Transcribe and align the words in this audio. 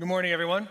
Good 0.00 0.08
morning, 0.08 0.32
everyone. 0.32 0.66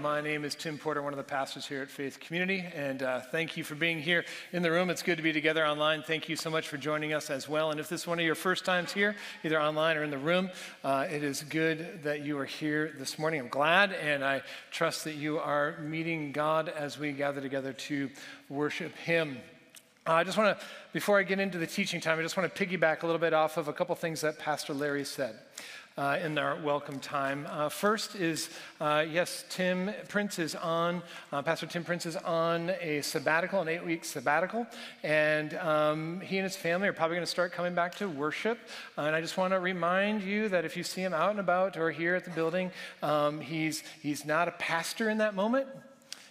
My 0.00 0.20
name 0.20 0.44
is 0.44 0.56
Tim 0.56 0.76
Porter, 0.76 1.00
one 1.02 1.12
of 1.12 1.18
the 1.18 1.22
pastors 1.22 1.68
here 1.68 1.82
at 1.82 1.88
Faith 1.88 2.18
Community, 2.18 2.64
and 2.74 3.00
uh, 3.00 3.20
thank 3.20 3.56
you 3.56 3.62
for 3.62 3.76
being 3.76 4.00
here 4.00 4.24
in 4.52 4.60
the 4.64 4.72
room. 4.72 4.90
It's 4.90 5.04
good 5.04 5.18
to 5.18 5.22
be 5.22 5.32
together 5.32 5.64
online. 5.64 6.02
Thank 6.02 6.28
you 6.28 6.34
so 6.34 6.50
much 6.50 6.66
for 6.66 6.78
joining 6.78 7.12
us 7.12 7.30
as 7.30 7.48
well. 7.48 7.70
And 7.70 7.78
if 7.78 7.88
this 7.88 8.00
is 8.00 8.06
one 8.08 8.18
of 8.18 8.24
your 8.24 8.34
first 8.34 8.64
times 8.64 8.92
here, 8.92 9.14
either 9.44 9.62
online 9.62 9.96
or 9.96 10.02
in 10.02 10.10
the 10.10 10.18
room, 10.18 10.50
uh, 10.82 11.06
it 11.08 11.22
is 11.22 11.44
good 11.44 12.02
that 12.02 12.26
you 12.26 12.36
are 12.40 12.44
here 12.44 12.92
this 12.98 13.20
morning. 13.20 13.38
I'm 13.38 13.46
glad, 13.46 13.92
and 13.92 14.24
I 14.24 14.42
trust 14.72 15.04
that 15.04 15.14
you 15.14 15.38
are 15.38 15.78
meeting 15.78 16.32
God 16.32 16.68
as 16.68 16.98
we 16.98 17.12
gather 17.12 17.40
together 17.40 17.72
to 17.72 18.10
worship 18.48 18.96
Him. 18.96 19.38
Uh, 20.08 20.14
I 20.14 20.24
just 20.24 20.36
want 20.36 20.58
to, 20.58 20.66
before 20.92 21.20
I 21.20 21.22
get 21.22 21.38
into 21.38 21.58
the 21.58 21.68
teaching 21.68 22.00
time, 22.00 22.18
I 22.18 22.22
just 22.22 22.36
want 22.36 22.52
to 22.52 22.66
piggyback 22.66 23.04
a 23.04 23.06
little 23.06 23.20
bit 23.20 23.32
off 23.32 23.58
of 23.58 23.68
a 23.68 23.72
couple 23.72 23.94
things 23.94 24.22
that 24.22 24.40
Pastor 24.40 24.74
Larry 24.74 25.04
said 25.04 25.38
uh, 25.98 26.16
in 26.22 26.38
our 26.38 26.56
welcome 26.62 27.00
time. 27.00 27.44
Uh, 27.50 27.68
first 27.68 28.14
is, 28.14 28.50
uh, 28.80 29.04
yes, 29.10 29.44
Tim 29.50 29.90
Prince 30.06 30.38
is 30.38 30.54
on, 30.54 31.02
uh, 31.32 31.42
Pastor 31.42 31.66
Tim 31.66 31.82
Prince 31.82 32.06
is 32.06 32.14
on 32.16 32.70
a 32.80 33.02
sabbatical, 33.02 33.60
an 33.60 33.68
eight 33.68 33.84
week 33.84 34.04
sabbatical, 34.04 34.64
and 35.02 35.54
um, 35.54 36.20
he 36.20 36.38
and 36.38 36.44
his 36.44 36.54
family 36.54 36.86
are 36.86 36.92
probably 36.92 37.16
going 37.16 37.26
to 37.26 37.30
start 37.30 37.52
coming 37.52 37.74
back 37.74 37.96
to 37.96 38.08
worship. 38.08 38.60
Uh, 38.96 39.02
and 39.02 39.16
I 39.16 39.20
just 39.20 39.36
want 39.36 39.52
to 39.52 39.58
remind 39.58 40.22
you 40.22 40.48
that 40.50 40.64
if 40.64 40.76
you 40.76 40.84
see 40.84 41.02
him 41.02 41.12
out 41.12 41.32
and 41.32 41.40
about 41.40 41.76
or 41.76 41.90
here 41.90 42.14
at 42.14 42.24
the 42.24 42.30
building, 42.30 42.70
um, 43.02 43.40
he's, 43.40 43.82
he's 44.00 44.24
not 44.24 44.46
a 44.46 44.52
pastor 44.52 45.10
in 45.10 45.18
that 45.18 45.34
moment. 45.34 45.66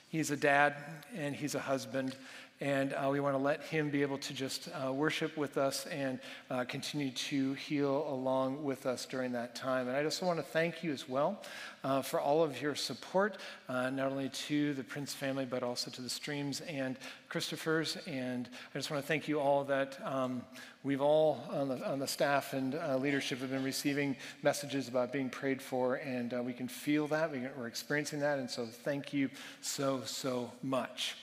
He's 0.09 0.31
a 0.31 0.37
dad 0.37 0.75
and 1.13 1.35
he's 1.35 1.55
a 1.55 1.59
husband 1.59 2.15
and 2.59 2.93
uh, 2.93 3.07
we 3.11 3.19
want 3.19 3.35
to 3.35 3.41
let 3.41 3.61
him 3.61 3.89
be 3.89 4.01
able 4.01 4.17
to 4.17 4.33
just 4.33 4.69
uh, 4.69 4.91
worship 4.91 5.37
with 5.37 5.57
us 5.57 5.85
and 5.87 6.19
uh, 6.49 6.63
continue 6.63 7.11
to 7.11 7.53
heal 7.53 8.07
along 8.09 8.63
with 8.63 8.87
us 8.87 9.05
during 9.05 9.31
that 9.33 9.53
time. 9.53 9.87
And 9.87 9.95
I 9.95 10.01
just 10.01 10.23
want 10.23 10.39
to 10.39 10.43
thank 10.43 10.83
you 10.83 10.91
as 10.91 11.07
well 11.07 11.43
uh, 11.83 12.01
for 12.01 12.19
all 12.19 12.43
of 12.43 12.59
your 12.59 12.73
support, 12.73 13.37
uh, 13.69 13.91
not 13.91 14.11
only 14.11 14.29
to 14.29 14.73
the 14.73 14.83
Prince 14.83 15.13
family, 15.13 15.45
but 15.45 15.61
also 15.61 15.91
to 15.91 16.01
the 16.01 16.09
Streams 16.09 16.61
and 16.61 16.97
Christopher's. 17.29 17.95
And 18.07 18.49
I 18.73 18.79
just 18.79 18.89
want 18.89 19.03
to 19.03 19.07
thank 19.07 19.27
you 19.27 19.39
all 19.39 19.63
that 19.65 19.99
um, 20.03 20.41
we've 20.83 21.01
all 21.01 21.43
on 21.51 21.69
the, 21.69 21.87
on 21.87 21.99
the 21.99 22.07
staff 22.07 22.53
and 22.53 22.73
uh, 22.73 22.97
leadership 22.97 23.39
have 23.39 23.51
been 23.51 23.63
receiving 23.63 24.15
messages 24.41 24.87
about 24.87 25.13
being 25.13 25.29
prayed 25.29 25.61
for, 25.61 25.95
and 25.95 26.33
we 26.43 26.53
can 26.53 26.67
feel 26.67 27.05
that. 27.09 27.31
We, 27.31 27.41
we're 27.55 27.67
experiencing 27.67 28.19
that. 28.21 28.39
And 28.39 28.49
so 28.49 28.65
thank 28.65 29.13
you 29.13 29.29
so, 29.61 30.01
so 30.05 30.51
much. 30.63 31.15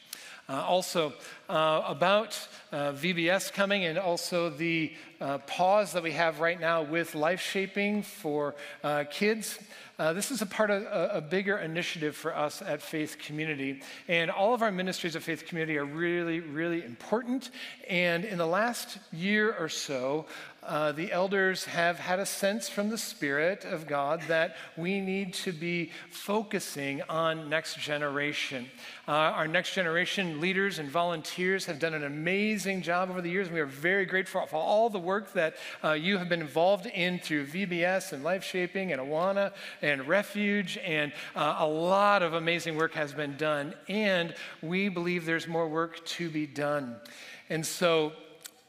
Uh, 0.49 0.63
also, 0.63 1.13
uh, 1.49 1.83
about 1.87 2.49
uh, 2.75 2.93
VBS 2.93 3.53
coming 3.53 3.85
and 3.85 3.97
also 3.97 4.51
the 4.51 4.93
uh, 5.21 5.39
pause 5.39 5.93
that 5.93 6.03
we 6.03 6.11
have 6.11 6.41
right 6.41 6.61
now 6.61 6.83
with 6.83 7.15
life 7.15 7.41
shaping 7.41 8.03
for 8.03 8.57
uh, 8.83 9.05
kids. 9.11 9.61
Uh, 9.97 10.13
this 10.13 10.33
is 10.33 10.43
a 10.43 10.47
part 10.47 10.71
of 10.71 10.83
a, 10.83 11.11
a, 11.15 11.21
bigger 11.21 11.57
initiative 11.57 12.17
for 12.17 12.37
us 12.37 12.61
at 12.61 12.83
Faith 12.83 13.17
Community. 13.25 13.81
And 14.09 14.29
all 14.29 14.53
of 14.53 14.61
our 14.61 14.73
ministries 14.73 15.15
of 15.15 15.23
Faith 15.23 15.47
Community 15.47 15.79
are 15.79 15.85
really, 15.85 16.41
really 16.41 16.85
important. 16.85 17.51
And 17.89 18.25
in 18.25 18.39
the 18.39 18.47
last 18.47 18.99
year 19.13 19.55
or 19.57 19.69
so, 19.69 20.27
uh, 20.65 20.93
the 20.93 21.13
elders 21.13 21.67
have 21.67 21.99
had 21.99 22.19
a 22.19 22.27
sense 22.27 22.69
from 22.69 22.89
the 22.89 22.99
Spirit 22.99 23.65
of 23.65 23.87
God 23.87 24.23
that 24.29 24.57
we 24.77 25.01
need 25.01 25.35
to 25.35 25.53
be 25.53 25.93
focusing 26.11 27.03
on 27.03 27.49
next 27.49 27.79
generation. 27.79 28.67
Our 29.07 29.47
next 29.47 29.75
generation 29.75 30.41
leaders 30.41 30.79
and 30.79 30.89
volunteers 30.89 31.67
have 31.67 31.79
done 31.79 31.93
an 31.93 32.05
amazing 32.05 32.64
job 32.65 33.11
over 33.11 33.21
the 33.21 33.31
years, 33.31 33.51
we 33.51 33.61
are 33.61 33.67
very 33.67 34.07
grateful 34.07 34.47
for 34.47 34.57
all 34.57 34.89
the 34.89 34.99
work 34.99 35.33
that 35.35 35.57
uh, 35.83 35.93
you 35.93 36.19
have 36.19 36.29
been 36.29 36.41
involved 36.41 36.87
in 36.87 37.19
through 37.19 37.47
VBS 37.47 38.13
and 38.13 38.25
Life 38.25 38.43
Shaping 38.43 38.93
and 38.93 39.01
Awana 39.01 39.53
and 39.83 40.09
Refuge, 40.09 40.79
and 40.79 41.13
uh, 41.37 41.57
a 41.59 41.67
lot 41.67 42.23
of 42.23 42.33
amazing 42.33 42.77
work 42.77 42.95
has 42.95 43.13
been 43.13 43.37
done, 43.37 43.75
and 43.89 44.35
we 44.63 44.89
believe 44.89 45.27
there's 45.27 45.47
more 45.47 45.69
work 45.69 46.05
to 46.07 46.31
be 46.31 46.47
done. 46.47 46.97
And 47.51 47.65
so, 47.65 48.13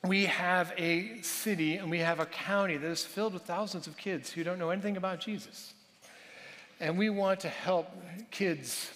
we 0.03 0.25
have 0.25 0.71
a 0.77 1.19
city 1.21 1.77
and 1.77 1.89
we 1.89 1.97
have 1.97 2.19
a 2.19 2.27
county 2.27 2.77
that 2.77 2.87
is 2.87 3.03
filled 3.03 3.33
with 3.33 3.41
thousands 3.41 3.87
of 3.87 3.97
kids 3.97 4.29
who 4.29 4.43
don't 4.43 4.59
know 4.59 4.69
anything 4.69 4.97
about 4.97 5.19
Jesus. 5.19 5.73
And 6.79 6.95
we 6.95 7.09
want 7.09 7.39
to 7.39 7.49
help 7.49 7.89
kids 8.29 8.91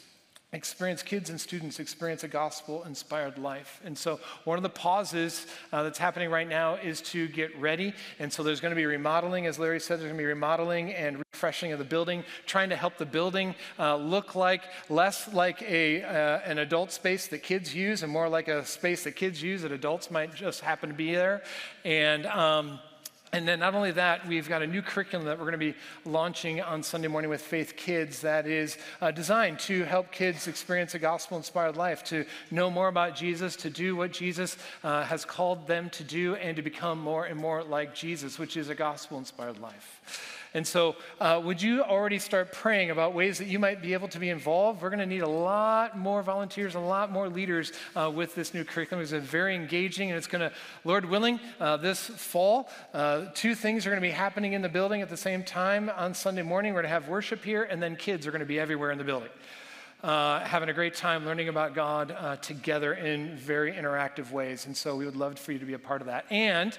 experience 0.51 1.03
kids 1.03 1.29
and 1.29 1.39
students 1.39 1.79
experience 1.79 2.23
a 2.23 2.27
gospel 2.27 2.83
inspired 2.83 3.37
life. 3.37 3.79
And 3.85 3.95
so 3.95 4.19
one 4.45 4.57
of 4.57 4.63
the 4.63 4.69
pauses 4.69 5.45
uh, 5.71 5.83
that's 5.83 5.99
happening 5.99 6.31
right 6.31 6.47
now 6.47 6.75
is 6.75 7.01
to 7.01 7.27
get 7.27 7.55
ready. 7.59 7.93
And 8.17 8.33
so 8.33 8.41
there's 8.41 8.59
going 8.59 8.71
to 8.71 8.75
be 8.75 8.87
remodeling 8.87 9.45
as 9.45 9.59
larry 9.59 9.79
said 9.79 9.99
there's 9.99 10.07
going 10.07 10.17
to 10.17 10.21
be 10.21 10.25
remodeling 10.25 10.93
and 10.93 11.23
refreshing 11.31 11.71
of 11.71 11.77
the 11.77 11.85
building 11.85 12.23
trying 12.47 12.69
to 12.69 12.75
help 12.75 12.97
the 12.97 13.05
building 13.05 13.53
uh, 13.77 13.95
look 13.95 14.33
like 14.33 14.63
less 14.89 15.31
like 15.33 15.61
a, 15.61 16.01
uh, 16.01 16.39
an 16.45 16.57
adult 16.57 16.91
space 16.91 17.27
that 17.27 17.43
kids 17.43 17.75
use 17.75 18.01
and 18.01 18.11
more 18.11 18.27
like 18.27 18.47
a 18.47 18.65
space 18.65 19.03
that 19.03 19.15
kids 19.15 19.41
use 19.43 19.61
that 19.61 19.71
adults 19.71 20.09
might 20.09 20.33
just 20.33 20.61
happen 20.61 20.89
to 20.89 20.95
be 20.95 21.13
there. 21.13 21.43
And 21.85 22.25
um, 22.25 22.79
and 23.31 23.47
then, 23.47 23.59
not 23.59 23.75
only 23.75 23.91
that, 23.91 24.27
we've 24.27 24.49
got 24.49 24.63
a 24.63 24.67
new 24.67 24.81
curriculum 24.81 25.27
that 25.27 25.37
we're 25.37 25.45
going 25.45 25.51
to 25.51 25.57
be 25.59 25.75
launching 26.03 26.61
on 26.61 26.81
Sunday 26.81 27.07
morning 27.07 27.29
with 27.29 27.41
Faith 27.41 27.75
Kids 27.75 28.21
that 28.21 28.47
is 28.47 28.77
uh, 29.01 29.11
designed 29.11 29.59
to 29.59 29.83
help 29.83 30.11
kids 30.11 30.47
experience 30.47 30.95
a 30.95 30.99
gospel 30.99 31.37
inspired 31.37 31.77
life, 31.77 32.03
to 32.05 32.25
know 32.49 32.71
more 32.71 32.87
about 32.87 33.15
Jesus, 33.15 33.55
to 33.57 33.69
do 33.69 33.95
what 33.95 34.11
Jesus 34.11 34.57
uh, 34.83 35.03
has 35.03 35.25
called 35.25 35.67
them 35.67 35.91
to 35.91 36.03
do, 36.03 36.35
and 36.35 36.55
to 36.55 36.63
become 36.63 36.99
more 36.99 37.25
and 37.25 37.39
more 37.39 37.63
like 37.63 37.93
Jesus, 37.93 38.39
which 38.39 38.57
is 38.57 38.69
a 38.69 38.75
gospel 38.75 39.19
inspired 39.19 39.59
life. 39.59 40.38
And 40.53 40.65
so, 40.65 40.95
uh, 41.19 41.39
would 41.43 41.61
you 41.61 41.83
already 41.83 42.17
start 42.17 42.51
praying 42.51 42.89
about 42.89 43.13
ways 43.13 43.37
that 43.37 43.45
you 43.45 43.59
might 43.59 43.81
be 43.81 43.93
able 43.93 44.07
to 44.07 44.19
be 44.19 44.29
involved? 44.29 44.81
We're 44.81 44.89
going 44.89 44.99
to 44.99 45.05
need 45.05 45.21
a 45.21 45.29
lot 45.29 45.97
more 45.97 46.23
volunteers, 46.23 46.73
a 46.73 46.79
lot 46.79 47.11
more 47.11 47.29
leaders 47.29 47.71
uh, 47.95 48.11
with 48.13 48.33
this 48.33 48.53
new 48.53 48.63
curriculum. 48.63 49.03
It's 49.03 49.11
very 49.11 49.55
engaging, 49.55 50.09
and 50.09 50.17
it's 50.17 50.27
going 50.27 50.49
to, 50.49 50.55
Lord 50.83 51.05
willing, 51.05 51.39
uh, 51.59 51.77
this 51.77 52.07
fall, 52.07 52.69
uh, 52.95 53.25
two 53.35 53.53
things 53.53 53.85
are 53.85 53.91
going 53.91 54.01
to 54.01 54.07
be 54.07 54.11
happening 54.11 54.53
in 54.53 54.63
the 54.63 54.69
building 54.69 55.01
at 55.01 55.09
the 55.09 55.17
same 55.17 55.43
time 55.43 55.89
on 55.95 56.15
Sunday 56.15 56.41
morning. 56.41 56.73
We're 56.73 56.81
going 56.81 56.89
to 56.89 56.93
have 56.93 57.07
worship 57.07 57.43
here, 57.43 57.63
and 57.63 57.81
then 57.81 57.95
kids 57.95 58.25
are 58.25 58.31
going 58.31 58.39
to 58.39 58.45
be 58.47 58.59
everywhere 58.59 58.91
in 58.91 58.97
the 58.97 59.03
building. 59.03 59.29
Uh, 60.01 60.39
having 60.45 60.69
a 60.69 60.73
great 60.73 60.95
time 60.95 61.25
learning 61.25 61.49
about 61.49 61.75
God 61.75 62.15
uh, 62.17 62.37
together 62.37 62.93
in 62.93 63.35
very 63.35 63.73
interactive 63.73 64.31
ways. 64.31 64.65
And 64.65 64.75
so 64.75 64.95
we 64.95 65.03
would 65.03 65.17
love 65.17 65.37
for 65.37 65.51
you 65.51 65.59
to 65.59 65.65
be 65.65 65.73
a 65.73 65.79
part 65.79 65.99
of 65.99 66.07
that. 66.07 66.25
And 66.31 66.77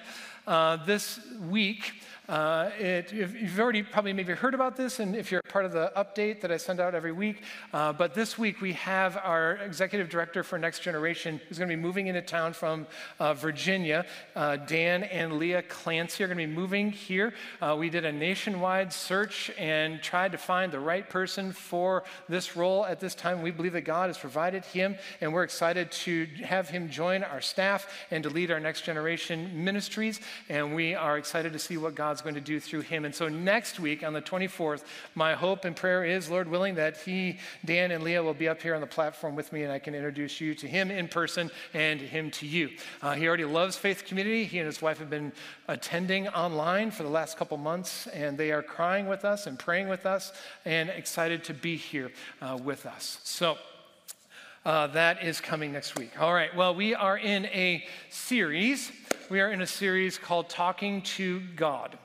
uh, 0.51 0.75
this 0.85 1.21
week, 1.49 1.93
uh, 2.31 2.69
it, 2.77 3.11
you've 3.11 3.59
already 3.59 3.83
probably 3.83 4.13
maybe 4.13 4.31
heard 4.33 4.53
about 4.53 4.77
this, 4.77 4.99
and 4.99 5.15
if 5.17 5.31
you're 5.31 5.41
part 5.49 5.65
of 5.65 5.73
the 5.73 5.91
update 5.97 6.39
that 6.39 6.49
I 6.49 6.55
send 6.55 6.79
out 6.79 6.95
every 6.95 7.11
week, 7.11 7.43
uh, 7.73 7.91
but 7.91 8.13
this 8.13 8.37
week 8.37 8.61
we 8.61 8.71
have 8.73 9.17
our 9.17 9.57
executive 9.57 10.07
director 10.07 10.41
for 10.41 10.57
Next 10.57 10.79
Generation 10.79 11.41
who's 11.47 11.57
going 11.57 11.69
to 11.69 11.75
be 11.75 11.81
moving 11.81 12.07
into 12.07 12.21
town 12.21 12.53
from 12.53 12.87
uh, 13.19 13.33
Virginia. 13.33 14.05
Uh, 14.33 14.55
Dan 14.55 15.03
and 15.03 15.39
Leah 15.39 15.63
Clancy 15.63 16.23
are 16.23 16.27
going 16.27 16.37
to 16.37 16.47
be 16.47 16.53
moving 16.53 16.91
here. 16.91 17.33
Uh, 17.61 17.75
we 17.77 17.89
did 17.89 18.05
a 18.05 18.11
nationwide 18.13 18.93
search 18.93 19.51
and 19.57 20.01
tried 20.01 20.31
to 20.31 20.37
find 20.37 20.71
the 20.71 20.79
right 20.79 21.09
person 21.09 21.51
for 21.51 22.03
this 22.29 22.55
role 22.55 22.85
at 22.85 23.01
this 23.01 23.13
time. 23.13 23.41
We 23.41 23.51
believe 23.51 23.73
that 23.73 23.81
God 23.81 24.07
has 24.07 24.17
provided 24.17 24.63
him, 24.63 24.95
and 25.19 25.33
we're 25.33 25.43
excited 25.43 25.91
to 25.91 26.27
have 26.45 26.69
him 26.69 26.89
join 26.89 27.23
our 27.23 27.41
staff 27.41 27.91
and 28.09 28.23
to 28.23 28.29
lead 28.29 28.51
our 28.51 28.59
Next 28.59 28.85
Generation 28.85 29.65
ministries. 29.65 30.21
And 30.49 30.75
we 30.75 30.95
are 30.95 31.17
excited 31.17 31.53
to 31.53 31.59
see 31.59 31.77
what 31.77 31.95
God's 31.95 32.21
going 32.21 32.35
to 32.35 32.41
do 32.41 32.59
through 32.59 32.81
him. 32.81 33.05
And 33.05 33.13
so 33.13 33.27
next 33.29 33.79
week 33.79 34.03
on 34.03 34.13
the 34.13 34.21
24th, 34.21 34.83
my 35.15 35.33
hope 35.33 35.65
and 35.65 35.75
prayer 35.75 36.03
is, 36.03 36.29
Lord 36.29 36.47
willing, 36.47 36.75
that 36.75 36.97
he, 36.97 37.39
Dan, 37.65 37.91
and 37.91 38.03
Leah 38.03 38.23
will 38.23 38.33
be 38.33 38.47
up 38.47 38.61
here 38.61 38.75
on 38.75 38.81
the 38.81 38.87
platform 38.87 39.35
with 39.35 39.51
me 39.53 39.63
and 39.63 39.71
I 39.71 39.79
can 39.79 39.95
introduce 39.95 40.41
you 40.41 40.53
to 40.55 40.67
him 40.67 40.91
in 40.91 41.07
person 41.07 41.51
and 41.73 41.99
him 41.99 42.31
to 42.31 42.47
you. 42.47 42.69
Uh, 43.01 43.13
he 43.13 43.27
already 43.27 43.45
loves 43.45 43.77
Faith 43.77 44.05
Community. 44.05 44.45
He 44.45 44.59
and 44.59 44.65
his 44.65 44.81
wife 44.81 44.99
have 44.99 45.09
been 45.09 45.31
attending 45.67 46.27
online 46.29 46.91
for 46.91 47.03
the 47.03 47.09
last 47.09 47.37
couple 47.37 47.57
months 47.57 48.07
and 48.07 48.37
they 48.37 48.51
are 48.51 48.63
crying 48.63 49.07
with 49.07 49.25
us 49.25 49.47
and 49.47 49.57
praying 49.57 49.87
with 49.87 50.05
us 50.05 50.33
and 50.65 50.89
excited 50.89 51.43
to 51.45 51.53
be 51.53 51.75
here 51.75 52.11
uh, 52.41 52.57
with 52.61 52.85
us. 52.85 53.19
So, 53.23 53.57
uh, 54.63 54.85
that 54.87 55.23
is 55.23 55.41
coming 55.41 55.71
next 55.71 55.97
week. 55.97 56.21
All 56.21 56.33
right, 56.33 56.55
well, 56.55 56.75
we 56.75 56.93
are 56.93 57.17
in 57.17 57.45
a 57.47 57.83
series. 58.11 58.91
We 59.31 59.39
are 59.39 59.49
in 59.49 59.61
a 59.61 59.65
series 59.65 60.17
called 60.17 60.49
Talking 60.49 61.03
to 61.03 61.39
God 61.55 61.97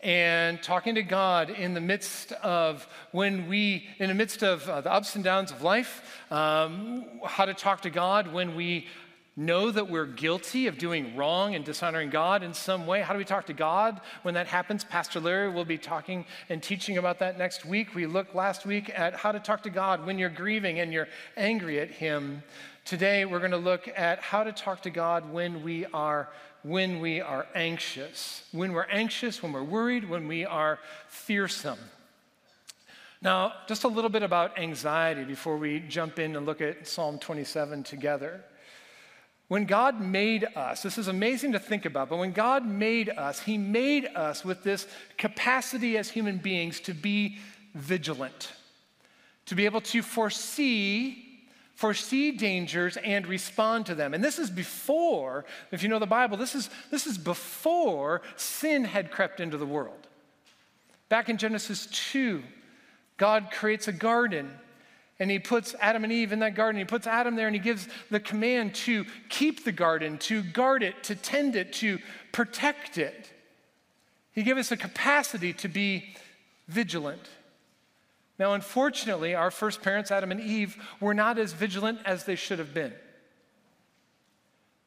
and 0.00 0.60
talking 0.60 0.96
to 0.96 1.04
God 1.04 1.48
in 1.48 1.74
the 1.74 1.80
midst 1.80 2.32
of 2.32 2.88
when 3.12 3.48
we, 3.48 3.86
in 4.00 4.08
the 4.08 4.16
midst 4.16 4.42
of 4.42 4.68
uh, 4.68 4.80
the 4.80 4.92
ups 4.92 5.14
and 5.14 5.22
downs 5.22 5.52
of 5.52 5.62
life, 5.62 6.20
um, 6.32 7.04
how 7.24 7.44
to 7.44 7.54
talk 7.54 7.82
to 7.82 7.90
God 7.90 8.32
when 8.32 8.56
we 8.56 8.88
know 9.36 9.70
that 9.70 9.88
we're 9.88 10.06
guilty 10.06 10.66
of 10.66 10.76
doing 10.76 11.14
wrong 11.14 11.54
and 11.54 11.64
dishonoring 11.64 12.10
God 12.10 12.42
in 12.42 12.52
some 12.52 12.84
way. 12.84 13.00
How 13.00 13.12
do 13.12 13.18
we 13.18 13.24
talk 13.24 13.46
to 13.46 13.52
God 13.52 14.00
when 14.22 14.34
that 14.34 14.48
happens? 14.48 14.82
Pastor 14.82 15.20
Larry 15.20 15.50
will 15.50 15.64
be 15.64 15.78
talking 15.78 16.24
and 16.48 16.60
teaching 16.60 16.98
about 16.98 17.20
that 17.20 17.38
next 17.38 17.64
week. 17.64 17.94
We 17.94 18.06
looked 18.06 18.34
last 18.34 18.66
week 18.66 18.90
at 18.92 19.14
how 19.14 19.30
to 19.30 19.38
talk 19.38 19.62
to 19.62 19.70
God 19.70 20.04
when 20.04 20.18
you're 20.18 20.30
grieving 20.30 20.80
and 20.80 20.92
you're 20.92 21.06
angry 21.36 21.78
at 21.78 21.90
Him. 21.92 22.42
Today, 22.86 23.24
we're 23.24 23.40
going 23.40 23.50
to 23.50 23.56
look 23.56 23.88
at 23.96 24.20
how 24.20 24.44
to 24.44 24.52
talk 24.52 24.82
to 24.82 24.90
God 24.90 25.32
when 25.32 25.62
we 25.62 25.86
are 25.86 26.28
when 26.66 26.98
we 26.98 27.20
are 27.20 27.46
anxious. 27.54 28.42
When 28.50 28.72
we're 28.72 28.88
anxious, 28.90 29.40
when 29.40 29.52
we're 29.52 29.62
worried, 29.62 30.08
when 30.08 30.26
we 30.26 30.44
are 30.44 30.80
fearsome. 31.06 31.78
Now, 33.22 33.52
just 33.68 33.84
a 33.84 33.88
little 33.88 34.10
bit 34.10 34.24
about 34.24 34.58
anxiety 34.58 35.22
before 35.22 35.56
we 35.56 35.80
jump 35.80 36.18
in 36.18 36.34
and 36.34 36.44
look 36.44 36.60
at 36.60 36.88
Psalm 36.88 37.18
27 37.18 37.84
together. 37.84 38.42
When 39.48 39.64
God 39.64 40.00
made 40.00 40.44
us, 40.56 40.82
this 40.82 40.98
is 40.98 41.06
amazing 41.06 41.52
to 41.52 41.60
think 41.60 41.84
about, 41.84 42.08
but 42.08 42.18
when 42.18 42.32
God 42.32 42.66
made 42.66 43.10
us, 43.10 43.38
He 43.38 43.58
made 43.58 44.06
us 44.16 44.44
with 44.44 44.64
this 44.64 44.88
capacity 45.16 45.96
as 45.96 46.10
human 46.10 46.38
beings 46.38 46.80
to 46.80 46.94
be 46.94 47.38
vigilant, 47.74 48.52
to 49.46 49.54
be 49.54 49.66
able 49.66 49.82
to 49.82 50.02
foresee 50.02 51.25
foresee 51.76 52.32
dangers 52.32 52.96
and 52.96 53.26
respond 53.26 53.86
to 53.86 53.94
them. 53.94 54.14
And 54.14 54.24
this 54.24 54.38
is 54.38 54.50
before, 54.50 55.44
if 55.70 55.82
you 55.82 55.88
know 55.88 55.98
the 55.98 56.06
Bible, 56.06 56.36
this 56.36 56.54
is, 56.54 56.70
this 56.90 57.06
is 57.06 57.18
before 57.18 58.22
sin 58.34 58.84
had 58.84 59.10
crept 59.10 59.40
into 59.40 59.58
the 59.58 59.66
world. 59.66 60.08
Back 61.08 61.28
in 61.28 61.36
Genesis 61.36 61.86
2, 61.86 62.42
God 63.18 63.50
creates 63.52 63.88
a 63.88 63.92
garden 63.92 64.50
and 65.18 65.30
he 65.30 65.38
puts 65.38 65.74
Adam 65.80 66.04
and 66.04 66.12
Eve 66.12 66.32
in 66.32 66.40
that 66.40 66.54
garden. 66.54 66.78
He 66.78 66.84
puts 66.84 67.06
Adam 67.06 67.36
there 67.36 67.46
and 67.46 67.54
he 67.54 67.60
gives 67.60 67.88
the 68.10 68.20
command 68.20 68.74
to 68.74 69.04
keep 69.28 69.64
the 69.64 69.72
garden, 69.72 70.18
to 70.18 70.42
guard 70.42 70.82
it, 70.82 71.02
to 71.04 71.14
tend 71.14 71.56
it, 71.56 71.72
to 71.74 71.98
protect 72.32 72.98
it. 72.98 73.32
He 74.32 74.42
gave 74.42 74.58
us 74.58 74.72
a 74.72 74.76
capacity 74.76 75.52
to 75.54 75.68
be 75.68 76.14
vigilant. 76.68 77.28
Now, 78.38 78.52
unfortunately, 78.54 79.34
our 79.34 79.50
first 79.50 79.82
parents, 79.82 80.10
Adam 80.10 80.30
and 80.30 80.40
Eve, 80.40 80.76
were 81.00 81.14
not 81.14 81.38
as 81.38 81.52
vigilant 81.52 82.00
as 82.04 82.24
they 82.24 82.36
should 82.36 82.58
have 82.58 82.74
been. 82.74 82.92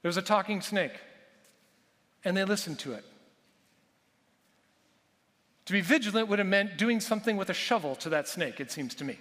There 0.02 0.10
was 0.10 0.18
a 0.18 0.22
talking 0.22 0.62
snake, 0.62 0.94
and 2.24 2.38
they 2.38 2.44
listened 2.44 2.80
to 2.80 2.94
it. 2.94 3.04
To 5.66 5.74
be 5.74 5.82
vigilant 5.82 6.28
would 6.28 6.40
have 6.40 6.48
meant 6.48 6.78
doing 6.78 7.00
something 7.00 7.38
with 7.38 7.50
a 7.50 7.54
shovel 7.54 7.96
to 7.98 8.10
that 8.10 8.28
snake, 8.28 8.60
it 8.60 8.72
seems 8.72 8.96
to 8.96 9.04
me. 9.04 9.18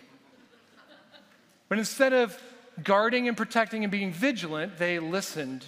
But 1.69 1.79
instead 1.79 2.13
of 2.13 2.41
guarding 2.83 3.29
and 3.29 3.37
protecting 3.37 3.85
and 3.85 3.91
being 3.91 4.13
vigilant, 4.13 4.79
they 4.79 4.99
listened 4.99 5.67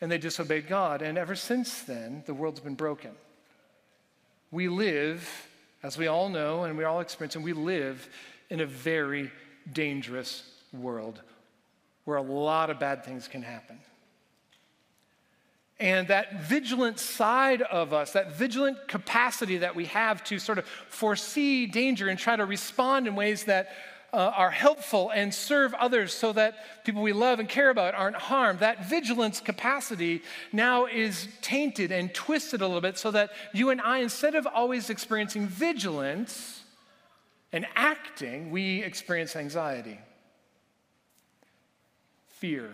and 0.00 0.10
they 0.10 0.18
disobeyed 0.18 0.68
God. 0.68 1.02
And 1.02 1.18
ever 1.18 1.34
since 1.34 1.82
then, 1.82 2.22
the 2.26 2.34
world's 2.34 2.60
been 2.60 2.74
broken. 2.74 3.10
We 4.50 4.68
live, 4.68 5.48
as 5.84 5.98
we 5.98 6.06
all 6.06 6.30
know 6.30 6.64
and 6.64 6.76
we 6.76 6.82
all 6.82 7.00
experience, 7.00 7.36
and 7.36 7.44
we 7.44 7.52
live 7.52 8.08
in 8.48 8.60
a 8.60 8.66
very 8.66 9.30
dangerous 9.70 10.42
world 10.72 11.20
where 12.06 12.16
a 12.16 12.22
lot 12.22 12.70
of 12.70 12.80
bad 12.80 13.04
things 13.04 13.28
can 13.28 13.42
happen. 13.42 13.78
And 15.78 16.08
that 16.08 16.42
vigilant 16.42 16.98
side 16.98 17.60
of 17.60 17.92
us, 17.92 18.12
that 18.12 18.36
vigilant 18.36 18.88
capacity 18.88 19.58
that 19.58 19.76
we 19.76 19.84
have 19.86 20.24
to 20.24 20.38
sort 20.38 20.56
of 20.58 20.66
foresee 20.88 21.66
danger 21.66 22.08
and 22.08 22.18
try 22.18 22.34
to 22.34 22.46
respond 22.46 23.06
in 23.06 23.14
ways 23.14 23.44
that 23.44 23.68
uh, 24.14 24.32
are 24.36 24.50
helpful 24.50 25.10
and 25.10 25.34
serve 25.34 25.74
others 25.74 26.14
so 26.14 26.32
that 26.32 26.84
people 26.84 27.02
we 27.02 27.12
love 27.12 27.40
and 27.40 27.48
care 27.48 27.68
about 27.68 27.94
aren't 27.94 28.16
harmed, 28.16 28.60
that 28.60 28.88
vigilance 28.88 29.40
capacity 29.40 30.22
now 30.52 30.86
is 30.86 31.26
tainted 31.42 31.90
and 31.90 32.14
twisted 32.14 32.60
a 32.60 32.66
little 32.66 32.80
bit 32.80 32.96
so 32.96 33.10
that 33.10 33.30
you 33.52 33.70
and 33.70 33.80
I, 33.80 33.98
instead 33.98 34.36
of 34.36 34.46
always 34.46 34.88
experiencing 34.88 35.48
vigilance 35.48 36.62
and 37.52 37.66
acting, 37.74 38.52
we 38.52 38.82
experience 38.84 39.34
anxiety, 39.34 39.98
fear, 42.28 42.70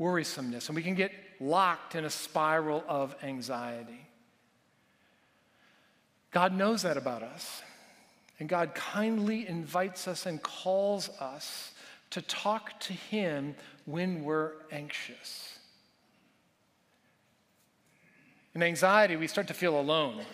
worrisomeness, 0.00 0.68
and 0.68 0.74
we 0.74 0.82
can 0.82 0.96
get 0.96 1.12
locked 1.40 1.94
in 1.94 2.04
a 2.04 2.10
spiral 2.10 2.82
of 2.88 3.14
anxiety. 3.22 4.08
God 6.32 6.52
knows 6.52 6.82
that 6.82 6.96
about 6.96 7.22
us. 7.22 7.62
And 8.40 8.48
God 8.48 8.74
kindly 8.74 9.46
invites 9.46 10.08
us 10.08 10.26
and 10.26 10.42
calls 10.42 11.08
us 11.20 11.72
to 12.10 12.22
talk 12.22 12.78
to 12.80 12.92
Him 12.92 13.54
when 13.84 14.24
we're 14.24 14.52
anxious. 14.70 15.58
In 18.54 18.62
anxiety, 18.62 19.16
we 19.16 19.26
start 19.26 19.48
to 19.48 19.54
feel 19.54 19.78
alone. 19.78 20.24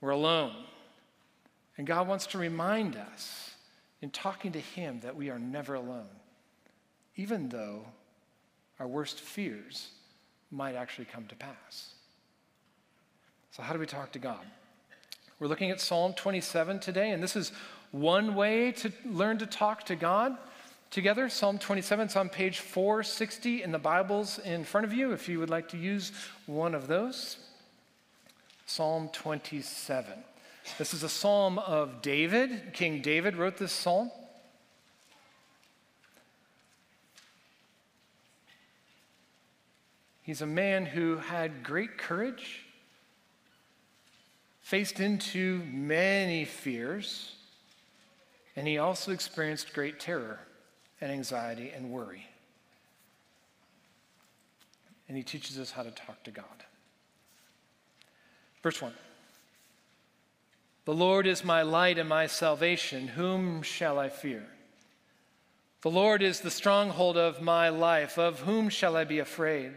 We're 0.00 0.10
alone. 0.10 0.54
And 1.76 1.86
God 1.86 2.08
wants 2.08 2.26
to 2.28 2.38
remind 2.38 2.96
us 2.96 3.54
in 4.02 4.10
talking 4.10 4.52
to 4.52 4.60
Him 4.60 5.00
that 5.00 5.16
we 5.16 5.30
are 5.30 5.38
never 5.38 5.74
alone, 5.74 6.08
even 7.16 7.48
though 7.48 7.84
our 8.78 8.86
worst 8.86 9.20
fears 9.20 9.90
might 10.50 10.74
actually 10.74 11.04
come 11.04 11.26
to 11.26 11.36
pass. 11.36 11.94
So, 13.50 13.62
how 13.62 13.72
do 13.72 13.78
we 13.78 13.86
talk 13.86 14.12
to 14.12 14.18
God? 14.18 14.44
We're 15.40 15.46
looking 15.46 15.70
at 15.70 15.80
Psalm 15.80 16.12
27 16.12 16.80
today, 16.80 17.12
and 17.12 17.22
this 17.22 17.34
is 17.34 17.50
one 17.92 18.34
way 18.34 18.72
to 18.72 18.92
learn 19.06 19.38
to 19.38 19.46
talk 19.46 19.84
to 19.86 19.96
God 19.96 20.36
together. 20.90 21.30
Psalm 21.30 21.58
27 21.58 22.08
is 22.08 22.16
on 22.16 22.28
page 22.28 22.58
460 22.58 23.62
in 23.62 23.72
the 23.72 23.78
Bibles 23.78 24.38
in 24.38 24.64
front 24.64 24.84
of 24.84 24.92
you 24.92 25.12
if 25.12 25.30
you 25.30 25.38
would 25.38 25.48
like 25.48 25.70
to 25.70 25.78
use 25.78 26.12
one 26.44 26.74
of 26.74 26.88
those. 26.88 27.38
Psalm 28.66 29.08
27. 29.14 30.12
This 30.76 30.92
is 30.92 31.04
a 31.04 31.08
psalm 31.08 31.58
of 31.58 32.02
David. 32.02 32.74
King 32.74 33.00
David 33.00 33.34
wrote 33.34 33.56
this 33.56 33.72
psalm. 33.72 34.10
He's 40.20 40.42
a 40.42 40.46
man 40.46 40.84
who 40.84 41.16
had 41.16 41.62
great 41.62 41.96
courage 41.96 42.66
faced 44.70 45.00
into 45.00 45.64
many 45.72 46.44
fears, 46.44 47.34
and 48.54 48.68
he 48.68 48.78
also 48.78 49.10
experienced 49.10 49.74
great 49.74 49.98
terror 49.98 50.38
and 51.00 51.10
anxiety 51.10 51.72
and 51.74 51.90
worry. 51.90 52.24
And 55.08 55.16
he 55.16 55.24
teaches 55.24 55.58
us 55.58 55.72
how 55.72 55.82
to 55.82 55.90
talk 55.90 56.22
to 56.22 56.30
God. 56.30 56.44
Verse 58.62 58.80
1 58.80 58.92
The 60.84 60.94
Lord 60.94 61.26
is 61.26 61.42
my 61.44 61.62
light 61.62 61.98
and 61.98 62.08
my 62.08 62.28
salvation. 62.28 63.08
Whom 63.08 63.62
shall 63.62 63.98
I 63.98 64.08
fear? 64.08 64.46
The 65.82 65.90
Lord 65.90 66.22
is 66.22 66.42
the 66.42 66.50
stronghold 66.50 67.16
of 67.16 67.42
my 67.42 67.70
life. 67.70 68.18
Of 68.18 68.42
whom 68.42 68.68
shall 68.68 68.96
I 68.96 69.02
be 69.02 69.18
afraid? 69.18 69.72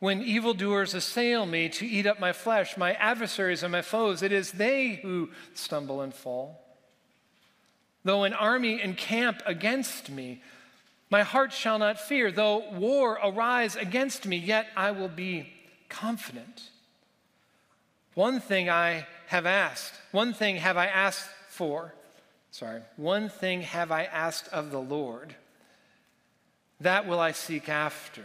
When 0.00 0.22
evildoers 0.22 0.94
assail 0.94 1.44
me 1.44 1.68
to 1.70 1.86
eat 1.86 2.06
up 2.06 2.20
my 2.20 2.32
flesh, 2.32 2.76
my 2.76 2.94
adversaries 2.94 3.64
and 3.64 3.72
my 3.72 3.82
foes, 3.82 4.22
it 4.22 4.30
is 4.30 4.52
they 4.52 5.00
who 5.02 5.30
stumble 5.54 6.00
and 6.00 6.14
fall. 6.14 6.64
Though 8.04 8.22
an 8.22 8.32
army 8.32 8.80
encamp 8.80 9.42
against 9.44 10.08
me, 10.08 10.40
my 11.10 11.22
heart 11.22 11.52
shall 11.52 11.78
not 11.78 12.00
fear. 12.00 12.30
Though 12.30 12.70
war 12.70 13.18
arise 13.22 13.74
against 13.74 14.24
me, 14.24 14.36
yet 14.36 14.68
I 14.76 14.92
will 14.92 15.08
be 15.08 15.52
confident. 15.88 16.70
One 18.14 18.40
thing 18.40 18.70
I 18.70 19.06
have 19.26 19.46
asked, 19.46 19.94
one 20.12 20.32
thing 20.32 20.56
have 20.56 20.76
I 20.76 20.86
asked 20.86 21.28
for. 21.48 21.94
Sorry, 22.52 22.82
one 22.96 23.28
thing 23.28 23.62
have 23.62 23.90
I 23.90 24.04
asked 24.04 24.48
of 24.52 24.70
the 24.70 24.80
Lord. 24.80 25.34
That 26.80 27.08
will 27.08 27.18
I 27.18 27.32
seek 27.32 27.68
after 27.68 28.24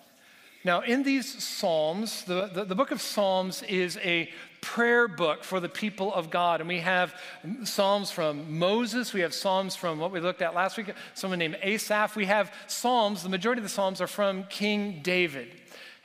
Now, 0.63 0.81
in 0.81 1.01
these 1.01 1.43
Psalms, 1.43 2.23
the, 2.25 2.47
the, 2.47 2.65
the, 2.65 2.75
book 2.75 2.91
of 2.91 3.01
Psalms 3.01 3.63
is 3.63 3.97
a 3.97 4.29
prayer 4.61 5.07
book 5.07 5.43
for 5.43 5.59
the 5.59 5.69
people 5.69 6.13
of 6.13 6.29
God. 6.29 6.61
And 6.61 6.67
we 6.67 6.79
have 6.81 7.15
Psalms 7.63 8.11
from 8.11 8.59
Moses, 8.59 9.11
we 9.11 9.21
have 9.21 9.33
Psalms 9.33 9.75
from 9.75 9.97
what 9.97 10.11
we 10.11 10.19
looked 10.19 10.43
at 10.43 10.53
last 10.53 10.77
week, 10.77 10.93
someone 11.15 11.39
named 11.39 11.57
Asaph. 11.63 12.15
We 12.15 12.25
have 12.25 12.53
Psalms, 12.67 13.23
the 13.23 13.29
majority 13.29 13.59
of 13.59 13.63
the 13.63 13.69
Psalms 13.69 14.01
are 14.01 14.07
from 14.07 14.43
King 14.45 14.99
David. 15.01 15.49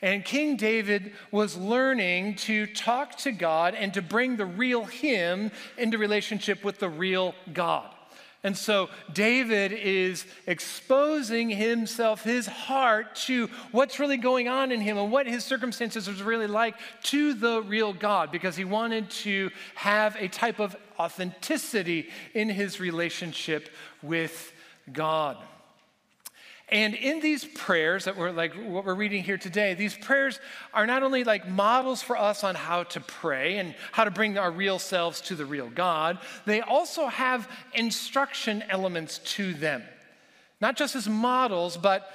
And 0.01 0.25
King 0.25 0.57
David 0.57 1.13
was 1.31 1.57
learning 1.57 2.37
to 2.37 2.67
talk 2.67 3.17
to 3.19 3.33
God 3.33 3.75
and 3.75 3.93
to 3.95 4.03
bring 4.03 4.37
the 4.37 4.47
real 4.47 4.85
him 4.85 5.51
into 5.77 5.99
relationship 5.99 6.65
with 6.65 6.79
the 6.79 6.89
real 6.89 7.35
God. 7.53 7.96
And 8.47 8.57
so 8.57 8.91
David 9.13 9.73
is 9.73 10.25
exposing 10.47 11.51
himself, 11.51 12.23
his 12.23 12.47
heart, 12.47 13.17
to 13.27 13.49
what's 13.73 13.99
really 13.99 14.19
going 14.19 14.47
on 14.47 14.71
in 14.71 14.81
him 14.81 14.99
and 14.99 15.11
what 15.11 15.27
his 15.27 15.45
circumstances 15.45 16.07
was 16.07 16.23
really 16.23 16.47
like 16.47 16.77
to 17.03 17.35
the 17.35 17.61
real 17.63 17.93
God 17.93 18.31
because 18.31 18.55
he 18.55 18.65
wanted 18.65 19.11
to 19.11 19.51
have 19.75 20.15
a 20.15 20.29
type 20.29 20.61
of 20.61 20.77
authenticity 20.97 22.09
in 22.35 22.49
his 22.49 22.79
relationship 22.79 23.69
with 24.01 24.53
God. 24.93 25.39
And 26.69 26.95
in 26.95 27.21
these 27.21 27.45
prayers 27.45 28.07
that 28.07 28.17
we're 28.17 28.33
like 28.33 28.53
what 28.55 28.85
we're 28.85 28.95
reading 28.95 29.23
here 29.23 29.39
today, 29.39 29.75
these 29.75 29.97
prayers 29.97 30.41
are 30.75 30.87
not 30.87 31.05
only 31.05 31.23
like 31.23 31.49
models 31.49 32.03
for 32.03 32.17
us 32.17 32.43
on 32.43 32.57
how 32.57 32.83
to 32.85 33.01
pray 33.01 33.59
and 33.59 33.75
how 33.93 34.03
to 34.03 34.11
bring 34.11 34.37
our 34.37 34.51
real 34.51 34.81
selves 34.81 35.21
to 35.23 35.37
the 35.37 35.47
real 35.47 35.71
God, 35.71 36.19
they 36.45 36.63
also 36.63 37.07
have 37.07 37.49
instruction 37.75 38.65
elements 38.69 39.19
to 39.19 39.55
them. 39.55 39.85
Not 40.61 40.77
just 40.77 40.97
as 40.97 41.09
models, 41.09 41.77
but 41.77 42.11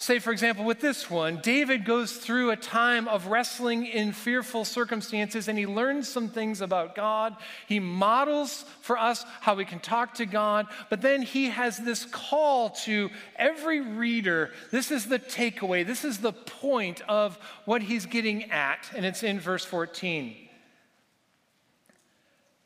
Say, 0.00 0.18
for 0.18 0.32
example, 0.32 0.64
with 0.64 0.80
this 0.80 1.10
one, 1.10 1.40
David 1.42 1.84
goes 1.84 2.16
through 2.16 2.52
a 2.52 2.56
time 2.56 3.06
of 3.06 3.26
wrestling 3.26 3.84
in 3.84 4.14
fearful 4.14 4.64
circumstances 4.64 5.46
and 5.46 5.58
he 5.58 5.66
learns 5.66 6.08
some 6.08 6.30
things 6.30 6.62
about 6.62 6.94
God. 6.94 7.36
He 7.68 7.80
models 7.80 8.64
for 8.80 8.96
us 8.96 9.26
how 9.42 9.56
we 9.56 9.66
can 9.66 9.78
talk 9.78 10.14
to 10.14 10.24
God, 10.24 10.68
but 10.88 11.02
then 11.02 11.20
he 11.20 11.50
has 11.50 11.76
this 11.76 12.06
call 12.06 12.70
to 12.86 13.10
every 13.36 13.82
reader. 13.82 14.52
This 14.70 14.90
is 14.90 15.04
the 15.04 15.18
takeaway, 15.18 15.86
this 15.86 16.02
is 16.02 16.16
the 16.16 16.32
point 16.32 17.02
of 17.06 17.38
what 17.66 17.82
he's 17.82 18.06
getting 18.06 18.50
at, 18.50 18.90
and 18.96 19.04
it's 19.04 19.22
in 19.22 19.38
verse 19.38 19.66
14 19.66 20.34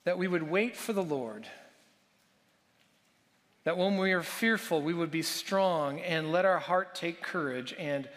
that 0.04 0.18
we 0.18 0.28
would 0.28 0.48
wait 0.48 0.76
for 0.76 0.92
the 0.92 1.02
Lord 1.02 1.48
that 3.64 3.78
when 3.78 3.96
we 3.96 4.12
are 4.12 4.22
fearful, 4.22 4.82
we 4.82 4.94
would 4.94 5.10
be 5.10 5.22
strong 5.22 6.00
and 6.00 6.30
let 6.30 6.44
our 6.44 6.58
heart 6.58 6.94
take 6.94 7.22
courage. 7.22 7.74
And 7.78 8.08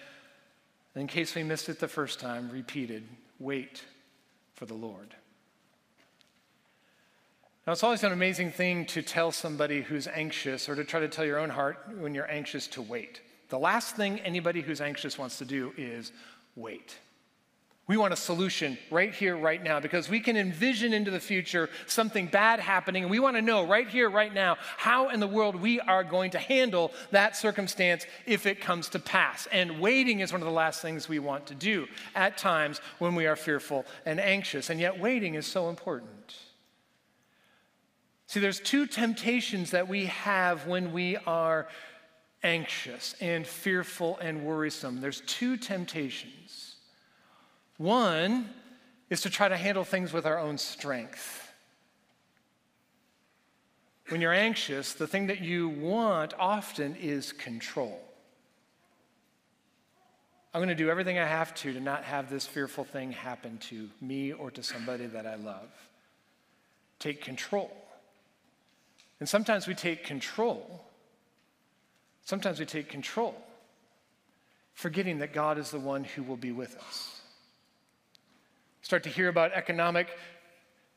in 0.95 1.07
case 1.07 1.35
we 1.35 1.43
missed 1.43 1.69
it 1.69 1.79
the 1.79 1.87
first 1.87 2.19
time, 2.19 2.49
repeated 2.49 3.03
wait 3.39 3.83
for 4.53 4.65
the 4.65 4.73
Lord. 4.73 5.15
Now, 7.65 7.73
it's 7.73 7.83
always 7.83 8.03
an 8.03 8.13
amazing 8.13 8.51
thing 8.51 8.85
to 8.87 9.01
tell 9.01 9.31
somebody 9.31 9.81
who's 9.81 10.07
anxious 10.07 10.69
or 10.69 10.75
to 10.75 10.85
try 10.85 11.01
to 11.01 11.09
tell 11.09 11.25
your 11.25 11.37
own 11.37 11.49
heart 11.49 11.77
when 11.97 12.13
you're 12.15 12.29
anxious 12.31 12.65
to 12.67 12.81
wait. 12.81 13.21
The 13.49 13.59
last 13.59 13.95
thing 13.95 14.19
anybody 14.21 14.61
who's 14.61 14.81
anxious 14.81 15.17
wants 15.17 15.37
to 15.39 15.45
do 15.45 15.73
is 15.77 16.11
wait. 16.55 16.97
We 17.88 17.96
want 17.96 18.12
a 18.12 18.17
solution 18.17 18.77
right 18.91 19.13
here, 19.13 19.38
right 19.38 19.63
now, 19.63 19.79
because 19.79 20.10
we 20.10 20.20
can 20.20 20.36
envision 20.36 20.91
into 20.91 21.10
the 21.10 21.22
future 21.22 21.70
something 21.86 22.27
bad 22.27 22.60
happening, 22.60 23.03
and 23.03 23.10
we 23.10 23.20
want 23.20 23.38
to 23.38 23.41
know 23.41 23.65
right 23.65 23.88
here, 23.88 24.10
right 24.10 24.34
now, 24.34 24.58
how 24.75 25.08
in 25.08 25.22
the 25.22 25.27
world 25.27 25.56
we 25.56 25.79
are 25.79 26.03
going 26.03 26.32
to 26.32 26.38
handle 26.38 26.91
that 27.12 27.38
circumstance 27.38 28.06
if 28.25 28.46
it 28.46 28.60
comes 28.60 28.89
to 28.89 29.00
pass. 29.00 29.48
And 29.53 29.79
waiting 29.79 30.20
is 30.20 30.34
one 30.34 30.41
of 30.41 30.46
the 30.46 30.53
last 30.53 30.82
things 30.82 31.08
we 31.08 31.20
want 31.20 31.48
to 31.48 31.56
do 31.56 31.88
at 32.13 32.38
times 32.38 32.82
when 33.00 33.15
we 33.15 33.25
are 33.25 33.38
fearful 33.38 33.86
and 34.06 34.20
anxious, 34.20 34.70
and 34.70 34.82
yet 34.82 35.00
waiting 35.00 35.36
is 35.36 35.48
so 35.48 35.70
important. 35.70 36.36
See, 38.25 38.41
there's 38.41 38.60
two 38.60 38.86
temptations 38.86 39.72
that 39.72 39.88
we 39.88 40.08
have 40.08 40.67
when 40.67 40.91
we 40.91 41.15
are 41.15 41.70
anxious 42.44 43.15
and 43.22 43.48
fearful 43.48 44.17
and 44.17 44.44
worrisome. 44.44 45.00
There's 45.00 45.22
two 45.22 45.56
temptations. 45.56 46.66
One 47.77 48.50
is 49.10 49.22
to 49.22 49.29
try 49.29 49.48
to 49.48 49.57
handle 49.57 49.84
things 49.84 50.12
with 50.12 50.25
our 50.25 50.38
own 50.38 50.57
strength. 50.57 51.43
When 54.10 54.22
you're 54.22 54.34
anxious, 54.34 54.93
the 54.93 55.07
thing 55.07 55.27
that 55.27 55.41
you 55.41 55.69
want 55.69 56.34
often 56.39 56.96
is 56.96 57.31
control. 57.34 58.01
I'm 60.53 60.60
going 60.60 60.69
to 60.69 60.75
do 60.75 60.89
everything 60.89 61.19
I 61.19 61.27
have 61.27 61.53
to 61.55 61.74
to 61.74 61.79
not 61.79 62.03
have 62.03 62.29
this 62.29 62.48
fearful 62.48 62.84
thing 62.84 63.12
happen 63.12 63.60
to 63.69 63.89
me 64.01 64.31
or 64.31 64.50
to 64.51 64.63
somebody 64.63 65.05
that 65.07 65.27
I 65.27 65.36
love. 65.36 65.69
Take 67.00 67.22
control. 67.22 67.72
And 69.19 69.29
sometimes 69.29 69.67
we 69.67 69.75
take 69.75 70.03
control. 70.03 70.86
Sometimes 72.24 72.60
we 72.60 72.65
take 72.65 72.89
control, 72.89 73.36
forgetting 74.74 75.19
that 75.19 75.31
God 75.31 75.57
is 75.57 75.72
the 75.72 75.79
one 75.79 76.03
who 76.03 76.24
will 76.24 76.38
be 76.38 76.51
with 76.51 76.75
us 76.77 77.16
start 78.88 79.03
to 79.03 79.10
hear 79.10 79.27
about 79.27 79.51
economic 79.51 80.08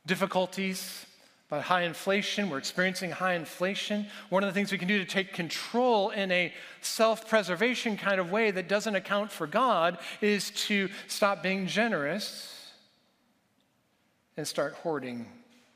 difficulties, 0.07 1.07
about 1.49 1.63
high 1.63 1.83
inflation. 1.83 2.49
We're 2.49 2.59
experiencing 2.59 3.11
high 3.11 3.35
inflation. 3.35 4.07
One 4.29 4.45
of 4.45 4.49
the 4.49 4.55
things 4.55 4.71
we 4.71 4.79
can 4.79 4.87
do 4.87 5.01
to 5.01 5.05
take 5.05 5.33
control 5.33 6.11
in 6.11 6.31
a 6.31 6.53
self 6.83 7.29
preservation 7.29 7.97
kind 7.97 8.21
of 8.21 8.31
way 8.31 8.53
that 8.53 8.69
doesn't 8.69 8.95
account 8.95 9.33
for 9.33 9.49
God 9.49 9.99
is 10.21 10.53
to 10.69 10.89
stop 11.09 11.43
being 11.43 11.67
generous 11.67 12.71
and 14.37 14.47
start 14.47 14.75
hoarding 14.75 15.27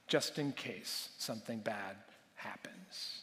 just 0.07 0.39
in 0.39 0.53
case 0.53 1.09
something 1.19 1.59
bad 1.59 1.97
happens. 2.37 3.23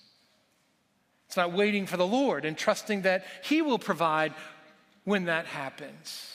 It's 1.28 1.38
not 1.38 1.54
waiting 1.54 1.86
for 1.86 1.96
the 1.96 2.06
Lord 2.06 2.44
and 2.44 2.58
trusting 2.58 3.04
that 3.04 3.24
He 3.42 3.62
will 3.62 3.80
provide 3.80 4.34
when 5.06 5.24
that 5.28 5.46
happens. 5.46 6.31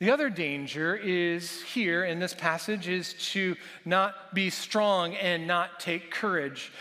The 0.00 0.10
other 0.10 0.30
danger 0.30 0.96
is 0.96 1.60
here 1.60 2.04
in 2.04 2.20
this 2.20 2.32
passage 2.32 2.88
is 2.88 3.12
to 3.32 3.54
not 3.84 4.34
be 4.34 4.48
strong 4.48 5.14
and 5.14 5.46
not 5.46 5.78
take 5.78 6.10
courage. 6.10 6.72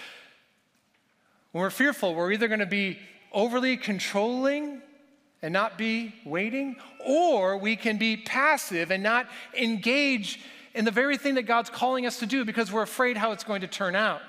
When 1.51 1.61
we're 1.61 1.69
fearful, 1.69 2.15
we're 2.15 2.31
either 2.31 2.47
going 2.47 2.61
to 2.61 2.65
be 2.65 2.97
overly 3.33 3.75
controlling 3.75 4.81
and 5.41 5.51
not 5.51 5.77
be 5.77 6.15
waiting, 6.25 6.77
or 7.05 7.57
we 7.57 7.75
can 7.75 7.97
be 7.97 8.15
passive 8.15 8.89
and 8.89 9.03
not 9.03 9.27
engage 9.53 10.39
in 10.73 10.85
the 10.85 10.91
very 10.91 11.17
thing 11.17 11.35
that 11.35 11.43
God's 11.43 11.69
calling 11.69 12.05
us 12.05 12.19
to 12.19 12.25
do 12.25 12.45
because 12.45 12.71
we're 12.71 12.83
afraid 12.83 13.17
how 13.17 13.33
it's 13.33 13.43
going 13.43 13.61
to 13.61 13.67
turn 13.67 13.97
out. 13.97 14.21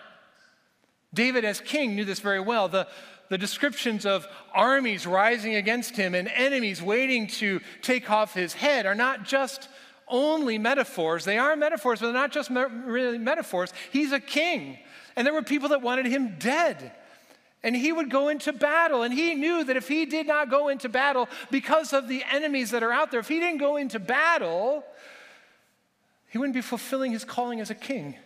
David, 1.13 1.45
as 1.45 1.61
king, 1.61 1.97
knew 1.97 2.05
this 2.05 2.21
very 2.21 2.41
well. 2.41 2.69
The, 2.69 2.87
the 3.29 3.39
descriptions 3.39 4.07
of 4.07 4.27
armies 4.53 5.07
rising 5.07 5.55
against 5.55 5.97
him 5.97 6.15
and 6.15 6.29
enemies 6.29 6.83
waiting 6.83 7.27
to 7.29 7.61
take 7.83 8.11
off 8.11 8.35
his 8.35 8.53
head 8.53 8.87
are 8.87 8.95
not 8.95 9.25
just 9.25 9.69
only 10.09 10.59
metaphors. 10.59 11.25
They 11.25 11.39
are 11.39 11.57
metaphors, 11.57 12.01
but 12.01 12.07
they're 12.07 12.15
not 12.15 12.33
just 12.33 12.51
me- 12.51 12.63
really 12.63 13.19
metaphors. 13.19 13.73
He's 13.93 14.13
a 14.13 14.21
king, 14.21 14.79
and 15.17 15.27
there 15.27 15.35
were 15.35 15.43
people 15.43 15.71
that 15.71 15.83
wanted 15.83 16.07
him 16.07 16.37
dead. 16.39 16.93
And 17.63 17.77
he 17.77 17.93
would 17.93 18.11
go 18.11 18.29
into 18.29 18.53
battle, 18.53 19.03
and 19.03 19.13
he 19.13 19.35
knew 19.35 19.65
that 19.65 19.77
if 19.77 19.87
he 19.87 20.07
did 20.07 20.27
not 20.27 20.51
go 20.51 20.69
into 20.69 20.89
battle 20.89 21.29
because 21.51 21.93
of 21.93 22.09
the 22.09 22.25
enemies 22.31 22.71
that 22.71 22.83
are 22.83 22.93
out 22.93 23.11
there, 23.11 23.21
if 23.21 23.29
he 23.29 23.39
didn't 23.39 23.59
go 23.59 23.77
into 23.77 23.99
battle, 23.99 24.83
he 26.31 26.39
wouldn't 26.39 26.55
be 26.55 26.63
fulfilling 26.63 27.13
his 27.13 27.25
calling 27.25 27.61
as 27.61 27.71
a 27.71 27.75
king. 27.75 28.17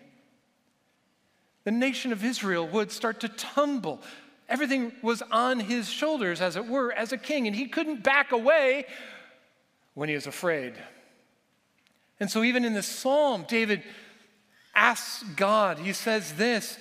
The 1.64 1.70
nation 1.70 2.12
of 2.12 2.24
Israel 2.24 2.66
would 2.68 2.92
start 2.92 3.20
to 3.20 3.28
tumble. 3.28 4.00
Everything 4.48 4.92
was 5.02 5.22
on 5.30 5.60
his 5.60 5.88
shoulders, 5.88 6.40
as 6.40 6.56
it 6.56 6.66
were, 6.66 6.92
as 6.92 7.12
a 7.12 7.18
king, 7.18 7.46
and 7.46 7.56
he 7.56 7.66
couldn't 7.66 8.02
back 8.02 8.32
away 8.32 8.86
when 9.94 10.08
he 10.08 10.14
was 10.14 10.26
afraid. 10.26 10.74
And 12.20 12.30
so, 12.30 12.42
even 12.42 12.64
in 12.64 12.74
this 12.74 12.86
psalm, 12.86 13.44
David 13.48 13.82
asks 14.74 15.22
God, 15.36 15.78
he 15.78 15.92
says 15.92 16.34
this, 16.34 16.78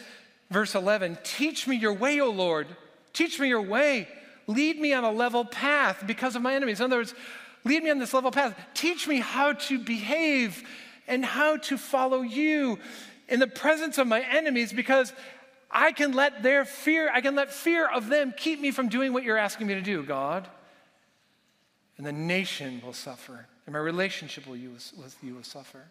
verse 0.52 0.76
11 0.76 1.20
Teach 1.24 1.68
me 1.68 1.78
your 1.78 1.94
way, 1.94 2.20
O 2.20 2.30
Lord. 2.30 2.68
Teach 3.14 3.40
me 3.40 3.48
your 3.48 3.62
way. 3.62 4.08
Lead 4.48 4.80
me 4.80 4.94
on 4.94 5.04
a 5.04 5.12
level 5.12 5.46
path 5.46 6.04
because 6.06 6.36
of 6.36 6.42
my 6.42 6.54
enemies. 6.54 6.80
In 6.80 6.86
other 6.86 6.98
words, 6.98 7.14
Lead 7.66 7.84
me 7.84 7.90
on 7.90 8.00
this 8.00 8.14
level 8.14 8.32
path. 8.32 8.56
Teach 8.74 9.08
me 9.08 9.20
how 9.20 9.54
to 9.54 9.80
behave 9.80 10.64
and 11.08 11.24
how 11.24 11.58
to 11.58 11.78
follow 11.78 12.22
you 12.22 12.80
in 13.28 13.40
the 13.40 13.48
presence 13.48 13.98
of 13.98 14.08
my 14.08 14.22
enemies 14.22 14.74
because 14.74 15.14
I 15.72 15.92
can 15.92 16.14
let 16.14 16.44
their 16.44 16.66
fear, 16.66 17.10
I 17.12 17.22
can 17.22 17.36
let 17.36 17.52
fear 17.52 17.88
of 17.88 18.08
them 18.08 18.34
keep 18.36 18.62
me 18.62 18.72
from 18.72 18.90
doing 18.90 19.12
what 19.12 19.24
you're 19.24 19.38
asking 19.38 19.68
me 19.68 19.74
to 19.74 19.82
do, 19.82 20.04
God. 20.04 20.48
And 21.98 22.06
the 22.06 22.12
nation 22.12 22.82
will 22.84 22.94
suffer, 22.94 23.48
and 23.66 23.74
my 23.74 23.80
relationship 23.80 24.48
with 24.48 24.60
you, 24.60 24.72
with 24.72 25.16
you 25.22 25.36
will 25.36 25.44
suffer. 25.44 25.86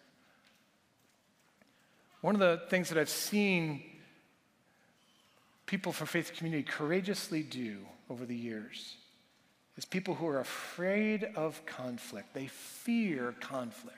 One 2.21 2.35
of 2.35 2.39
the 2.39 2.61
things 2.69 2.89
that 2.89 2.97
I've 2.97 3.09
seen 3.09 3.83
people 5.65 5.91
from 5.91 6.07
Faith 6.07 6.33
Community 6.35 6.63
courageously 6.63 7.43
do 7.43 7.79
over 8.09 8.25
the 8.25 8.35
years 8.35 8.95
is 9.75 9.85
people 9.85 10.15
who 10.15 10.27
are 10.27 10.39
afraid 10.39 11.23
of 11.35 11.65
conflict. 11.65 12.33
They 12.33 12.47
fear 12.47 13.33
conflict. 13.39 13.97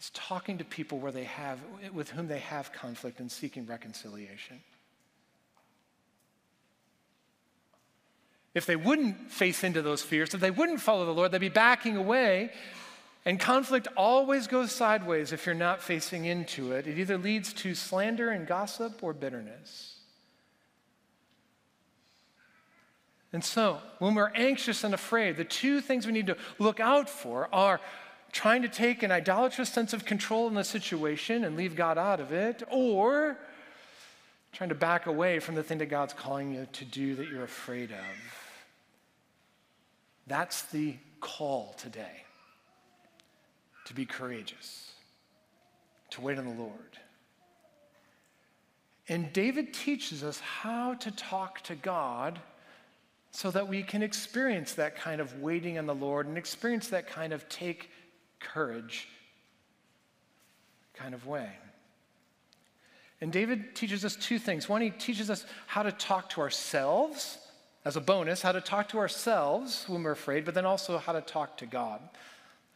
It's 0.00 0.10
talking 0.14 0.56
to 0.56 0.64
people 0.64 0.98
where 0.98 1.12
they 1.12 1.24
have, 1.24 1.60
with 1.92 2.08
whom 2.08 2.26
they 2.26 2.38
have 2.38 2.72
conflict 2.72 3.20
and 3.20 3.30
seeking 3.30 3.66
reconciliation. 3.66 4.58
If 8.54 8.64
they 8.64 8.76
wouldn't 8.76 9.30
face 9.30 9.62
into 9.62 9.82
those 9.82 10.00
fears, 10.00 10.32
if 10.32 10.40
they 10.40 10.50
wouldn't 10.50 10.80
follow 10.80 11.04
the 11.04 11.12
Lord, 11.12 11.32
they'd 11.32 11.38
be 11.38 11.50
backing 11.50 11.98
away. 11.98 12.50
And 13.26 13.38
conflict 13.38 13.88
always 13.94 14.46
goes 14.46 14.72
sideways 14.72 15.34
if 15.34 15.44
you're 15.44 15.54
not 15.54 15.82
facing 15.82 16.24
into 16.24 16.72
it. 16.72 16.86
It 16.86 16.98
either 16.98 17.18
leads 17.18 17.52
to 17.52 17.74
slander 17.74 18.30
and 18.30 18.46
gossip 18.46 19.02
or 19.02 19.12
bitterness. 19.12 19.96
And 23.34 23.44
so, 23.44 23.80
when 23.98 24.14
we're 24.14 24.32
anxious 24.34 24.82
and 24.82 24.94
afraid, 24.94 25.36
the 25.36 25.44
two 25.44 25.82
things 25.82 26.06
we 26.06 26.12
need 26.12 26.28
to 26.28 26.38
look 26.58 26.80
out 26.80 27.10
for 27.10 27.50
are 27.52 27.82
trying 28.32 28.62
to 28.62 28.68
take 28.68 29.02
an 29.02 29.10
idolatrous 29.10 29.68
sense 29.68 29.92
of 29.92 30.04
control 30.04 30.46
in 30.48 30.54
the 30.54 30.64
situation 30.64 31.44
and 31.44 31.56
leave 31.56 31.76
God 31.76 31.98
out 31.98 32.20
of 32.20 32.32
it, 32.32 32.62
or 32.70 33.36
trying 34.52 34.68
to 34.68 34.74
back 34.74 35.06
away 35.06 35.38
from 35.38 35.54
the 35.54 35.62
thing 35.62 35.78
that 35.78 35.86
God's 35.86 36.12
calling 36.12 36.54
you 36.54 36.66
to 36.72 36.84
do 36.84 37.14
that 37.16 37.28
you're 37.28 37.44
afraid 37.44 37.90
of. 37.90 37.96
That's 40.26 40.62
the 40.62 40.96
call 41.20 41.74
today 41.76 42.24
to 43.86 43.94
be 43.94 44.06
courageous, 44.06 44.92
to 46.10 46.20
wait 46.20 46.38
on 46.38 46.44
the 46.44 46.62
Lord. 46.62 46.98
And 49.08 49.32
David 49.32 49.74
teaches 49.74 50.22
us 50.22 50.38
how 50.38 50.94
to 50.94 51.10
talk 51.10 51.62
to 51.62 51.74
God 51.74 52.38
so 53.32 53.50
that 53.50 53.68
we 53.68 53.82
can 53.82 54.02
experience 54.02 54.74
that 54.74 54.96
kind 54.96 55.20
of 55.20 55.40
waiting 55.40 55.78
on 55.78 55.86
the 55.86 55.94
Lord 55.94 56.26
and 56.26 56.38
experience 56.38 56.88
that 56.88 57.08
kind 57.08 57.32
of 57.32 57.48
take 57.48 57.90
courage 58.40 59.08
kind 60.94 61.14
of 61.14 61.26
way. 61.26 61.50
And 63.20 63.32
David 63.32 63.74
teaches 63.74 64.04
us 64.04 64.16
two 64.16 64.38
things. 64.38 64.68
One, 64.68 64.80
he 64.80 64.90
teaches 64.90 65.30
us 65.30 65.44
how 65.66 65.82
to 65.82 65.92
talk 65.92 66.30
to 66.30 66.40
ourselves 66.40 67.38
as 67.84 67.96
a 67.96 68.00
bonus, 68.00 68.42
how 68.42 68.52
to 68.52 68.60
talk 68.60 68.88
to 68.90 68.98
ourselves 68.98 69.84
when 69.88 70.02
we're 70.02 70.12
afraid, 70.12 70.44
but 70.44 70.54
then 70.54 70.66
also 70.66 70.98
how 70.98 71.12
to 71.12 71.20
talk 71.20 71.56
to 71.58 71.66
God. 71.66 72.00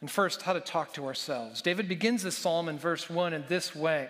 And 0.01 0.09
first, 0.09 0.43
how 0.43 0.53
to 0.53 0.59
talk 0.59 0.93
to 0.93 1.05
ourselves. 1.05 1.61
David 1.61 1.87
begins 1.87 2.23
this 2.23 2.37
psalm 2.37 2.69
in 2.69 2.77
verse 2.77 3.09
1 3.09 3.33
in 3.33 3.45
this 3.47 3.75
way 3.75 4.09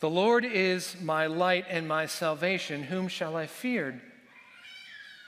The 0.00 0.10
Lord 0.10 0.44
is 0.44 0.96
my 1.02 1.26
light 1.26 1.66
and 1.68 1.86
my 1.86 2.06
salvation. 2.06 2.84
Whom 2.84 3.08
shall 3.08 3.36
I 3.36 3.46
fear? 3.46 4.00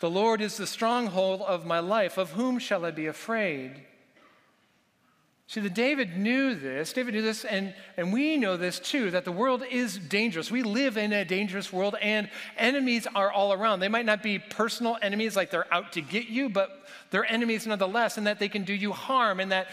The 0.00 0.10
Lord 0.10 0.40
is 0.40 0.56
the 0.56 0.66
stronghold 0.66 1.42
of 1.42 1.66
my 1.66 1.80
life. 1.80 2.18
Of 2.18 2.32
whom 2.32 2.58
shall 2.58 2.84
I 2.84 2.90
be 2.90 3.06
afraid? 3.06 3.82
See, 5.52 5.60
the 5.60 5.68
David 5.68 6.16
knew 6.16 6.54
this. 6.54 6.94
David 6.94 7.12
knew 7.12 7.20
this, 7.20 7.44
and, 7.44 7.74
and 7.98 8.10
we 8.10 8.38
know 8.38 8.56
this 8.56 8.78
too 8.78 9.10
that 9.10 9.26
the 9.26 9.32
world 9.32 9.62
is 9.70 9.98
dangerous. 9.98 10.50
We 10.50 10.62
live 10.62 10.96
in 10.96 11.12
a 11.12 11.26
dangerous 11.26 11.70
world, 11.70 11.94
and 12.00 12.30
enemies 12.56 13.06
are 13.14 13.30
all 13.30 13.52
around. 13.52 13.80
They 13.80 13.88
might 13.88 14.06
not 14.06 14.22
be 14.22 14.38
personal 14.38 14.96
enemies 15.02 15.36
like 15.36 15.50
they're 15.50 15.70
out 15.70 15.92
to 15.92 16.00
get 16.00 16.28
you, 16.28 16.48
but 16.48 16.86
they're 17.10 17.30
enemies 17.30 17.66
nonetheless, 17.66 18.16
and 18.16 18.26
that 18.26 18.38
they 18.38 18.48
can 18.48 18.64
do 18.64 18.72
you 18.72 18.92
harm, 18.92 19.40
and 19.40 19.52
that 19.52 19.66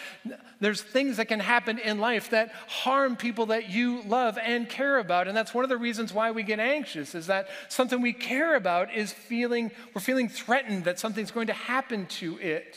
there's 0.60 0.82
things 0.82 1.16
that 1.16 1.30
can 1.30 1.40
happen 1.40 1.80
in 1.80 1.98
life 1.98 2.32
that 2.32 2.52
harm 2.68 3.16
people 3.16 3.46
that 3.46 3.70
you 3.70 4.02
love 4.02 4.38
and 4.38 4.68
care 4.68 4.98
about. 4.98 5.30
And 5.30 5.38
that's 5.38 5.54
one 5.54 5.64
of 5.64 5.70
the 5.70 5.78
reasons 5.78 6.12
why 6.12 6.32
we 6.32 6.44
get 6.44 6.60
anxious, 6.60 7.16
is 7.16 7.28
that 7.28 7.48
something 7.70 8.02
we 8.02 8.12
care 8.12 8.58
about 8.58 8.94
is 8.94 9.14
feeling, 9.14 9.72
we're 9.96 10.02
feeling 10.02 10.28
threatened 10.28 10.84
that 10.84 11.00
something's 11.00 11.32
going 11.32 11.48
to 11.48 11.54
happen 11.54 12.06
to 12.08 12.38
it. 12.40 12.76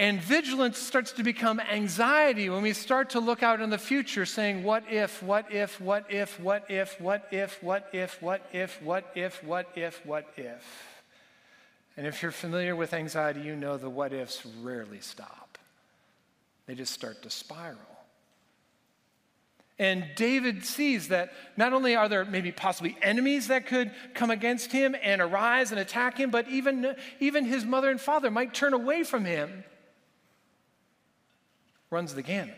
And 0.00 0.18
vigilance 0.18 0.78
starts 0.78 1.12
to 1.12 1.22
become 1.22 1.60
anxiety 1.60 2.48
when 2.48 2.62
we 2.62 2.72
start 2.72 3.10
to 3.10 3.20
look 3.20 3.42
out 3.42 3.60
in 3.60 3.68
the 3.68 3.76
future 3.76 4.24
saying, 4.24 4.62
What 4.62 4.84
if, 4.90 5.22
what 5.22 5.52
if, 5.52 5.78
what 5.78 6.06
if, 6.08 6.40
what 6.40 6.64
if, 6.70 6.98
what 6.98 7.28
if, 7.30 7.62
what 7.62 7.86
if, 7.92 8.22
what 8.22 8.48
if, 8.50 8.80
what 8.80 9.12
if, 9.14 9.44
what 9.44 9.68
if, 9.76 10.06
what 10.06 10.32
if. 10.38 10.86
And 11.98 12.06
if 12.06 12.22
you're 12.22 12.32
familiar 12.32 12.74
with 12.74 12.94
anxiety, 12.94 13.42
you 13.42 13.54
know 13.54 13.76
the 13.76 13.90
what 13.90 14.14
ifs 14.14 14.46
rarely 14.62 15.00
stop, 15.00 15.58
they 16.64 16.74
just 16.74 16.94
start 16.94 17.20
to 17.24 17.28
spiral. 17.28 17.78
And 19.78 20.06
David 20.16 20.64
sees 20.64 21.08
that 21.08 21.30
not 21.58 21.74
only 21.74 21.94
are 21.94 22.08
there 22.08 22.24
maybe 22.24 22.52
possibly 22.52 22.96
enemies 23.02 23.48
that 23.48 23.66
could 23.66 23.90
come 24.14 24.30
against 24.30 24.72
him 24.72 24.96
and 25.02 25.20
arise 25.20 25.72
and 25.72 25.80
attack 25.80 26.16
him, 26.18 26.30
but 26.30 26.48
even, 26.48 26.96
even 27.18 27.44
his 27.44 27.66
mother 27.66 27.90
and 27.90 28.00
father 28.00 28.30
might 28.30 28.54
turn 28.54 28.72
away 28.72 29.04
from 29.04 29.26
him 29.26 29.64
runs 31.90 32.14
the 32.14 32.22
gamut 32.22 32.56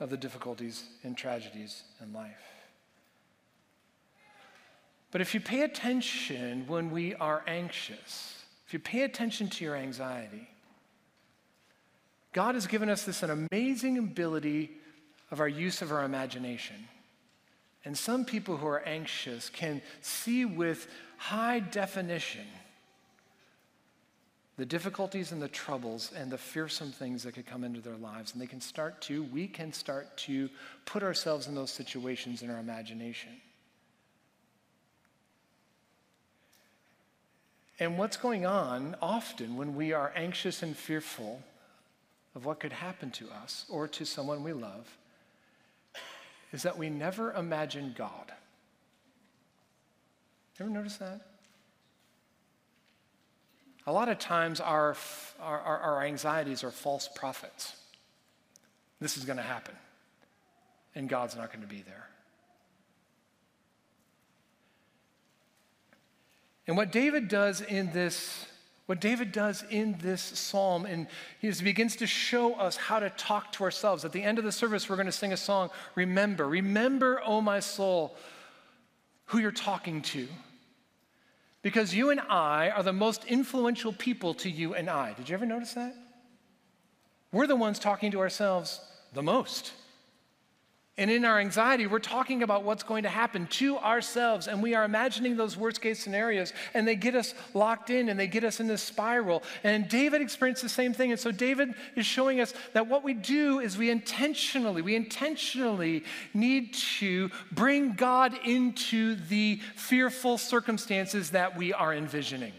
of 0.00 0.10
the 0.10 0.16
difficulties 0.16 0.84
and 1.02 1.16
tragedies 1.16 1.82
in 2.00 2.12
life. 2.12 2.42
But 5.10 5.20
if 5.20 5.34
you 5.34 5.40
pay 5.40 5.62
attention 5.62 6.66
when 6.66 6.90
we 6.90 7.14
are 7.14 7.42
anxious, 7.46 8.44
if 8.66 8.72
you 8.72 8.78
pay 8.78 9.02
attention 9.02 9.48
to 9.50 9.64
your 9.64 9.76
anxiety, 9.76 10.48
God 12.32 12.54
has 12.54 12.66
given 12.66 12.88
us 12.88 13.04
this 13.04 13.22
an 13.22 13.46
amazing 13.52 13.98
ability 13.98 14.70
of 15.30 15.40
our 15.40 15.48
use 15.48 15.82
of 15.82 15.92
our 15.92 16.04
imagination. 16.04 16.76
And 17.84 17.96
some 17.96 18.24
people 18.24 18.56
who 18.56 18.66
are 18.66 18.82
anxious 18.86 19.50
can 19.50 19.82
see 20.00 20.44
with 20.44 20.86
high 21.18 21.60
definition 21.60 22.46
the 24.56 24.66
difficulties 24.66 25.32
and 25.32 25.40
the 25.40 25.48
troubles 25.48 26.12
and 26.16 26.30
the 26.30 26.38
fearsome 26.38 26.92
things 26.92 27.22
that 27.22 27.34
could 27.34 27.46
come 27.46 27.64
into 27.64 27.80
their 27.80 27.96
lives. 27.96 28.32
And 28.32 28.42
they 28.42 28.46
can 28.46 28.60
start 28.60 29.00
to, 29.02 29.22
we 29.24 29.46
can 29.46 29.72
start 29.72 30.16
to 30.18 30.50
put 30.84 31.02
ourselves 31.02 31.46
in 31.46 31.54
those 31.54 31.70
situations 31.70 32.42
in 32.42 32.50
our 32.50 32.58
imagination. 32.58 33.32
And 37.80 37.98
what's 37.98 38.16
going 38.16 38.46
on 38.46 38.94
often 39.00 39.56
when 39.56 39.74
we 39.74 39.92
are 39.92 40.12
anxious 40.14 40.62
and 40.62 40.76
fearful 40.76 41.42
of 42.34 42.44
what 42.44 42.60
could 42.60 42.72
happen 42.72 43.10
to 43.12 43.28
us 43.30 43.64
or 43.68 43.88
to 43.88 44.04
someone 44.04 44.44
we 44.44 44.52
love 44.52 44.86
is 46.52 46.62
that 46.62 46.76
we 46.76 46.90
never 46.90 47.32
imagine 47.32 47.94
God. 47.96 48.32
Ever 50.60 50.70
notice 50.70 50.98
that? 50.98 51.31
A 53.86 53.92
lot 53.92 54.08
of 54.08 54.18
times, 54.18 54.60
our, 54.60 54.96
our, 55.40 55.60
our 55.60 56.02
anxieties 56.02 56.62
are 56.62 56.70
false 56.70 57.08
prophets. 57.14 57.76
This 59.00 59.16
is 59.16 59.24
going 59.24 59.38
to 59.38 59.42
happen, 59.42 59.74
and 60.94 61.08
God's 61.08 61.36
not 61.36 61.52
going 61.52 61.62
to 61.62 61.68
be 61.68 61.82
there. 61.82 62.08
And 66.68 66.76
what 66.76 66.92
David 66.92 67.26
does 67.26 67.60
in 67.60 67.92
this, 67.92 68.46
what 68.86 69.00
David 69.00 69.32
does 69.32 69.64
in 69.68 69.96
this 70.00 70.22
psalm, 70.22 70.86
and 70.86 71.08
he 71.40 71.50
begins 71.50 71.96
to 71.96 72.06
show 72.06 72.54
us 72.54 72.76
how 72.76 73.00
to 73.00 73.10
talk 73.10 73.50
to 73.52 73.64
ourselves. 73.64 74.04
At 74.04 74.12
the 74.12 74.22
end 74.22 74.38
of 74.38 74.44
the 74.44 74.52
service, 74.52 74.88
we're 74.88 74.94
going 74.94 75.06
to 75.06 75.12
sing 75.12 75.32
a 75.32 75.36
song, 75.36 75.70
Remember. 75.96 76.46
Remember, 76.46 77.20
O 77.24 77.40
my 77.40 77.58
soul, 77.58 78.16
who 79.26 79.38
you're 79.38 79.50
talking 79.50 80.02
to. 80.02 80.28
Because 81.62 81.94
you 81.94 82.10
and 82.10 82.20
I 82.20 82.70
are 82.70 82.82
the 82.82 82.92
most 82.92 83.24
influential 83.24 83.92
people 83.92 84.34
to 84.34 84.50
you 84.50 84.74
and 84.74 84.90
I. 84.90 85.14
Did 85.14 85.28
you 85.28 85.34
ever 85.34 85.46
notice 85.46 85.74
that? 85.74 85.94
We're 87.30 87.46
the 87.46 87.56
ones 87.56 87.78
talking 87.78 88.10
to 88.10 88.20
ourselves 88.20 88.80
the 89.14 89.22
most. 89.22 89.72
And 90.98 91.10
in 91.10 91.24
our 91.24 91.40
anxiety, 91.40 91.86
we're 91.86 92.00
talking 92.00 92.42
about 92.42 92.64
what's 92.64 92.82
going 92.82 93.04
to 93.04 93.08
happen 93.08 93.46
to 93.46 93.78
ourselves, 93.78 94.46
and 94.46 94.62
we 94.62 94.74
are 94.74 94.84
imagining 94.84 95.38
those 95.38 95.56
worst 95.56 95.80
case 95.80 95.98
scenarios, 95.98 96.52
and 96.74 96.86
they 96.86 96.96
get 96.96 97.14
us 97.14 97.32
locked 97.54 97.88
in 97.88 98.10
and 98.10 98.20
they 98.20 98.26
get 98.26 98.44
us 98.44 98.60
in 98.60 98.66
this 98.66 98.82
spiral. 98.82 99.42
And 99.64 99.88
David 99.88 100.20
experienced 100.20 100.62
the 100.62 100.68
same 100.68 100.92
thing. 100.92 101.10
And 101.10 101.18
so 101.18 101.32
David 101.32 101.72
is 101.96 102.04
showing 102.04 102.42
us 102.42 102.52
that 102.74 102.88
what 102.88 103.04
we 103.04 103.14
do 103.14 103.58
is 103.58 103.78
we 103.78 103.88
intentionally, 103.88 104.82
we 104.82 104.94
intentionally 104.94 106.04
need 106.34 106.74
to 106.98 107.30
bring 107.50 107.94
God 107.94 108.34
into 108.44 109.14
the 109.14 109.60
fearful 109.76 110.36
circumstances 110.36 111.30
that 111.30 111.56
we 111.56 111.72
are 111.72 111.94
envisioning. 111.94 112.52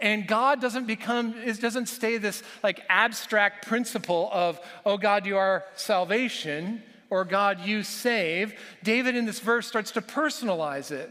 And 0.00 0.26
God 0.26 0.60
doesn't 0.60 0.86
become, 0.86 1.34
it 1.44 1.60
doesn't 1.60 1.86
stay 1.86 2.18
this 2.18 2.42
like 2.62 2.80
abstract 2.88 3.66
principle 3.66 4.28
of, 4.32 4.60
oh 4.84 4.98
God, 4.98 5.24
you 5.24 5.36
are 5.36 5.64
salvation, 5.74 6.82
or 7.10 7.24
God, 7.24 7.60
you 7.60 7.82
save. 7.82 8.54
David 8.82 9.14
in 9.14 9.24
this 9.24 9.38
verse 9.38 9.66
starts 9.66 9.92
to 9.92 10.00
personalize 10.00 10.90
it. 10.90 11.10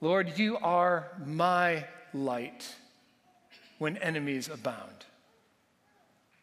Lord, 0.00 0.38
you 0.38 0.58
are 0.58 1.08
my 1.24 1.86
light 2.12 2.74
when 3.78 3.96
enemies 3.96 4.48
abound. 4.48 5.06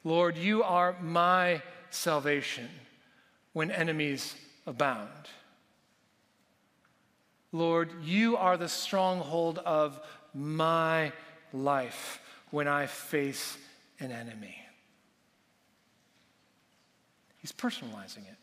Lord, 0.04 0.38
you 0.38 0.64
are 0.64 0.96
my 1.02 1.62
salvation 1.90 2.70
when 3.54 3.72
enemies 3.72 4.36
abound. 4.68 5.10
Lord, 7.56 7.90
you 8.04 8.36
are 8.36 8.58
the 8.58 8.68
stronghold 8.68 9.60
of 9.60 9.98
my 10.34 11.14
life 11.54 12.20
when 12.52 12.68
I 12.68 12.86
face 12.86 13.58
an 13.98 14.12
enemy. 14.12 14.58
He's 17.38 17.54
personalizing 17.54 18.28
it. 18.30 18.38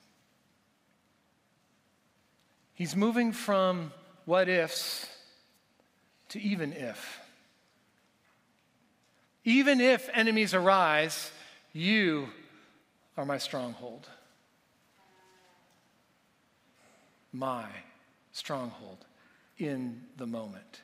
He's 2.73 2.97
moving 2.97 3.33
from 3.33 3.93
what 4.25 4.49
ifs 4.49 5.07
to 6.31 6.41
even 6.41 6.73
if. 6.73 7.21
Even 9.45 9.79
if 9.79 10.09
enemies 10.15 10.55
arise, 10.55 11.31
you 11.75 12.29
are 13.19 13.27
my 13.27 13.37
stronghold. 13.37 14.09
My 17.31 17.67
stronghold 18.33 19.07
in 19.59 20.03
the 20.17 20.27
moment. 20.27 20.83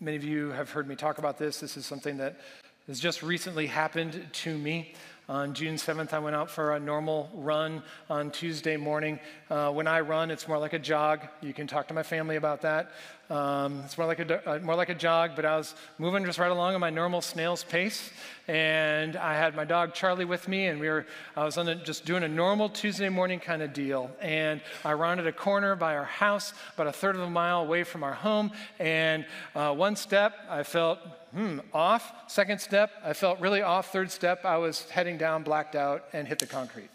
Many 0.00 0.16
of 0.16 0.24
you 0.24 0.50
have 0.50 0.70
heard 0.70 0.86
me 0.86 0.96
talk 0.96 1.18
about 1.18 1.38
this. 1.38 1.60
This 1.60 1.76
is 1.76 1.86
something 1.86 2.18
that 2.18 2.40
has 2.86 3.00
just 3.00 3.22
recently 3.22 3.66
happened 3.66 4.28
to 4.32 4.58
me. 4.58 4.92
On 5.26 5.54
June 5.54 5.76
7th, 5.76 6.12
I 6.12 6.18
went 6.18 6.36
out 6.36 6.50
for 6.50 6.74
a 6.74 6.80
normal 6.80 7.30
run 7.32 7.82
on 8.10 8.30
Tuesday 8.30 8.76
morning. 8.76 9.18
Uh, 9.48 9.70
when 9.70 9.86
I 9.86 10.00
run, 10.00 10.30
it's 10.30 10.46
more 10.46 10.58
like 10.58 10.74
a 10.74 10.78
jog. 10.78 11.20
You 11.40 11.54
can 11.54 11.66
talk 11.66 11.88
to 11.88 11.94
my 11.94 12.02
family 12.02 12.36
about 12.36 12.60
that. 12.60 12.92
Um, 13.30 13.80
it's 13.84 13.96
more 13.96 14.06
like, 14.06 14.18
a, 14.18 14.48
uh, 14.48 14.58
more 14.60 14.74
like 14.74 14.90
a 14.90 14.94
jog, 14.94 15.32
but 15.34 15.44
I 15.44 15.56
was 15.56 15.74
moving 15.98 16.24
just 16.24 16.38
right 16.38 16.50
along 16.50 16.74
at 16.74 16.80
my 16.80 16.90
normal 16.90 17.22
snail's 17.22 17.64
pace. 17.64 18.10
And 18.46 19.16
I 19.16 19.34
had 19.34 19.56
my 19.56 19.64
dog 19.64 19.94
Charlie 19.94 20.26
with 20.26 20.48
me, 20.48 20.66
and 20.66 20.78
we 20.78 20.88
were, 20.88 21.06
I 21.34 21.44
was 21.44 21.56
on 21.56 21.68
a, 21.68 21.74
just 21.74 22.04
doing 22.04 22.22
a 22.22 22.28
normal 22.28 22.68
Tuesday 22.68 23.08
morning 23.08 23.40
kind 23.40 23.62
of 23.62 23.72
deal. 23.72 24.10
And 24.20 24.60
I 24.84 24.92
rounded 24.92 25.26
a 25.26 25.32
corner 25.32 25.74
by 25.74 25.96
our 25.96 26.04
house, 26.04 26.52
about 26.74 26.86
a 26.86 26.92
third 26.92 27.16
of 27.16 27.22
a 27.22 27.30
mile 27.30 27.62
away 27.62 27.84
from 27.84 28.02
our 28.02 28.12
home. 28.12 28.52
And 28.78 29.24
uh, 29.54 29.74
one 29.74 29.96
step, 29.96 30.34
I 30.50 30.62
felt, 30.62 30.98
hmm, 31.32 31.60
off. 31.72 32.12
Second 32.26 32.60
step, 32.60 32.90
I 33.02 33.14
felt 33.14 33.40
really 33.40 33.62
off. 33.62 33.90
Third 33.90 34.10
step, 34.10 34.44
I 34.44 34.58
was 34.58 34.88
heading 34.90 35.16
down, 35.16 35.42
blacked 35.42 35.76
out, 35.76 36.04
and 36.12 36.28
hit 36.28 36.38
the 36.38 36.46
concrete. 36.46 36.90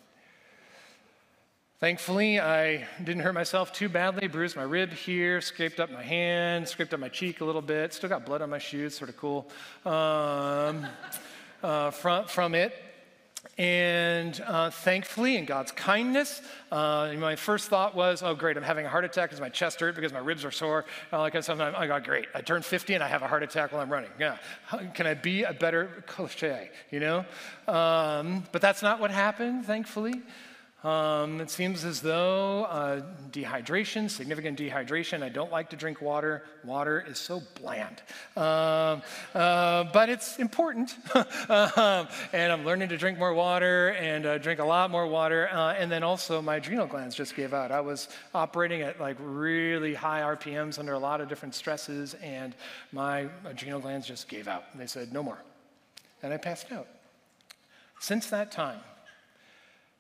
Thankfully, 1.80 2.42
I 2.42 2.86
didn't 3.02 3.22
hurt 3.22 3.32
myself 3.32 3.72
too 3.72 3.88
badly. 3.88 4.28
Bruised 4.28 4.58
my 4.58 4.64
rib 4.64 4.92
here, 4.92 5.40
scraped 5.40 5.80
up 5.80 5.90
my 5.90 6.04
hand, 6.04 6.68
scraped 6.68 6.94
up 6.94 7.00
my 7.00 7.08
cheek 7.08 7.40
a 7.40 7.46
little 7.46 7.62
bit. 7.62 7.94
Still 7.94 8.10
got 8.10 8.26
blood 8.26 8.42
on 8.42 8.50
my 8.50 8.58
shoes, 8.58 8.98
sort 8.98 9.10
of 9.10 9.16
cool 9.16 9.50
um, 9.86 10.86
uh, 11.64 11.92
from, 11.92 12.28
from 12.28 12.54
it. 12.54 12.74
And 13.58 14.42
uh, 14.46 14.72
thankfully, 14.72 15.38
in 15.38 15.46
God's 15.46 15.72
kindness, 15.72 16.42
uh, 16.70 17.14
my 17.18 17.38
first 17.38 17.70
thought 17.70 17.96
was, 17.96 18.24
oh, 18.24 18.36
great, 18.36 18.58
I'm 18.58 18.64
having 18.64 18.86
a 18.86 18.90
heart 18.90 19.06
attack 19.06 19.30
because 19.30 19.40
my 19.40 19.48
chest 19.48 19.80
hurt 19.80 19.96
because 19.96 20.12
my 20.12 20.20
ribs 20.20 20.44
are 20.44 20.52
sore. 20.52 20.84
All 21.14 21.24
that 21.24 21.32
kind. 21.32 21.62
I 21.62 21.88
got 21.88 22.04
great. 22.04 22.28
I 22.36 22.42
turned 22.42 22.66
50 22.66 22.96
and 22.96 23.04
I 23.04 23.08
have 23.08 23.22
a 23.22 23.28
heart 23.30 23.42
attack 23.42 23.72
while 23.72 23.82
I'm 23.82 23.90
running. 23.90 24.12
Yeah. 24.20 24.36
Can 24.96 25.08
I 25.08 25.14
be 25.14 25.44
a 25.44 25.54
better 25.54 26.04
cliche, 26.08 26.72
you 26.92 27.00
know? 27.00 27.20
Um, 27.70 28.44
but 28.52 28.62
that's 28.62 28.82
not 28.82 29.00
what 29.00 29.12
happened, 29.12 29.66
thankfully. 29.66 30.22
Um, 30.84 31.42
it 31.42 31.50
seems 31.50 31.84
as 31.84 32.00
though 32.00 32.64
uh, 32.64 33.02
dehydration, 33.32 34.10
significant 34.10 34.58
dehydration. 34.58 35.24
I 35.24 35.28
don't 35.28 35.52
like 35.52 35.72
to 35.72 35.76
drink 35.76 36.02
water. 36.02 36.44
Water 36.64 37.04
is 37.06 37.18
so 37.18 37.44
bland. 37.60 38.02
Um, 38.38 39.02
uh, 39.36 39.84
but 39.92 40.08
it's 40.08 40.40
important. 40.40 40.96
um, 41.50 42.08
and 42.32 42.52
I'm 42.54 42.64
learning 42.64 42.90
to 42.90 42.98
drink 42.98 43.20
more 43.20 43.34
water 43.34 43.90
and 43.90 44.26
uh, 44.26 44.38
drink 44.38 44.62
a 44.62 44.66
lot 44.66 44.90
more 44.90 45.06
water. 45.06 45.50
Uh, 45.52 45.74
and 45.74 45.92
then 45.92 46.02
also, 46.02 46.42
my 46.42 46.56
adrenal 46.56 46.88
glands 46.88 47.14
just 47.14 47.36
gave 47.36 47.54
out. 47.54 47.74
I 47.74 47.82
was 47.82 48.08
operating 48.34 48.82
at 48.82 49.02
like 49.02 49.18
really 49.20 49.94
high 49.94 50.22
RPMs 50.22 50.80
under 50.80 50.94
a 50.94 51.00
lot 51.00 51.20
of 51.20 51.28
different 51.28 51.56
stresses, 51.56 52.14
and 52.16 52.56
my 52.94 53.28
adrenal 53.44 53.82
glands 53.82 54.08
just 54.08 54.30
gave 54.30 54.48
out. 54.48 54.64
They 54.78 54.88
said, 54.88 55.12
no 55.12 55.24
more. 55.24 55.40
And 56.24 56.34
I 56.34 56.38
passed 56.38 56.72
out. 56.72 56.88
Since 58.00 58.30
that 58.30 58.54
time, 58.54 58.80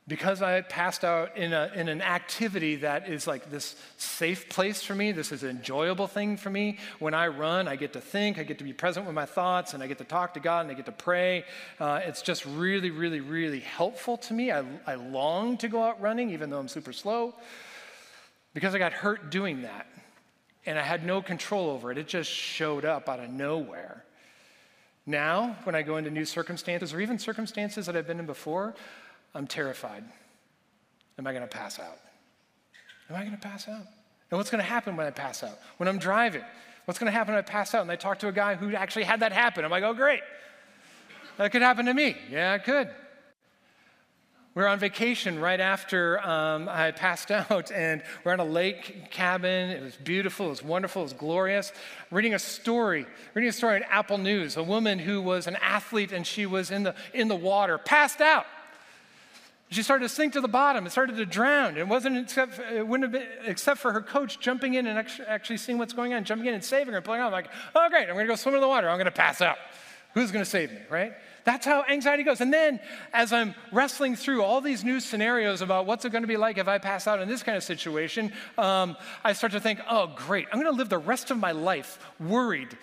because 0.10 0.42
I 0.42 0.62
passed 0.62 1.06
out 1.06 1.38
in, 1.38 1.54
a, 1.54 1.72
in 1.76 1.88
an 1.88 2.02
activity 2.02 2.78
that 2.78 3.08
is 3.08 3.28
like 3.28 3.52
this 3.52 3.76
safe 3.98 4.50
place 4.50 4.82
for 4.82 4.96
me, 4.96 5.12
this 5.12 5.32
is 5.32 5.44
an 5.44 5.52
enjoyable 5.52 6.08
thing 6.08 6.36
for 6.36 6.50
me. 6.50 6.80
When 6.98 7.14
I 7.14 7.28
run, 7.28 7.68
I 7.68 7.76
get 7.76 7.94
to 7.94 8.02
think, 8.02 8.40
I 8.40 8.44
get 8.44 8.58
to 8.58 8.64
be 8.64 8.74
present 8.74 9.06
with 9.06 9.14
my 9.14 9.28
thoughts, 9.28 9.76
and 9.76 9.84
I 9.84 9.88
get 9.88 10.00
to 10.00 10.04
talk 10.04 10.34
to 10.34 10.40
God, 10.40 10.62
and 10.62 10.72
I 10.72 10.74
get 10.74 10.88
to 10.88 10.92
pray. 10.92 11.46
Uh, 11.80 12.02
it's 12.04 12.24
just 12.24 12.44
really, 12.46 12.90
really, 12.90 13.22
really 13.22 13.60
helpful 13.60 14.18
to 14.18 14.34
me. 14.34 14.52
I, 14.52 14.64
I 14.88 14.96
long 14.96 15.58
to 15.58 15.68
go 15.68 15.84
out 15.84 16.02
running, 16.02 16.32
even 16.32 16.50
though 16.50 16.60
I'm 16.60 16.68
super 16.68 16.92
slow, 16.92 17.36
because 18.56 18.74
I 18.74 18.80
got 18.80 18.94
hurt 18.94 19.30
doing 19.30 19.62
that. 19.62 19.86
And 20.66 20.80
I 20.80 20.82
had 20.82 21.06
no 21.06 21.22
control 21.22 21.70
over 21.70 21.92
it. 21.92 22.00
It 22.00 22.08
just 22.08 22.32
showed 22.32 22.84
up 22.84 23.08
out 23.08 23.20
of 23.20 23.30
nowhere. 23.30 24.04
Now, 25.06 25.56
when 25.64 25.76
I 25.76 25.84
go 25.84 25.98
into 25.98 26.10
new 26.10 26.26
circumstances, 26.26 26.94
or 26.96 27.00
even 27.00 27.20
circumstances 27.20 27.86
that 27.86 27.96
I've 27.96 28.08
been 28.08 28.20
in 28.20 28.26
before, 28.26 28.74
I'm 29.34 29.48
terrified. 29.48 30.04
Am 31.18 31.28
I 31.28 31.32
going 31.32 31.44
to 31.44 31.48
pass 31.48 31.80
out? 31.80 32.00
Am 33.10 33.16
I 33.16 33.20
going 33.20 33.32
to 33.32 33.38
pass 33.38 33.68
out? 33.68 33.86
And 34.32 34.38
what's 34.38 34.50
going 34.50 34.64
to 34.64 34.70
happen 34.70 34.96
when 34.96 35.08
I 35.08 35.12
pass 35.12 35.44
out? 35.44 35.60
When 35.78 35.90
I'm 35.90 35.98
driving, 35.98 36.44
what's 36.86 37.00
going 37.00 37.12
to 37.12 37.18
happen 37.18 37.34
when 37.34 37.44
I 37.44 37.46
pass 37.46 37.74
out? 37.74 37.82
And 37.82 37.92
I 37.92 37.96
talk 37.96 38.20
to 38.20 38.28
a 38.28 38.32
guy 38.32 38.56
who 38.56 38.74
actually 38.76 39.04
had 39.06 39.22
that 39.22 39.32
happen. 39.32 39.66
I'm 39.66 39.72
like, 39.72 39.84
oh, 39.84 39.94
great. 39.94 40.22
That 41.38 41.52
could 41.52 41.62
happen 41.62 41.86
to 41.86 41.94
me. 41.94 42.16
Yeah, 42.30 42.56
it 42.56 42.64
could. 42.64 42.90
We 44.56 44.64
were 44.64 44.68
on 44.68 44.80
vacation 44.80 45.40
right 45.40 45.60
after 45.60 46.20
um, 46.28 46.68
I 46.68 46.92
passed 46.92 47.32
out, 47.32 47.72
and 47.72 48.04
we're 48.24 48.34
on 48.34 48.40
a 48.40 48.46
lake 48.46 49.10
cabin. 49.12 49.70
It 49.70 49.82
was 49.82 49.96
beautiful, 49.96 50.48
it 50.48 50.50
was 50.50 50.64
wonderful, 50.64 51.04
it 51.04 51.06
was 51.06 51.14
glorious. 51.14 51.72
Reading 52.12 52.34
a 52.34 52.40
story, 52.40 53.06
reading 53.34 53.50
a 53.50 53.54
story 53.54 53.78
in 53.78 53.84
Apple 53.84 54.18
News, 54.18 54.58
a 54.58 54.64
woman 54.64 55.00
who 55.00 55.22
was 55.22 55.48
an 55.48 55.56
athlete 55.62 56.12
and 56.12 56.26
she 56.26 56.46
was 56.46 56.72
in 56.72 56.84
the, 56.84 56.96
in 57.14 57.28
the 57.28 57.36
water, 57.36 57.78
passed 57.78 58.22
out. 58.22 58.46
She 59.72 59.84
started 59.84 60.04
to 60.04 60.10
sink 60.10 60.34
to 60.34 60.42
the 60.42 60.48
bottom. 60.48 60.88
It 60.88 60.90
started 60.90 61.18
to 61.18 61.26
drown. 61.28 61.78
It 61.78 61.88
wasn't 61.88 62.18
except, 62.18 62.60
it 62.60 62.88
wouldn't 62.88 63.14
have 63.14 63.22
been 63.22 63.46
except 63.46 63.80
for 63.80 63.92
her 63.92 64.02
coach 64.02 64.40
jumping 64.40 64.74
in 64.74 64.88
and 64.88 65.08
actually 65.28 65.58
seeing 65.58 65.78
what's 65.78 65.94
going 65.94 66.14
on, 66.14 66.24
jumping 66.24 66.48
in 66.48 66.56
and 66.56 66.64
saving 66.64 66.94
her, 66.94 67.02
pulling 67.02 67.22
out. 67.22 67.28
I'm 67.28 67.32
like, 67.32 67.50
oh, 67.76 67.88
great, 67.90 68.10
I'm 68.10 68.16
going 68.16 68.26
to 68.26 68.32
go 68.32 68.36
swim 68.36 68.56
in 68.56 68.62
the 68.62 68.68
water. 68.68 68.90
I'm 68.90 68.98
going 68.98 69.06
to 69.06 69.12
pass 69.12 69.42
out. 69.42 69.58
Who's 70.16 70.32
going 70.32 70.44
to 70.44 70.50
save 70.50 70.72
me, 70.72 70.80
right? 70.90 71.14
That's 71.44 71.68
how 71.68 71.84
anxiety 71.84 72.24
goes. 72.24 72.42
And 72.42 72.52
then 72.52 72.80
as 73.14 73.32
I'm 73.32 73.54
wrestling 73.72 74.16
through 74.16 74.44
all 74.44 74.60
these 74.60 74.84
new 74.84 75.00
scenarios 75.00 75.62
about 75.62 75.86
what's 75.86 76.04
it 76.04 76.12
going 76.12 76.24
to 76.24 76.28
be 76.28 76.38
like 76.38 76.58
if 76.58 76.68
I 76.68 76.80
pass 76.80 77.06
out 77.06 77.22
in 77.22 77.28
this 77.28 77.44
kind 77.44 77.56
of 77.56 77.64
situation, 77.64 78.34
um, 78.58 78.98
I 79.24 79.34
start 79.34 79.54
to 79.54 79.60
think, 79.60 79.80
oh, 79.88 80.12
great, 80.16 80.48
I'm 80.52 80.60
going 80.60 80.72
to 80.72 80.78
live 80.78 80.90
the 80.90 80.98
rest 80.98 81.30
of 81.30 81.38
my 81.38 81.52
life 81.52 82.00
worried 82.20 82.76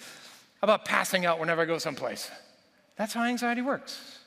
about 0.63 0.85
passing 0.85 1.27
out 1.27 1.41
whenever 1.41 1.63
I 1.63 1.65
go 1.65 1.79
someplace. 1.79 2.31
That's 2.95 3.13
how 3.13 3.25
anxiety 3.25 3.63
works. 3.63 4.21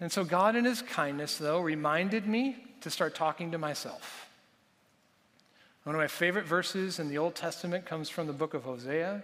And 0.00 0.10
so 0.10 0.24
God, 0.24 0.56
in 0.56 0.64
His 0.64 0.82
kindness, 0.82 1.36
though, 1.36 1.60
reminded 1.60 2.26
me 2.26 2.56
to 2.80 2.90
start 2.90 3.14
talking 3.14 3.50
to 3.52 3.58
myself. 3.58 4.28
One 5.84 5.94
of 5.94 6.00
my 6.00 6.08
favorite 6.08 6.46
verses 6.46 6.98
in 6.98 7.08
the 7.08 7.18
Old 7.18 7.34
Testament 7.34 7.86
comes 7.86 8.08
from 8.08 8.26
the 8.26 8.32
book 8.32 8.54
of 8.54 8.64
Hosea, 8.64 9.22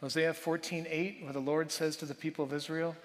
Hosea 0.00 0.34
14 0.34 0.86
8, 0.88 1.18
where 1.22 1.32
the 1.32 1.40
Lord 1.40 1.70
says 1.70 1.96
to 1.96 2.06
the 2.06 2.14
people 2.14 2.44
of 2.44 2.52
Israel, 2.52 2.96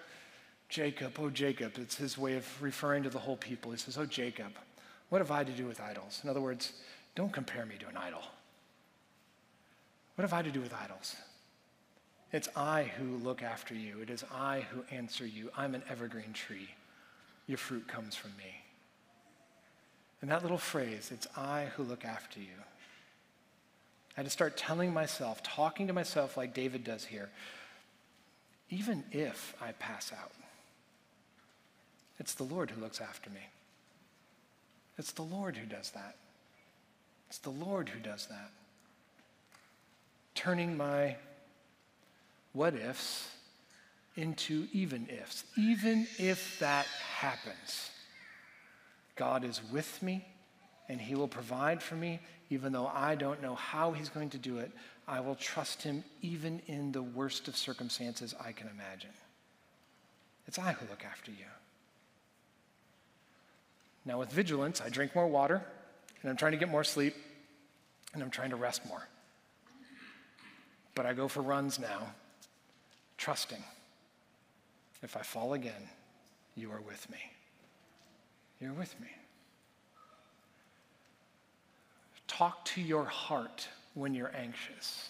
Jacob, 0.70 1.18
oh 1.20 1.30
Jacob, 1.30 1.74
it's 1.78 1.98
his 1.98 2.18
way 2.18 2.36
of 2.36 2.62
referring 2.62 3.04
to 3.04 3.10
the 3.10 3.20
whole 3.20 3.36
people. 3.36 3.72
He 3.72 3.78
says, 3.78 3.98
Oh 3.98 4.06
Jacob, 4.06 4.54
what 5.10 5.20
have 5.20 5.32
I 5.32 5.44
to 5.44 5.52
do 5.52 5.66
with 5.66 5.82
idols? 5.82 6.22
In 6.24 6.30
other 6.30 6.40
words, 6.40 6.72
don't 7.16 7.34
compare 7.34 7.66
me 7.66 7.76
to 7.80 7.88
an 7.88 7.98
idol. 7.98 8.22
What 10.16 10.22
have 10.22 10.34
I 10.34 10.42
to 10.42 10.52
do 10.52 10.62
with 10.62 10.74
idols? 10.74 11.16
It's 12.32 12.48
I 12.56 12.84
who 12.84 13.18
look 13.18 13.44
after 13.44 13.74
you. 13.74 14.00
It 14.02 14.10
is 14.10 14.24
I 14.34 14.66
who 14.72 14.84
answer 14.96 15.26
you. 15.26 15.50
I'm 15.58 15.76
an 15.76 15.84
evergreen 15.90 16.32
tree. 16.32 16.70
Your 17.52 17.58
fruit 17.58 17.86
comes 17.86 18.16
from 18.16 18.32
me. 18.38 18.62
And 20.22 20.32
that 20.32 20.42
little 20.42 20.58
phrase, 20.58 21.12
it's 21.14 21.28
I 21.36 21.68
who 21.76 21.84
look 21.84 22.06
after 22.06 22.40
you. 22.40 22.46
I 24.16 24.22
had 24.22 24.26
to 24.26 24.32
start 24.32 24.56
telling 24.56 24.94
myself, 24.94 25.44
talking 25.44 25.88
to 25.88 25.92
myself 25.92 26.38
like 26.38 26.54
David 26.54 26.86
does 26.86 27.04
here, 27.04 27.30
even 28.70 29.04
if 29.12 29.54
I 29.62 29.74
pass 29.74 30.14
out, 30.14 30.32
it's 32.22 32.36
the 32.36 32.46
Lord 32.46 32.72
who 32.72 32.80
looks 32.80 33.02
after 33.02 33.30
me. 33.30 33.50
It's 34.98 35.12
the 35.12 35.22
Lord 35.22 35.58
who 35.58 35.66
does 35.66 35.92
that. 35.92 36.16
It's 37.28 37.40
the 37.40 37.50
Lord 37.50 37.90
who 37.90 38.00
does 38.00 38.28
that. 38.28 38.52
Turning 40.36 40.78
my 40.78 41.18
what 42.54 42.76
ifs 42.76 43.28
into 44.16 44.68
even 44.74 45.08
ifs. 45.10 45.44
Even 45.58 46.08
if 46.18 46.60
that 46.60 46.86
happens, 46.86 47.92
God 49.16 49.44
is 49.44 49.62
with 49.72 50.02
me 50.02 50.26
and 50.90 51.00
He 51.00 51.16
will 51.16 51.28
provide 51.28 51.82
for 51.82 51.96
me, 51.96 52.20
even 52.50 52.74
though 52.74 52.88
I 52.88 53.16
don't 53.16 53.42
know 53.42 53.56
how 53.56 53.92
He's 53.92 54.10
going 54.10 54.30
to 54.32 54.38
do 54.38 54.58
it. 54.58 54.72
I 55.08 55.20
will 55.22 55.36
trust 55.36 55.84
Him 55.84 56.04
even 56.22 56.62
in 56.68 56.92
the 56.92 57.02
worst 57.02 57.48
of 57.48 57.56
circumstances 57.56 58.36
I 58.44 58.52
can 58.52 58.68
imagine. 58.68 59.12
It's 60.48 60.60
I 60.60 60.74
who 60.74 60.86
look 60.90 61.06
after 61.06 61.32
you. 61.32 61.46
Now, 64.04 64.20
with 64.20 64.32
vigilance, 64.32 64.82
I 64.82 64.90
drink 64.90 65.16
more 65.16 65.28
water, 65.28 65.62
and 66.22 66.30
I'm 66.30 66.36
trying 66.36 66.54
to 66.54 66.58
get 66.58 66.70
more 66.70 66.84
sleep, 66.84 67.16
and 68.14 68.24
I'm 68.24 68.32
trying 68.32 68.50
to 68.50 68.56
rest 68.56 68.86
more. 68.88 69.08
But 70.96 71.06
I 71.06 71.14
go 71.14 71.28
for 71.28 71.42
runs 71.42 71.80
now, 71.80 72.14
trusting 73.18 73.64
if 75.04 75.18
I 75.18 75.22
fall 75.22 75.54
again, 75.54 75.90
you 76.56 76.72
are 76.72 76.82
with 76.82 77.10
me. 77.10 77.18
You're 78.60 78.74
with 78.74 79.00
me. 79.00 79.08
Talk 82.28 82.66
to 82.66 82.82
your 82.82 83.06
heart 83.06 83.68
when 83.94 84.14
you're 84.14 84.32
anxious. 84.36 85.10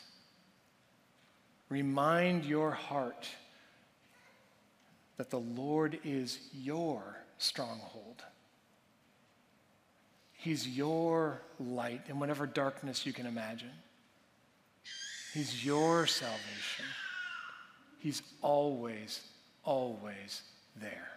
Remind 1.69 2.45
your 2.45 2.71
heart 2.71 3.27
that 5.17 5.29
the 5.29 5.39
Lord 5.39 5.99
is 6.03 6.39
your 6.51 7.17
stronghold. 7.37 8.23
He's 10.33 10.67
your 10.67 11.41
light 11.59 12.01
in 12.09 12.19
whatever 12.19 12.47
darkness 12.47 13.05
you 13.05 13.13
can 13.13 13.27
imagine. 13.27 13.71
He's 15.33 15.63
your 15.63 16.07
salvation. 16.07 16.85
He's 17.99 18.23
always, 18.41 19.21
always 19.63 20.41
there. 20.75 21.07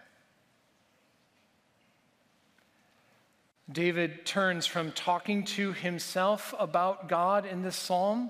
David 3.71 4.25
turns 4.25 4.67
from 4.67 4.91
talking 4.91 5.43
to 5.43 5.73
himself 5.73 6.53
about 6.59 7.09
God 7.09 7.45
in 7.45 7.63
this 7.63 7.75
psalm, 7.75 8.29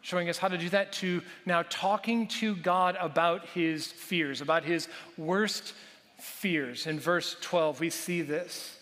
showing 0.00 0.30
us 0.30 0.38
how 0.38 0.48
to 0.48 0.56
do 0.56 0.70
that, 0.70 0.92
to 0.94 1.20
now 1.44 1.62
talking 1.68 2.26
to 2.28 2.56
God 2.56 2.96
about 2.98 3.46
his 3.48 3.86
fears, 3.86 4.40
about 4.40 4.64
his 4.64 4.88
worst 5.18 5.74
fears. 6.18 6.86
In 6.86 6.98
verse 6.98 7.36
12, 7.42 7.80
we 7.80 7.90
see 7.90 8.22
this. 8.22 8.78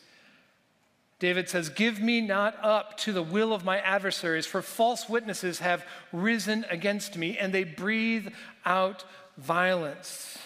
David 1.19 1.49
says, 1.49 1.69
Give 1.69 2.01
me 2.01 2.21
not 2.21 2.57
up 2.63 2.97
to 2.99 3.13
the 3.13 3.23
will 3.23 3.53
of 3.53 3.65
my 3.65 3.81
adversaries, 3.81 4.47
for 4.47 4.63
false 4.63 5.09
witnesses 5.09 5.59
have 5.59 5.85
risen 6.13 6.65
against 6.71 7.17
me, 7.17 7.37
and 7.37 7.53
they 7.53 7.65
breathe 7.65 8.29
out 8.65 9.05
violence. 9.37 10.39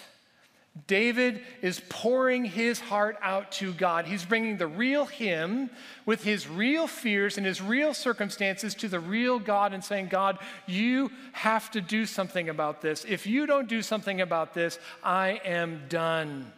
David 0.86 1.42
is 1.60 1.82
pouring 1.90 2.46
his 2.46 2.80
heart 2.80 3.18
out 3.20 3.52
to 3.52 3.74
God. 3.74 4.06
He's 4.06 4.24
bringing 4.24 4.56
the 4.56 4.66
real 4.66 5.04
him 5.04 5.68
with 6.06 6.24
his 6.24 6.48
real 6.48 6.86
fears 6.86 7.36
and 7.36 7.44
his 7.46 7.60
real 7.60 7.92
circumstances 7.92 8.74
to 8.76 8.88
the 8.88 8.98
real 8.98 9.38
God 9.38 9.74
and 9.74 9.84
saying, 9.84 10.08
God, 10.08 10.38
you 10.66 11.10
have 11.32 11.70
to 11.72 11.82
do 11.82 12.06
something 12.06 12.48
about 12.48 12.80
this. 12.80 13.04
If 13.06 13.26
you 13.26 13.44
don't 13.44 13.68
do 13.68 13.82
something 13.82 14.22
about 14.22 14.54
this, 14.54 14.78
I 15.04 15.42
am 15.44 15.82
done. 15.90 16.50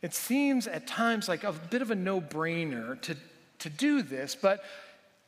It 0.00 0.14
seems 0.14 0.66
at 0.66 0.86
times 0.86 1.28
like 1.28 1.44
a 1.44 1.52
bit 1.52 1.82
of 1.82 1.90
a 1.90 1.94
no 1.94 2.22
brainer 2.22 2.98
to, 3.02 3.14
to 3.58 3.68
do 3.68 4.00
this, 4.00 4.34
but 4.34 4.64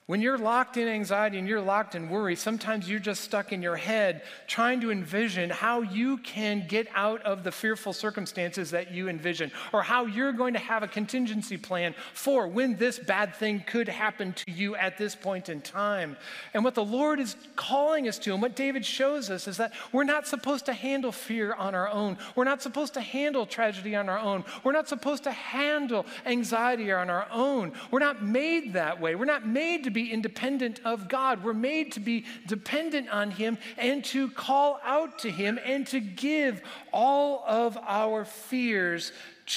when 0.06 0.20
you're 0.20 0.36
locked 0.36 0.76
in 0.76 0.88
anxiety 0.88 1.38
and 1.38 1.46
you're 1.46 1.60
locked 1.60 1.94
in 1.94 2.08
worry, 2.08 2.34
sometimes 2.34 2.90
you're 2.90 2.98
just 2.98 3.20
stuck 3.20 3.52
in 3.52 3.62
your 3.62 3.76
head 3.76 4.22
trying 4.48 4.80
to 4.80 4.90
envision 4.90 5.48
how 5.48 5.80
you 5.80 6.16
can 6.18 6.66
get 6.66 6.88
out 6.96 7.22
of 7.22 7.44
the 7.44 7.52
fearful 7.52 7.92
circumstances 7.92 8.72
that 8.72 8.90
you 8.90 9.08
envision, 9.08 9.52
or 9.72 9.80
how 9.80 10.04
you're 10.06 10.32
going 10.32 10.54
to 10.54 10.58
have 10.58 10.82
a 10.82 10.88
contingency 10.88 11.56
plan 11.56 11.94
for 12.14 12.48
when 12.48 12.76
this 12.76 12.98
bad 12.98 13.32
thing 13.36 13.62
could 13.64 13.88
happen 13.88 14.32
to 14.32 14.50
you 14.50 14.74
at 14.74 14.98
this 14.98 15.14
point 15.14 15.48
in 15.48 15.60
time. 15.60 16.16
And 16.52 16.64
what 16.64 16.74
the 16.74 16.84
Lord 16.84 17.20
is 17.20 17.36
calling 17.54 18.08
us 18.08 18.18
to, 18.20 18.32
and 18.32 18.42
what 18.42 18.56
David 18.56 18.84
shows 18.84 19.30
us, 19.30 19.46
is 19.46 19.56
that 19.58 19.72
we're 19.92 20.02
not 20.02 20.26
supposed 20.26 20.66
to 20.66 20.72
handle 20.72 21.12
fear 21.12 21.54
on 21.54 21.76
our 21.76 21.88
own. 21.88 22.18
We're 22.34 22.42
not 22.42 22.60
supposed 22.60 22.94
to 22.94 23.00
handle 23.00 23.46
tragedy 23.46 23.94
on 23.94 24.08
our 24.08 24.18
own. 24.18 24.44
We're 24.64 24.72
not 24.72 24.88
supposed 24.88 25.22
to 25.24 25.32
handle 25.32 26.06
anxiety 26.26 26.90
on 26.90 27.08
our 27.08 27.28
own. 27.30 27.72
We're 27.92 28.00
not 28.00 28.24
made 28.24 28.72
that 28.72 29.00
way. 29.00 29.14
We're 29.14 29.26
not 29.26 29.46
made 29.46 29.84
to 29.84 29.91
be 29.92 30.10
independent 30.10 30.80
of 30.84 31.08
God. 31.08 31.44
We're 31.44 31.54
made 31.54 31.92
to 31.92 32.00
be 32.00 32.24
dependent 32.46 33.08
on 33.10 33.30
Him 33.30 33.58
and 33.76 34.04
to 34.06 34.30
call 34.30 34.80
out 34.84 35.20
to 35.20 35.30
Him 35.30 35.58
and 35.64 35.86
to 35.88 36.00
give 36.00 36.62
all 36.92 37.44
of 37.46 37.78
our 37.78 38.24
fears 38.24 39.12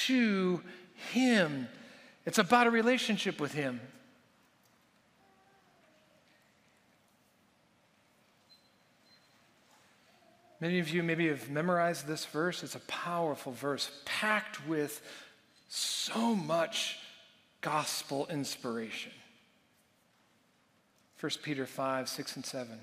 to 0.07 0.61
Him. 1.11 1.67
It's 2.25 2.37
about 2.37 2.67
a 2.67 2.71
relationship 2.71 3.39
with 3.39 3.53
Him. 3.53 3.79
Many 10.61 10.79
of 10.79 10.89
you 10.89 11.03
maybe 11.03 11.27
have 11.27 11.49
memorized 11.49 12.07
this 12.07 12.25
verse. 12.25 12.63
It's 12.63 12.75
a 12.75 12.79
powerful 12.79 13.51
verse, 13.51 13.91
packed 14.05 14.65
with 14.67 15.01
so 15.67 16.33
much 16.33 16.97
gospel 17.61 18.27
inspiration. 18.29 19.11
1 21.19 21.31
Peter 21.43 21.65
5, 21.65 22.09
6, 22.09 22.35
and 22.35 22.45
7. 22.45 22.79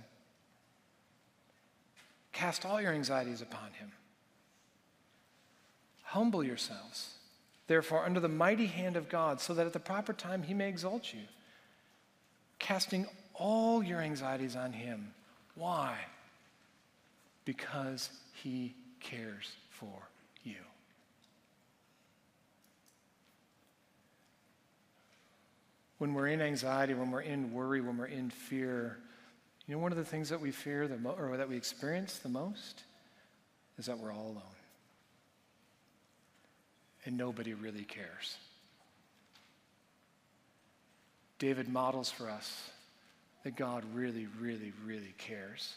Cast 2.32 2.64
all 2.64 2.80
your 2.80 2.92
anxieties 2.92 3.42
upon 3.42 3.72
him. 3.72 3.92
Humble 6.02 6.42
yourselves, 6.42 7.14
therefore, 7.66 8.04
under 8.04 8.20
the 8.20 8.28
mighty 8.28 8.66
hand 8.66 8.96
of 8.96 9.08
God, 9.08 9.40
so 9.40 9.54
that 9.54 9.66
at 9.66 9.72
the 9.72 9.80
proper 9.80 10.12
time 10.12 10.42
he 10.42 10.54
may 10.54 10.68
exalt 10.68 11.12
you. 11.12 11.20
Casting 12.58 13.06
all 13.34 13.82
your 13.82 14.00
anxieties 14.00 14.56
on 14.56 14.72
him. 14.72 15.12
Why? 15.54 15.96
Because 17.44 18.10
he 18.42 18.74
cares 19.00 19.52
for 19.70 20.08
you. 20.44 20.56
When 26.02 26.14
we're 26.14 26.26
in 26.26 26.42
anxiety, 26.42 26.94
when 26.94 27.12
we're 27.12 27.20
in 27.20 27.52
worry, 27.52 27.80
when 27.80 27.96
we're 27.96 28.06
in 28.06 28.28
fear, 28.28 28.98
you 29.68 29.74
know, 29.76 29.80
one 29.80 29.92
of 29.92 29.98
the 29.98 30.04
things 30.04 30.30
that 30.30 30.40
we 30.40 30.50
fear 30.50 30.88
the 30.88 30.96
mo- 30.96 31.14
or 31.16 31.36
that 31.36 31.48
we 31.48 31.56
experience 31.56 32.18
the 32.18 32.28
most 32.28 32.82
is 33.78 33.86
that 33.86 33.96
we're 33.96 34.10
all 34.10 34.24
alone. 34.24 34.56
And 37.04 37.16
nobody 37.16 37.54
really 37.54 37.84
cares. 37.84 38.36
David 41.38 41.68
models 41.68 42.10
for 42.10 42.28
us 42.28 42.70
that 43.44 43.54
God 43.54 43.84
really, 43.94 44.26
really, 44.40 44.72
really 44.84 45.14
cares. 45.18 45.72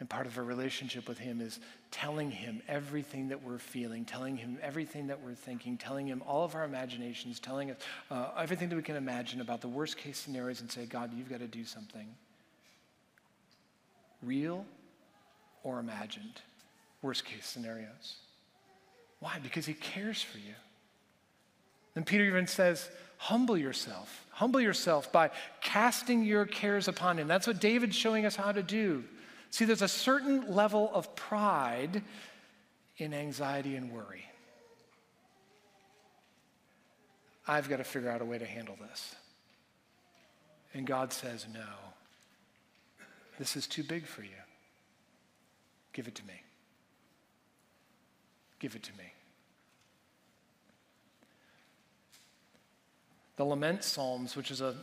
And 0.00 0.08
part 0.08 0.26
of 0.26 0.38
our 0.38 0.44
relationship 0.44 1.08
with 1.08 1.18
Him 1.18 1.40
is 1.40 1.58
telling 1.90 2.30
Him 2.30 2.62
everything 2.68 3.28
that 3.28 3.42
we're 3.42 3.58
feeling, 3.58 4.04
telling 4.04 4.36
Him 4.36 4.58
everything 4.62 5.08
that 5.08 5.20
we're 5.20 5.34
thinking, 5.34 5.76
telling 5.76 6.06
Him 6.06 6.22
all 6.26 6.44
of 6.44 6.54
our 6.54 6.64
imaginations, 6.64 7.40
telling 7.40 7.72
us 7.72 7.76
uh, 8.10 8.30
everything 8.38 8.68
that 8.68 8.76
we 8.76 8.82
can 8.82 8.94
imagine 8.94 9.40
about 9.40 9.60
the 9.60 9.68
worst 9.68 9.96
case 9.96 10.16
scenarios 10.16 10.60
and 10.60 10.70
say, 10.70 10.86
God, 10.86 11.12
you've 11.12 11.28
got 11.28 11.40
to 11.40 11.48
do 11.48 11.64
something 11.64 12.06
real 14.22 14.64
or 15.64 15.80
imagined, 15.80 16.42
worst 17.02 17.24
case 17.24 17.46
scenarios. 17.46 18.16
Why? 19.18 19.38
Because 19.42 19.66
He 19.66 19.74
cares 19.74 20.22
for 20.22 20.38
you. 20.38 20.54
And 21.96 22.06
Peter 22.06 22.24
even 22.24 22.46
says, 22.46 22.88
humble 23.16 23.56
yourself. 23.56 24.26
Humble 24.30 24.60
yourself 24.60 25.10
by 25.10 25.30
casting 25.60 26.22
your 26.22 26.46
cares 26.46 26.86
upon 26.86 27.18
Him. 27.18 27.26
That's 27.26 27.48
what 27.48 27.60
David's 27.60 27.96
showing 27.96 28.24
us 28.24 28.36
how 28.36 28.52
to 28.52 28.62
do. 28.62 29.02
See, 29.50 29.64
there's 29.64 29.82
a 29.82 29.88
certain 29.88 30.54
level 30.54 30.90
of 30.92 31.14
pride 31.16 32.02
in 32.98 33.14
anxiety 33.14 33.76
and 33.76 33.92
worry. 33.92 34.24
I've 37.46 37.68
got 37.68 37.78
to 37.78 37.84
figure 37.84 38.10
out 38.10 38.20
a 38.20 38.24
way 38.26 38.38
to 38.38 38.44
handle 38.44 38.76
this. 38.90 39.14
And 40.74 40.86
God 40.86 41.12
says, 41.12 41.46
no. 41.52 41.64
This 43.38 43.56
is 43.56 43.66
too 43.66 43.82
big 43.82 44.06
for 44.06 44.22
you. 44.22 44.28
Give 45.92 46.06
it 46.08 46.14
to 46.16 46.26
me. 46.26 46.42
Give 48.58 48.74
it 48.76 48.82
to 48.82 48.92
me. 48.98 49.12
The 53.36 53.44
lament 53.44 53.84
psalms, 53.84 54.36
which 54.36 54.50
is 54.50 54.60
a, 54.60 54.74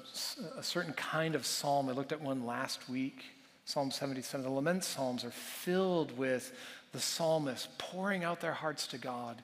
a 0.58 0.64
certain 0.64 0.94
kind 0.94 1.36
of 1.36 1.46
psalm, 1.46 1.90
I 1.90 1.92
looked 1.92 2.14
at 2.14 2.22
one 2.22 2.46
last 2.46 2.90
week, 2.90 3.26
Psalm 3.66 3.90
77. 3.92 4.44
The 4.44 4.50
lament 4.52 4.84
psalms 4.84 5.26
are 5.26 5.32
filled 5.32 6.16
with 6.18 6.54
the 6.92 7.00
psalmists 7.00 7.68
pouring 7.78 8.24
out 8.24 8.40
their 8.40 8.54
hearts 8.54 8.88
to 8.88 8.98
God 8.98 9.42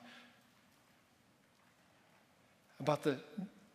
about 2.80 3.02
the 3.02 3.16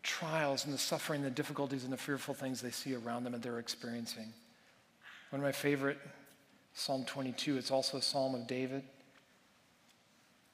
trials 0.04 0.66
and 0.66 0.74
the 0.74 0.78
suffering, 0.78 1.22
the 1.22 1.30
difficulties, 1.30 1.84
and 1.84 1.92
the 1.92 1.98
fearful 1.98 2.34
things 2.34 2.62
they 2.62 2.72
see 2.72 2.96
around 2.96 3.24
them 3.24 3.34
and 3.34 3.44
they're 3.44 3.60
experiencing. 3.60 4.34
One 5.30 5.42
of 5.42 5.46
my 5.46 5.52
favorite, 5.52 6.00
Psalm 6.74 7.04
22, 7.06 7.58
it's 7.58 7.72
also 7.72 7.98
a 7.98 8.02
psalm 8.02 8.34
of 8.34 8.48
David. 8.48 8.84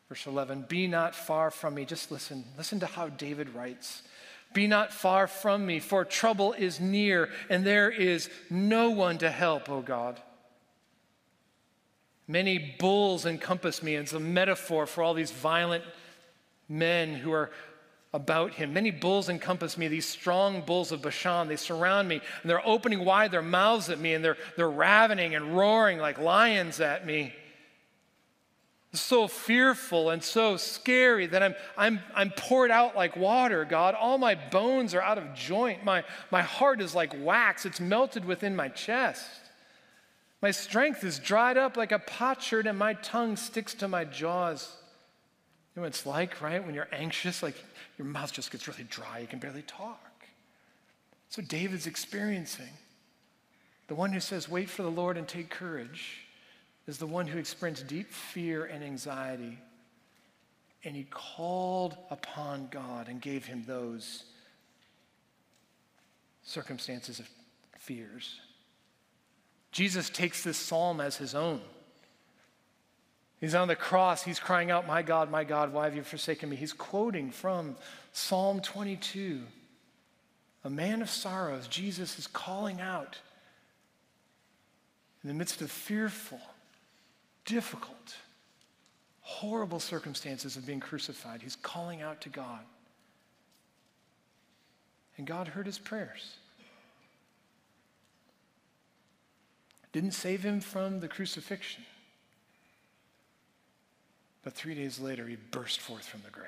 Verse 0.09 0.25
11, 0.25 0.65
be 0.67 0.87
not 0.87 1.15
far 1.15 1.51
from 1.51 1.75
me. 1.75 1.85
Just 1.85 2.11
listen. 2.11 2.43
Listen 2.57 2.79
to 2.79 2.85
how 2.87 3.09
David 3.09 3.53
writes. 3.53 4.03
Be 4.53 4.67
not 4.67 4.93
far 4.93 5.27
from 5.27 5.65
me, 5.65 5.79
for 5.79 6.05
trouble 6.05 6.53
is 6.53 6.79
near, 6.79 7.29
and 7.49 7.65
there 7.65 7.89
is 7.89 8.29
no 8.49 8.91
one 8.91 9.17
to 9.17 9.29
help, 9.29 9.69
O 9.69 9.81
God. 9.81 10.21
Many 12.27 12.75
bulls 12.79 13.25
encompass 13.25 13.83
me. 13.83 13.95
and 13.95 14.03
It's 14.03 14.13
a 14.13 14.19
metaphor 14.19 14.85
for 14.85 15.03
all 15.03 15.13
these 15.13 15.31
violent 15.31 15.83
men 16.69 17.13
who 17.13 17.31
are 17.31 17.51
about 18.13 18.53
him. 18.53 18.73
Many 18.73 18.91
bulls 18.91 19.27
encompass 19.27 19.77
me, 19.77 19.87
these 19.87 20.05
strong 20.05 20.61
bulls 20.61 20.91
of 20.91 21.01
Bashan. 21.01 21.47
They 21.47 21.55
surround 21.55 22.07
me, 22.07 22.21
and 22.41 22.49
they're 22.49 22.65
opening 22.65 23.03
wide 23.03 23.31
their 23.31 23.41
mouths 23.41 23.89
at 23.89 23.99
me, 23.99 24.13
and 24.13 24.23
they're, 24.23 24.37
they're 24.55 24.69
ravening 24.69 25.35
and 25.35 25.57
roaring 25.57 25.97
like 25.97 26.19
lions 26.19 26.79
at 26.79 27.05
me. 27.05 27.33
So 28.93 29.27
fearful 29.27 30.11
and 30.11 30.23
so 30.23 30.55
scary 30.55 31.25
that 31.27 31.41
I'm, 31.41 31.55
I'm, 31.75 31.99
I'm 32.13 32.29
poured 32.29 32.69
out 32.69 32.95
like 32.95 33.17
water, 33.17 33.65
God. 33.65 33.95
All 33.95 34.19
my 34.19 34.35
bones 34.35 34.93
are 34.93 35.01
out 35.01 35.17
of 35.17 35.33
joint. 35.33 35.83
My, 35.83 36.03
my 36.29 36.43
heart 36.43 36.79
is 36.79 36.93
like 36.93 37.11
wax, 37.19 37.65
it's 37.65 37.79
melted 37.79 38.23
within 38.23 38.55
my 38.55 38.69
chest. 38.69 39.27
My 40.43 40.51
strength 40.51 41.03
is 41.05 41.19
dried 41.19 41.57
up 41.57 41.77
like 41.77 41.93
a 41.93 41.99
potsherd, 41.99 42.67
and 42.67 42.77
my 42.77 42.95
tongue 42.95 43.37
sticks 43.37 43.73
to 43.75 43.87
my 43.87 44.03
jaws. 44.03 44.75
You 45.73 45.79
know 45.79 45.83
what 45.83 45.87
it's 45.87 46.05
like, 46.05 46.41
right? 46.41 46.63
When 46.63 46.75
you're 46.75 46.89
anxious, 46.91 47.41
like 47.41 47.55
your 47.97 48.05
mouth 48.05 48.33
just 48.33 48.51
gets 48.51 48.67
really 48.67 48.83
dry, 48.83 49.19
you 49.19 49.27
can 49.27 49.39
barely 49.39 49.61
talk. 49.61 50.25
So 51.29 51.41
David's 51.41 51.87
experiencing. 51.87 52.73
The 53.87 53.95
one 53.95 54.11
who 54.11 54.19
says, 54.19 54.49
Wait 54.49 54.69
for 54.69 54.83
the 54.83 54.91
Lord 54.91 55.17
and 55.17 55.27
take 55.27 55.49
courage, 55.49 56.27
is 56.87 56.97
the 56.97 57.07
one 57.07 57.27
who 57.27 57.39
experienced 57.39 57.87
deep 57.87 58.11
fear 58.11 58.65
and 58.65 58.83
anxiety. 58.83 59.57
And 60.83 60.95
he 60.95 61.05
called 61.09 61.95
upon 62.09 62.67
God 62.69 63.07
and 63.07 63.21
gave 63.21 63.45
him 63.45 63.63
those 63.65 64.25
circumstances 66.43 67.19
of 67.19 67.29
fears. 67.79 68.39
Jesus 69.71 70.09
takes 70.09 70.43
this 70.43 70.57
psalm 70.57 70.99
as 70.99 71.17
his 71.17 71.33
own. 71.33 71.61
He's 73.39 73.55
on 73.55 73.67
the 73.67 73.75
cross. 73.75 74.23
He's 74.23 74.39
crying 74.39 74.71
out, 74.71 74.87
My 74.87 75.01
God, 75.01 75.31
my 75.31 75.43
God, 75.43 75.73
why 75.73 75.85
have 75.85 75.95
you 75.95 76.03
forsaken 76.03 76.49
me? 76.49 76.55
He's 76.55 76.73
quoting 76.73 77.31
from 77.31 77.75
Psalm 78.13 78.61
22. 78.61 79.41
A 80.63 80.69
man 80.69 81.01
of 81.01 81.09
sorrows, 81.09 81.67
Jesus 81.67 82.17
is 82.17 82.27
calling 82.27 82.79
out 82.79 83.17
in 85.23 85.27
the 85.27 85.33
midst 85.33 85.61
of 85.61 85.71
fearful, 85.71 86.39
difficult, 87.45 88.15
horrible 89.21 89.79
circumstances 89.79 90.55
of 90.57 90.65
being 90.65 90.79
crucified. 90.79 91.41
He's 91.41 91.55
calling 91.55 92.01
out 92.01 92.21
to 92.21 92.29
God. 92.29 92.59
And 95.17 95.27
God 95.27 95.49
heard 95.49 95.65
his 95.65 95.77
prayers. 95.77 96.37
Didn't 99.91 100.11
save 100.11 100.41
him 100.41 100.59
from 100.59 101.01
the 101.01 101.07
crucifixion 101.07 101.83
but 104.43 104.53
three 104.53 104.75
days 104.75 104.99
later, 104.99 105.25
he 105.25 105.37
burst 105.51 105.79
forth 105.79 106.05
from 106.05 106.21
the 106.23 106.29
grave. 106.29 106.47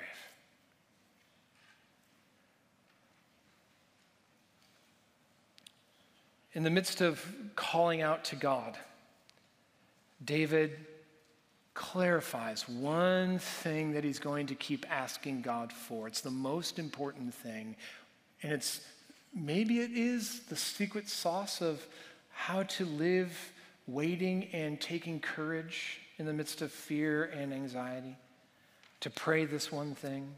In 6.52 6.62
the 6.62 6.70
midst 6.70 7.00
of 7.00 7.24
calling 7.54 8.02
out 8.02 8.24
to 8.24 8.36
God, 8.36 8.76
David 10.24 10.86
clarifies 11.74 12.68
one 12.68 13.38
thing 13.38 13.92
that 13.92 14.02
he's 14.02 14.18
going 14.18 14.46
to 14.46 14.54
keep 14.54 14.86
asking 14.90 15.42
God 15.42 15.72
for. 15.72 16.08
It's 16.08 16.22
the 16.22 16.30
most 16.30 16.78
important 16.78 17.34
thing. 17.34 17.76
And 18.42 18.52
it's 18.52 18.80
maybe 19.34 19.80
it 19.80 19.92
is 19.92 20.40
the 20.48 20.56
secret 20.56 21.08
sauce 21.08 21.60
of 21.60 21.86
how 22.32 22.62
to 22.62 22.84
live 22.84 23.52
waiting 23.86 24.48
and 24.52 24.80
taking 24.80 25.20
courage 25.20 26.00
in 26.18 26.26
the 26.26 26.32
midst 26.32 26.62
of 26.62 26.72
fear 26.72 27.24
and 27.24 27.52
anxiety, 27.52 28.16
to 29.00 29.10
pray 29.10 29.44
this 29.44 29.70
one 29.70 29.94
thing. 29.94 30.32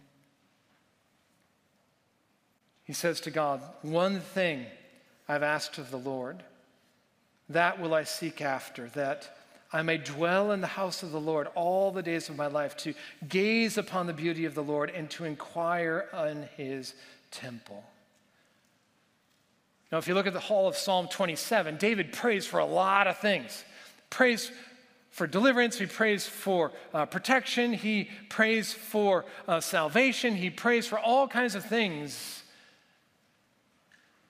He 2.85 2.93
says 2.93 3.21
to 3.23 3.31
God, 3.31 3.62
One 3.83 4.21
thing 4.21 4.67
I've 5.29 5.43
asked 5.43 5.79
of 5.79 5.91
the 5.91 5.99
Lord, 5.99 6.43
that 7.49 7.81
will 7.81 7.95
I 7.95 8.05
seek 8.05 8.41
after, 8.43 8.88
that 8.91 9.38
I 9.73 9.83
may 9.83 9.99
dwell 9.99 10.53
in 10.53 10.61
the 10.61 10.67
house 10.67 11.03
of 11.03 11.13
the 11.13 11.21
Lord 11.21 11.47
all 11.55 11.91
the 11.91 12.03
days 12.03 12.29
of 12.29 12.37
my 12.37 12.47
life, 12.47 12.77
to 12.79 12.95
gaze 13.29 13.77
upon 13.77 14.07
the 14.07 14.15
beauty 14.15 14.45
of 14.47 14.55
the 14.55 14.63
Lord 14.63 14.91
and 14.91 15.11
to 15.11 15.25
inquire 15.25 16.07
in 16.27 16.49
his 16.57 16.95
temple. 17.31 17.85
Now, 19.93 19.99
if 19.99 20.09
you 20.09 20.15
look 20.15 20.27
at 20.27 20.33
the 20.33 20.41
hall 20.41 20.69
of 20.69 20.77
Psalm 20.77 21.09
27, 21.09 21.77
David 21.77 22.13
prays 22.13 22.47
for 22.47 22.61
a 22.61 22.67
lot 22.67 23.07
of 23.07 23.19
things. 23.19 23.65
Prays 24.11 24.51
for 25.11 25.27
deliverance, 25.27 25.79
he 25.79 25.87
prays 25.87 26.27
for 26.27 26.73
uh, 26.95 27.07
protection, 27.07 27.73
he 27.73 28.09
prays 28.29 28.73
for 28.73 29.25
uh, 29.47 29.61
salvation, 29.61 30.37
he 30.37 30.51
prays 30.51 30.87
for 30.87 30.99
all 30.99 31.27
kinds 31.27 31.55
of 31.55 31.65
things. 31.65 32.38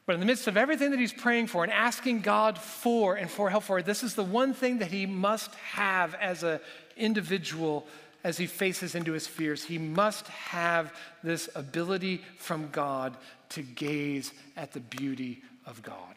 But 0.09 0.15
in 0.15 0.21
the 0.21 0.27
midst 0.27 0.47
of 0.47 0.57
everything 0.57 0.93
that 0.93 0.99
he's 0.99 1.13
praying 1.13 1.49
for 1.49 1.65
and 1.65 1.71
asking 1.71 2.23
God 2.23 2.57
for 2.57 3.17
and 3.17 3.31
for 3.31 3.51
help 3.51 3.65
for, 3.65 3.83
this 3.83 4.03
is 4.03 4.15
the 4.15 4.25
one 4.25 4.55
thing 4.55 4.79
that 4.79 4.91
he 4.91 5.05
must 5.05 5.55
have 5.57 6.15
as 6.15 6.43
an 6.43 6.61
individual 6.97 7.87
as 8.25 8.39
he 8.39 8.47
faces 8.47 8.95
into 8.95 9.13
his 9.13 9.27
fears. 9.27 9.65
He 9.65 9.77
must 9.77 10.27
have 10.29 10.95
this 11.23 11.51
ability 11.55 12.23
from 12.39 12.71
God 12.73 13.19
to 13.51 13.61
gaze 13.61 14.33
at 14.57 14.73
the 14.73 14.81
beauty 14.81 15.43
of 15.67 15.83
God. 15.83 16.15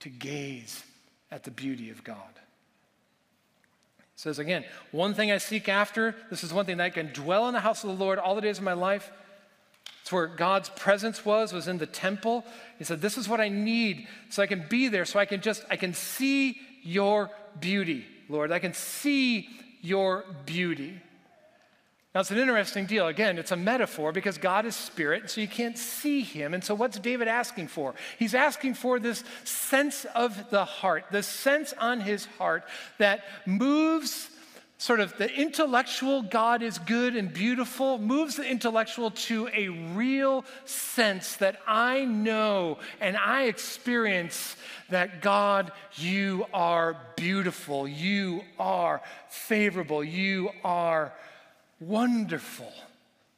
To 0.00 0.08
gaze 0.08 0.82
at 1.30 1.44
the 1.44 1.50
beauty 1.50 1.90
of 1.90 2.02
God. 2.02 2.16
It 3.98 4.04
says 4.16 4.38
again, 4.38 4.64
one 4.90 5.12
thing 5.12 5.30
I 5.30 5.36
seek 5.36 5.68
after, 5.68 6.16
this 6.30 6.42
is 6.42 6.50
one 6.50 6.64
thing 6.64 6.78
that 6.78 6.84
I 6.84 6.88
can 6.88 7.12
dwell 7.12 7.46
in 7.46 7.52
the 7.52 7.60
house 7.60 7.84
of 7.84 7.90
the 7.90 8.02
Lord 8.02 8.18
all 8.18 8.34
the 8.34 8.40
days 8.40 8.56
of 8.56 8.64
my 8.64 8.72
life. 8.72 9.12
It's 10.08 10.12
where 10.14 10.26
God's 10.26 10.70
presence 10.70 11.22
was, 11.22 11.52
was 11.52 11.68
in 11.68 11.76
the 11.76 11.84
temple. 11.84 12.46
He 12.78 12.84
said, 12.84 13.02
This 13.02 13.18
is 13.18 13.28
what 13.28 13.42
I 13.42 13.50
need 13.50 14.08
so 14.30 14.42
I 14.42 14.46
can 14.46 14.64
be 14.66 14.88
there, 14.88 15.04
so 15.04 15.18
I 15.18 15.26
can 15.26 15.42
just, 15.42 15.66
I 15.68 15.76
can 15.76 15.92
see 15.92 16.58
your 16.82 17.30
beauty, 17.60 18.06
Lord. 18.30 18.50
I 18.50 18.58
can 18.58 18.72
see 18.72 19.50
your 19.82 20.24
beauty. 20.46 20.98
Now, 22.14 22.22
it's 22.22 22.30
an 22.30 22.38
interesting 22.38 22.86
deal. 22.86 23.06
Again, 23.06 23.36
it's 23.36 23.52
a 23.52 23.56
metaphor 23.56 24.12
because 24.12 24.38
God 24.38 24.64
is 24.64 24.74
spirit, 24.74 25.28
so 25.28 25.42
you 25.42 25.46
can't 25.46 25.76
see 25.76 26.22
him. 26.22 26.54
And 26.54 26.64
so, 26.64 26.74
what's 26.74 26.98
David 26.98 27.28
asking 27.28 27.68
for? 27.68 27.94
He's 28.18 28.34
asking 28.34 28.74
for 28.74 28.98
this 28.98 29.24
sense 29.44 30.06
of 30.14 30.48
the 30.48 30.64
heart, 30.64 31.04
the 31.10 31.22
sense 31.22 31.74
on 31.78 32.00
his 32.00 32.24
heart 32.38 32.64
that 32.96 33.24
moves 33.44 34.30
sort 34.78 35.00
of 35.00 35.16
the 35.18 35.28
intellectual 35.34 36.22
God 36.22 36.62
is 36.62 36.78
good 36.78 37.16
and 37.16 37.32
beautiful, 37.32 37.98
moves 37.98 38.36
the 38.36 38.48
intellectual 38.48 39.10
to 39.10 39.48
a 39.52 39.68
real 39.68 40.44
sense 40.64 41.36
that 41.36 41.58
I 41.66 42.04
know 42.04 42.78
and 43.00 43.16
I 43.16 43.44
experience 43.44 44.56
that 44.88 45.20
God, 45.20 45.72
you 45.96 46.46
are 46.54 46.96
beautiful, 47.16 47.88
you 47.88 48.42
are 48.58 49.02
favorable, 49.28 50.02
you 50.04 50.50
are 50.62 51.12
wonderful. 51.80 52.72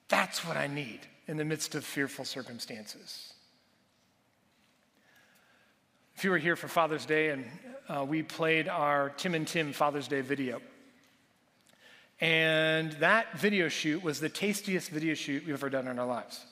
That's 0.08 0.46
what 0.46 0.58
I 0.58 0.66
need 0.66 1.00
in 1.26 1.38
the 1.38 1.44
midst 1.44 1.74
of 1.74 1.84
fearful 1.84 2.26
circumstances. 2.26 3.32
If 6.16 6.24
you 6.24 6.30
were 6.30 6.38
here 6.38 6.56
for 6.56 6.68
Father's 6.68 7.06
Day 7.06 7.30
and 7.30 7.46
uh, 7.88 8.04
we 8.04 8.22
played 8.22 8.68
our 8.68 9.08
Tim 9.10 9.34
and 9.34 9.48
Tim 9.48 9.72
Father's 9.72 10.06
Day 10.06 10.20
video, 10.20 10.60
and 12.20 12.92
that 12.92 13.38
video 13.38 13.68
shoot 13.68 14.02
was 14.02 14.20
the 14.20 14.28
tastiest 14.28 14.90
video 14.90 15.14
shoot 15.14 15.44
we've 15.46 15.54
ever 15.54 15.70
done 15.70 15.88
in 15.88 15.98
our 15.98 16.06
lives. 16.06 16.44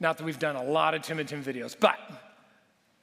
Not 0.00 0.18
that 0.18 0.24
we've 0.24 0.38
done 0.38 0.56
a 0.56 0.64
lot 0.64 0.94
of 0.94 1.02
Tim 1.02 1.20
and 1.20 1.28
Tim 1.28 1.44
videos, 1.44 1.76
but 1.78 1.98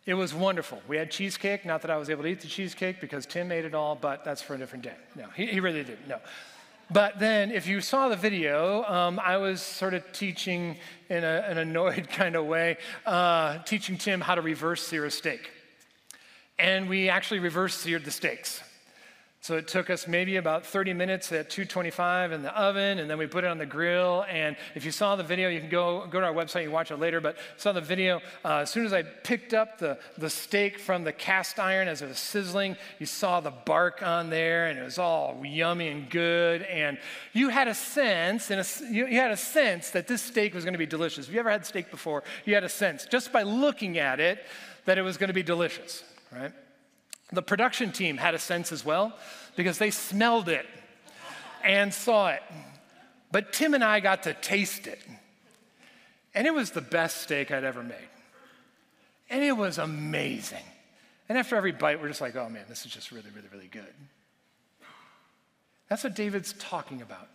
It 0.06 0.16
was 0.16 0.34
wonderful. 0.34 0.82
We 0.88 0.98
had 0.98 1.12
cheesecake. 1.12 1.66
Not 1.66 1.84
that 1.84 1.92
I 1.92 1.98
was 1.98 2.10
able 2.10 2.24
to 2.24 2.30
eat 2.30 2.42
the 2.42 2.48
cheesecake 2.48 3.00
because 3.00 3.28
Tim 3.28 3.52
ate 3.52 3.64
it 3.64 3.76
all, 3.76 3.96
but 3.96 4.24
that's 4.24 4.42
for 4.42 4.56
a 4.56 4.58
different 4.58 4.84
day. 4.84 4.96
No, 5.16 5.28
he, 5.36 5.46
he 5.46 5.60
really 5.60 5.84
didn't. 5.84 6.08
No. 6.08 6.18
But 6.90 7.20
then, 7.20 7.52
if 7.52 7.68
you 7.68 7.82
saw 7.82 8.10
the 8.10 8.16
video, 8.16 8.84
um, 8.86 9.20
I 9.24 9.38
was 9.38 9.62
sort 9.62 9.94
of 9.94 10.12
teaching 10.12 10.78
in 11.10 11.24
a, 11.24 11.46
an 11.48 11.60
annoyed 11.60 12.10
kind 12.22 12.36
of 12.36 12.48
way, 12.48 12.78
uh, 13.06 13.60
teaching 13.60 13.98
Tim 13.98 14.20
how 14.20 14.34
to 14.34 14.42
reverse 14.42 14.88
sear 14.88 15.06
a 15.06 15.12
steak. 15.12 15.52
And 16.58 16.90
we 16.90 17.10
actually 17.10 17.40
reverse 17.40 17.76
seared 17.76 18.04
the 18.04 18.12
steaks. 18.12 18.64
So 19.42 19.56
it 19.56 19.70
took 19.70 19.90
us 19.90 20.06
maybe 20.06 20.36
about 20.36 20.66
30 20.66 20.94
minutes 20.94 21.32
at 21.32 21.50
225 21.50 22.34
in 22.34 22.44
the 22.44 22.54
oven, 22.54 23.00
and 23.00 23.10
then 23.10 23.18
we 23.18 23.26
put 23.26 23.46
it 23.46 23.48
on 23.48 23.58
the 23.58 23.66
grill. 23.66 24.26
And 24.30 24.58
if 24.76 24.84
you 24.84 24.92
saw 24.92 25.16
the 25.16 25.24
video, 25.24 25.48
you 25.48 25.62
can 25.62 25.70
go, 25.70 26.06
go 26.08 26.20
to 26.20 26.26
our 26.26 26.34
website, 26.34 26.64
you 26.64 26.72
watch 26.72 26.92
it 26.92 26.98
later. 26.98 27.22
But 27.22 27.38
saw 27.56 27.72
the 27.72 27.80
video, 27.80 28.20
uh, 28.44 28.58
as 28.58 28.70
soon 28.70 28.86
as 28.86 28.92
I 28.92 29.04
picked 29.04 29.54
up 29.54 29.78
the, 29.78 29.98
the 30.18 30.30
steak 30.30 30.78
from 30.78 31.06
the 31.06 31.14
cast 31.14 31.58
iron 31.58 31.88
as 31.88 32.02
it 32.02 32.10
was 32.10 32.20
sizzling, 32.20 32.76
you 33.00 33.06
saw 33.06 33.40
the 33.40 33.52
bark 33.52 34.04
on 34.04 34.30
there, 34.30 34.68
and 34.68 34.78
it 34.78 34.84
was 34.84 35.00
all 35.00 35.42
yummy 35.46 35.88
and 35.88 36.10
good. 36.10 36.64
And 36.64 36.98
you 37.32 37.48
had 37.48 37.70
a 37.70 37.76
sense, 37.76 38.52
and 38.52 38.68
you, 38.94 39.08
you 39.08 39.20
had 39.20 39.32
a 39.32 39.38
sense 39.38 39.92
that 39.92 40.06
this 40.06 40.22
steak 40.22 40.54
was 40.54 40.66
going 40.66 40.74
to 40.74 40.80
be 40.80 40.86
delicious. 40.86 41.30
If 41.30 41.34
you 41.34 41.40
ever 41.40 41.50
had 41.50 41.66
steak 41.66 41.92
before, 41.92 42.26
you 42.44 42.56
had 42.56 42.66
a 42.66 42.70
sense 42.70 43.06
just 43.06 43.32
by 43.32 43.44
looking 43.44 44.00
at 44.00 44.20
it 44.20 44.46
that 44.84 44.98
it 44.98 45.02
was 45.02 45.16
going 45.16 45.30
to 45.30 45.34
be 45.34 45.44
delicious, 45.44 46.04
right? 46.30 46.52
The 47.32 47.42
production 47.42 47.92
team 47.92 48.18
had 48.18 48.34
a 48.34 48.40
sense 48.40 48.72
as 48.72 48.84
well 48.84 49.14
because 49.56 49.78
they 49.78 49.92
smelled 49.92 50.50
it 50.50 50.66
and 51.64 51.94
saw 51.94 52.30
it. 52.30 52.42
But 53.32 53.54
Tim 53.54 53.74
and 53.74 53.84
I 53.84 54.00
got 54.00 54.24
to 54.24 54.34
taste 54.34 54.88
it. 54.88 55.00
And 56.34 56.48
it 56.48 56.54
was 56.54 56.72
the 56.72 56.82
best 56.82 57.22
steak 57.22 57.52
I'd 57.52 57.64
ever 57.64 57.84
made. 57.84 58.10
And 59.30 59.44
it 59.44 59.52
was 59.52 59.78
amazing. 59.78 60.64
And 61.28 61.38
after 61.38 61.56
every 61.56 61.72
bite, 61.72 62.02
we're 62.02 62.08
just 62.08 62.22
like, 62.22 62.36
oh 62.36 62.50
man, 62.50 62.66
this 62.68 62.86
is 62.86 62.92
just 62.92 63.12
really, 63.12 63.30
really, 63.36 63.48
really 63.52 63.68
good. 63.68 63.94
That's 65.88 66.04
what 66.04 66.16
David's 66.16 66.54
talking 66.54 67.02
about. 67.02 67.28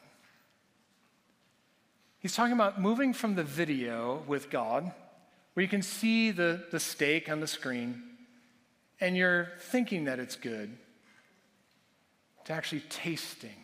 He's 2.18 2.34
talking 2.34 2.54
about 2.54 2.80
moving 2.80 3.12
from 3.12 3.34
the 3.34 3.44
video 3.44 4.22
with 4.26 4.48
God, 4.48 4.90
where 5.52 5.62
you 5.62 5.68
can 5.68 5.82
see 5.82 6.30
the, 6.30 6.64
the 6.70 6.80
steak 6.80 7.30
on 7.30 7.40
the 7.40 7.46
screen, 7.46 8.02
and 9.00 9.16
you're 9.16 9.48
thinking 9.58 10.04
that 10.04 10.18
it's 10.18 10.36
good, 10.36 10.76
to 12.44 12.52
actually 12.52 12.82
tasting 12.88 13.56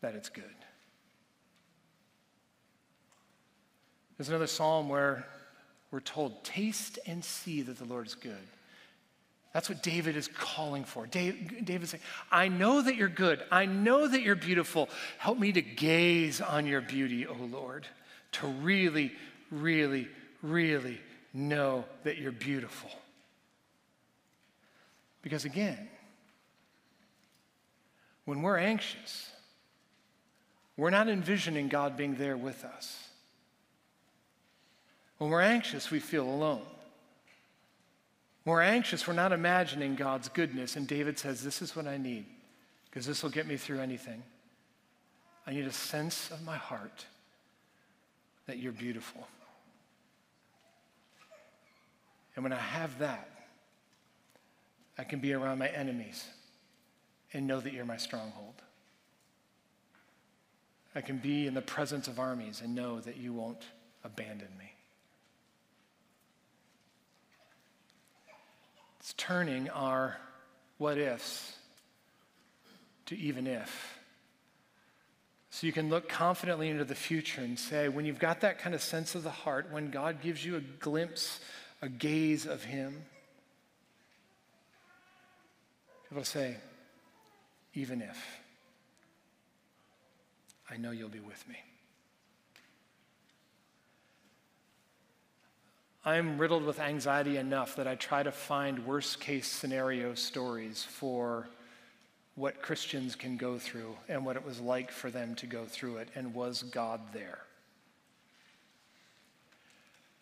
that 0.00 0.14
it's 0.14 0.28
good. 0.28 0.44
There's 4.16 4.28
another 4.28 4.46
psalm 4.46 4.88
where 4.88 5.26
we're 5.90 6.00
told, 6.00 6.44
Taste 6.44 6.98
and 7.06 7.24
see 7.24 7.62
that 7.62 7.78
the 7.78 7.84
Lord 7.84 8.06
is 8.06 8.14
good. 8.14 8.36
That's 9.54 9.68
what 9.68 9.82
David 9.82 10.16
is 10.16 10.28
calling 10.28 10.84
for. 10.84 11.06
David's 11.06 11.90
saying, 11.90 12.02
I 12.30 12.48
know 12.48 12.82
that 12.82 12.96
you're 12.96 13.08
good. 13.08 13.42
I 13.50 13.64
know 13.64 14.06
that 14.06 14.20
you're 14.20 14.34
beautiful. 14.34 14.90
Help 15.16 15.38
me 15.38 15.52
to 15.52 15.62
gaze 15.62 16.40
on 16.40 16.66
your 16.66 16.82
beauty, 16.82 17.26
O 17.26 17.34
Lord, 17.34 17.86
to 18.32 18.46
really, 18.46 19.12
really, 19.50 20.08
really 20.42 21.00
know 21.32 21.84
that 22.04 22.18
you're 22.18 22.30
beautiful. 22.30 22.90
Because 25.28 25.44
again, 25.44 25.90
when 28.24 28.40
we're 28.40 28.56
anxious, 28.56 29.30
we're 30.74 30.88
not 30.88 31.06
envisioning 31.06 31.68
God 31.68 31.98
being 31.98 32.14
there 32.14 32.38
with 32.38 32.64
us. 32.64 33.08
When 35.18 35.28
we're 35.28 35.42
anxious, 35.42 35.90
we 35.90 36.00
feel 36.00 36.24
alone. 36.24 36.62
When 38.44 38.54
we're 38.54 38.62
anxious, 38.62 39.06
we're 39.06 39.12
not 39.12 39.32
imagining 39.32 39.96
God's 39.96 40.30
goodness. 40.30 40.76
And 40.76 40.88
David 40.88 41.18
says, 41.18 41.44
This 41.44 41.60
is 41.60 41.76
what 41.76 41.86
I 41.86 41.98
need, 41.98 42.24
because 42.88 43.04
this 43.04 43.22
will 43.22 43.28
get 43.28 43.46
me 43.46 43.58
through 43.58 43.80
anything. 43.80 44.22
I 45.46 45.52
need 45.52 45.66
a 45.66 45.72
sense 45.72 46.30
of 46.30 46.42
my 46.42 46.56
heart 46.56 47.04
that 48.46 48.56
you're 48.56 48.72
beautiful. 48.72 49.28
And 52.34 52.42
when 52.42 52.54
I 52.54 52.60
have 52.60 53.00
that, 53.00 53.28
I 54.98 55.04
can 55.04 55.20
be 55.20 55.32
around 55.32 55.58
my 55.58 55.68
enemies 55.68 56.26
and 57.32 57.46
know 57.46 57.60
that 57.60 57.72
you're 57.72 57.84
my 57.84 57.96
stronghold. 57.96 58.54
I 60.94 61.00
can 61.00 61.18
be 61.18 61.46
in 61.46 61.54
the 61.54 61.62
presence 61.62 62.08
of 62.08 62.18
armies 62.18 62.60
and 62.60 62.74
know 62.74 62.98
that 63.00 63.16
you 63.16 63.32
won't 63.32 63.62
abandon 64.02 64.48
me. 64.58 64.72
It's 68.98 69.12
turning 69.12 69.70
our 69.70 70.16
what 70.78 70.98
ifs 70.98 71.56
to 73.06 73.16
even 73.16 73.46
if. 73.46 73.98
So 75.50 75.66
you 75.66 75.72
can 75.72 75.88
look 75.88 76.08
confidently 76.08 76.68
into 76.68 76.84
the 76.84 76.94
future 76.94 77.40
and 77.40 77.58
say, 77.58 77.88
when 77.88 78.04
you've 78.04 78.18
got 78.18 78.42
that 78.42 78.58
kind 78.58 78.74
of 78.74 78.82
sense 78.82 79.14
of 79.14 79.22
the 79.22 79.30
heart, 79.30 79.68
when 79.70 79.90
God 79.90 80.20
gives 80.20 80.44
you 80.44 80.56
a 80.56 80.60
glimpse, 80.60 81.40
a 81.80 81.88
gaze 81.88 82.44
of 82.44 82.64
Him, 82.64 83.04
to 86.16 86.24
say, 86.24 86.56
even 87.74 88.00
if 88.02 88.40
I 90.70 90.76
know 90.76 90.90
you'll 90.90 91.08
be 91.08 91.20
with 91.20 91.46
me. 91.48 91.56
I'm 96.04 96.38
riddled 96.38 96.64
with 96.64 96.80
anxiety 96.80 97.36
enough 97.36 97.76
that 97.76 97.86
I 97.86 97.94
try 97.94 98.22
to 98.22 98.32
find 98.32 98.86
worst 98.86 99.20
case 99.20 99.46
scenario 99.46 100.14
stories 100.14 100.82
for 100.84 101.48
what 102.34 102.62
Christians 102.62 103.14
can 103.14 103.36
go 103.36 103.58
through 103.58 103.96
and 104.08 104.24
what 104.24 104.36
it 104.36 104.44
was 104.44 104.60
like 104.60 104.90
for 104.90 105.10
them 105.10 105.34
to 105.36 105.46
go 105.46 105.64
through 105.64 105.96
it, 105.96 106.08
and 106.14 106.32
was 106.34 106.62
God 106.62 107.00
there? 107.12 107.40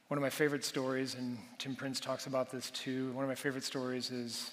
One 0.08 0.18
of 0.18 0.22
my 0.22 0.30
favorite 0.30 0.64
stories, 0.64 1.14
and 1.14 1.36
Tim 1.58 1.76
Prince 1.76 2.00
talks 2.00 2.26
about 2.26 2.50
this 2.50 2.70
too, 2.70 3.12
one 3.12 3.24
of 3.24 3.28
my 3.28 3.34
favorite 3.34 3.64
stories 3.64 4.10
is 4.10 4.52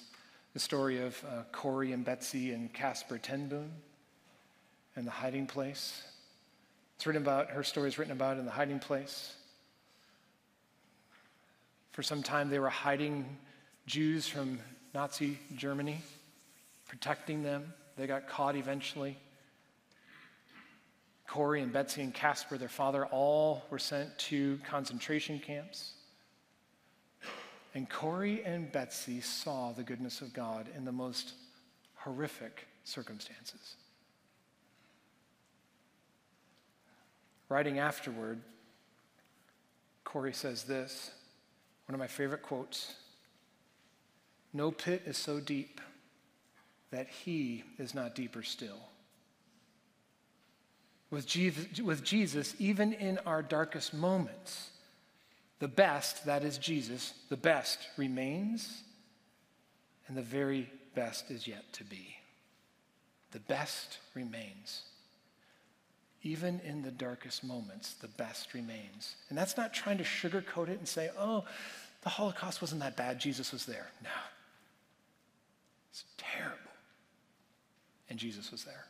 the 0.54 0.60
story 0.60 1.02
of 1.02 1.22
uh, 1.28 1.42
Corrie 1.50 1.92
and 1.92 2.04
Betsie 2.04 2.52
and 2.52 2.72
Casper 2.72 3.18
ten 3.18 3.48
Boom 3.48 3.70
and 4.96 5.04
the 5.04 5.10
hiding 5.10 5.46
place. 5.46 6.04
It's 6.96 7.06
written 7.06 7.22
about, 7.22 7.50
her 7.50 7.64
story 7.64 7.88
is 7.88 7.98
written 7.98 8.12
about 8.12 8.38
in 8.38 8.44
the 8.44 8.52
hiding 8.52 8.78
place. 8.78 9.34
For 11.90 12.04
some 12.04 12.22
time, 12.22 12.50
they 12.50 12.60
were 12.60 12.68
hiding 12.68 13.36
Jews 13.86 14.28
from 14.28 14.60
Nazi 14.94 15.38
Germany, 15.56 16.00
protecting 16.86 17.42
them. 17.42 17.72
They 17.96 18.06
got 18.06 18.28
caught 18.28 18.54
eventually. 18.54 19.18
Corrie 21.26 21.62
and 21.62 21.72
Betsie 21.72 22.02
and 22.02 22.14
Casper, 22.14 22.58
their 22.58 22.68
father, 22.68 23.06
all 23.06 23.64
were 23.70 23.78
sent 23.80 24.16
to 24.18 24.60
concentration 24.68 25.40
camps. 25.40 25.94
And 27.74 27.90
Corrie 27.90 28.44
and 28.44 28.70
Betsie 28.70 29.20
saw 29.20 29.72
the 29.72 29.82
goodness 29.82 30.20
of 30.20 30.32
God 30.32 30.68
in 30.76 30.84
the 30.84 30.92
most 30.92 31.32
horrific 31.96 32.68
circumstances. 32.84 33.74
Writing 37.48 37.80
afterward, 37.80 38.40
Corrie 40.04 40.32
says 40.32 40.64
this 40.64 41.10
one 41.86 41.94
of 41.94 42.00
my 42.00 42.06
favorite 42.06 42.42
quotes 42.42 42.94
No 44.52 44.70
pit 44.70 45.02
is 45.04 45.18
so 45.18 45.40
deep 45.40 45.80
that 46.90 47.08
he 47.08 47.64
is 47.78 47.92
not 47.94 48.14
deeper 48.14 48.42
still. 48.42 48.88
With 51.10 51.26
Jesus, 51.26 52.54
even 52.58 52.92
in 52.92 53.18
our 53.26 53.42
darkest 53.42 53.94
moments, 53.94 54.70
the 55.64 55.68
best, 55.68 56.26
that 56.26 56.44
is 56.44 56.58
Jesus, 56.58 57.14
the 57.30 57.38
best 57.38 57.78
remains, 57.96 58.82
and 60.06 60.14
the 60.14 60.20
very 60.20 60.70
best 60.94 61.30
is 61.30 61.48
yet 61.48 61.72
to 61.72 61.84
be. 61.84 62.18
The 63.30 63.38
best 63.38 63.96
remains. 64.14 64.82
Even 66.22 66.60
in 66.66 66.82
the 66.82 66.90
darkest 66.90 67.42
moments, 67.42 67.94
the 67.94 68.08
best 68.08 68.52
remains. 68.52 69.16
And 69.30 69.38
that's 69.38 69.56
not 69.56 69.72
trying 69.72 69.96
to 69.96 70.04
sugarcoat 70.04 70.68
it 70.68 70.78
and 70.80 70.86
say, 70.86 71.08
oh, 71.18 71.46
the 72.02 72.10
Holocaust 72.10 72.60
wasn't 72.60 72.82
that 72.82 72.94
bad, 72.94 73.18
Jesus 73.18 73.50
was 73.50 73.64
there. 73.64 73.86
No. 74.02 74.10
It's 75.90 76.04
terrible. 76.18 76.58
And 78.10 78.18
Jesus 78.18 78.52
was 78.52 78.64
there. 78.64 78.84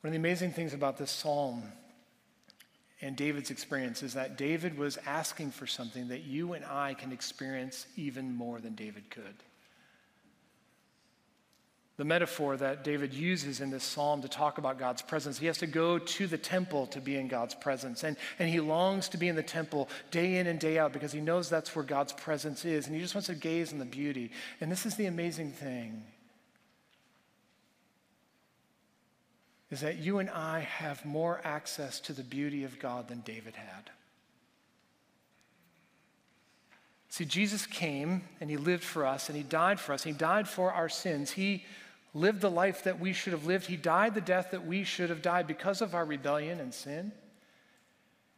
One 0.00 0.08
of 0.08 0.12
the 0.12 0.18
amazing 0.18 0.52
things 0.52 0.72
about 0.72 0.96
this 0.96 1.10
psalm 1.10 1.64
and 3.02 3.16
David's 3.16 3.50
experience 3.50 4.04
is 4.04 4.14
that 4.14 4.38
David 4.38 4.78
was 4.78 4.96
asking 5.06 5.50
for 5.50 5.66
something 5.66 6.08
that 6.08 6.22
you 6.22 6.52
and 6.52 6.64
I 6.64 6.94
can 6.94 7.10
experience 7.10 7.86
even 7.96 8.32
more 8.32 8.60
than 8.60 8.74
David 8.76 9.10
could. 9.10 9.34
the 11.98 12.04
metaphor 12.06 12.56
that 12.56 12.82
David 12.84 13.12
uses 13.12 13.60
in 13.60 13.70
this 13.70 13.84
psalm 13.84 14.22
to 14.22 14.28
talk 14.28 14.58
about 14.58 14.78
God's 14.78 15.02
presence. 15.02 15.38
He 15.38 15.46
has 15.46 15.58
to 15.58 15.66
go 15.66 15.98
to 15.98 16.26
the 16.26 16.38
temple 16.38 16.86
to 16.88 17.00
be 17.00 17.16
in 17.16 17.28
God's 17.28 17.54
presence. 17.54 18.02
And, 18.02 18.16
and 18.38 18.48
he 18.48 18.60
longs 18.60 19.10
to 19.10 19.18
be 19.18 19.28
in 19.28 19.36
the 19.36 19.42
temple 19.42 19.88
day 20.10 20.38
in 20.38 20.46
and 20.46 20.58
day 20.58 20.78
out 20.78 20.92
because 20.92 21.12
he 21.12 21.20
knows 21.20 21.48
that's 21.48 21.76
where 21.76 21.84
God's 21.84 22.12
presence 22.12 22.64
is. 22.64 22.86
And 22.86 22.96
he 22.96 23.02
just 23.02 23.14
wants 23.14 23.26
to 23.26 23.34
gaze 23.34 23.72
on 23.72 23.78
the 23.78 23.84
beauty. 23.84 24.30
And 24.60 24.72
this 24.72 24.86
is 24.86 24.96
the 24.96 25.06
amazing 25.06 25.52
thing 25.52 26.02
is 29.72 29.80
that 29.80 29.98
you 29.98 30.18
and 30.18 30.28
I 30.28 30.60
have 30.60 31.04
more 31.06 31.40
access 31.44 31.98
to 32.00 32.12
the 32.12 32.22
beauty 32.22 32.62
of 32.62 32.78
God 32.78 33.08
than 33.08 33.20
David 33.20 33.56
had. 33.56 33.90
See, 37.08 37.24
Jesus 37.24 37.64
came 37.64 38.22
and 38.38 38.50
he 38.50 38.58
lived 38.58 38.84
for 38.84 39.06
us 39.06 39.28
and 39.28 39.36
he 39.36 39.42
died 39.42 39.80
for 39.80 39.94
us. 39.94 40.02
He 40.02 40.12
died 40.12 40.46
for 40.46 40.72
our 40.72 40.90
sins. 40.90 41.30
He 41.30 41.64
lived 42.12 42.42
the 42.42 42.50
life 42.50 42.84
that 42.84 43.00
we 43.00 43.14
should 43.14 43.32
have 43.32 43.46
lived. 43.46 43.66
He 43.66 43.76
died 43.76 44.14
the 44.14 44.20
death 44.20 44.50
that 44.50 44.66
we 44.66 44.84
should 44.84 45.08
have 45.08 45.22
died 45.22 45.46
because 45.46 45.80
of 45.80 45.94
our 45.94 46.04
rebellion 46.04 46.60
and 46.60 46.74
sin. 46.74 47.12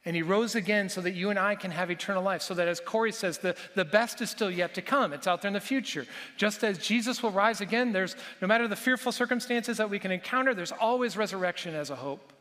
And 0.06 0.14
he 0.14 0.22
rose 0.22 0.54
again 0.54 0.90
so 0.90 1.00
that 1.00 1.12
you 1.12 1.30
and 1.30 1.38
I 1.38 1.54
can 1.54 1.70
have 1.70 1.90
eternal 1.90 2.22
life. 2.22 2.42
So 2.42 2.52
that, 2.54 2.68
as 2.68 2.78
Corrie 2.78 3.12
says, 3.12 3.38
the, 3.38 3.56
the 3.74 3.86
best 3.86 4.20
is 4.20 4.28
still 4.28 4.50
yet 4.50 4.74
to 4.74 4.82
come. 4.82 5.14
It's 5.14 5.26
out 5.26 5.40
there 5.40 5.48
in 5.48 5.54
the 5.54 5.60
future. 5.60 6.06
Just 6.36 6.62
as 6.62 6.76
Jesus 6.78 7.22
will 7.22 7.30
rise 7.30 7.62
again, 7.62 7.92
there's 7.92 8.14
no 8.42 8.48
matter 8.48 8.68
the 8.68 8.76
fearful 8.76 9.12
circumstances 9.12 9.78
that 9.78 9.88
we 9.88 9.98
can 9.98 10.10
encounter, 10.10 10.52
there's 10.52 10.72
always 10.72 11.16
resurrection 11.16 11.74
as 11.74 11.88
a 11.88 11.96
hope. 11.96 12.32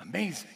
Amazing. 0.00 0.48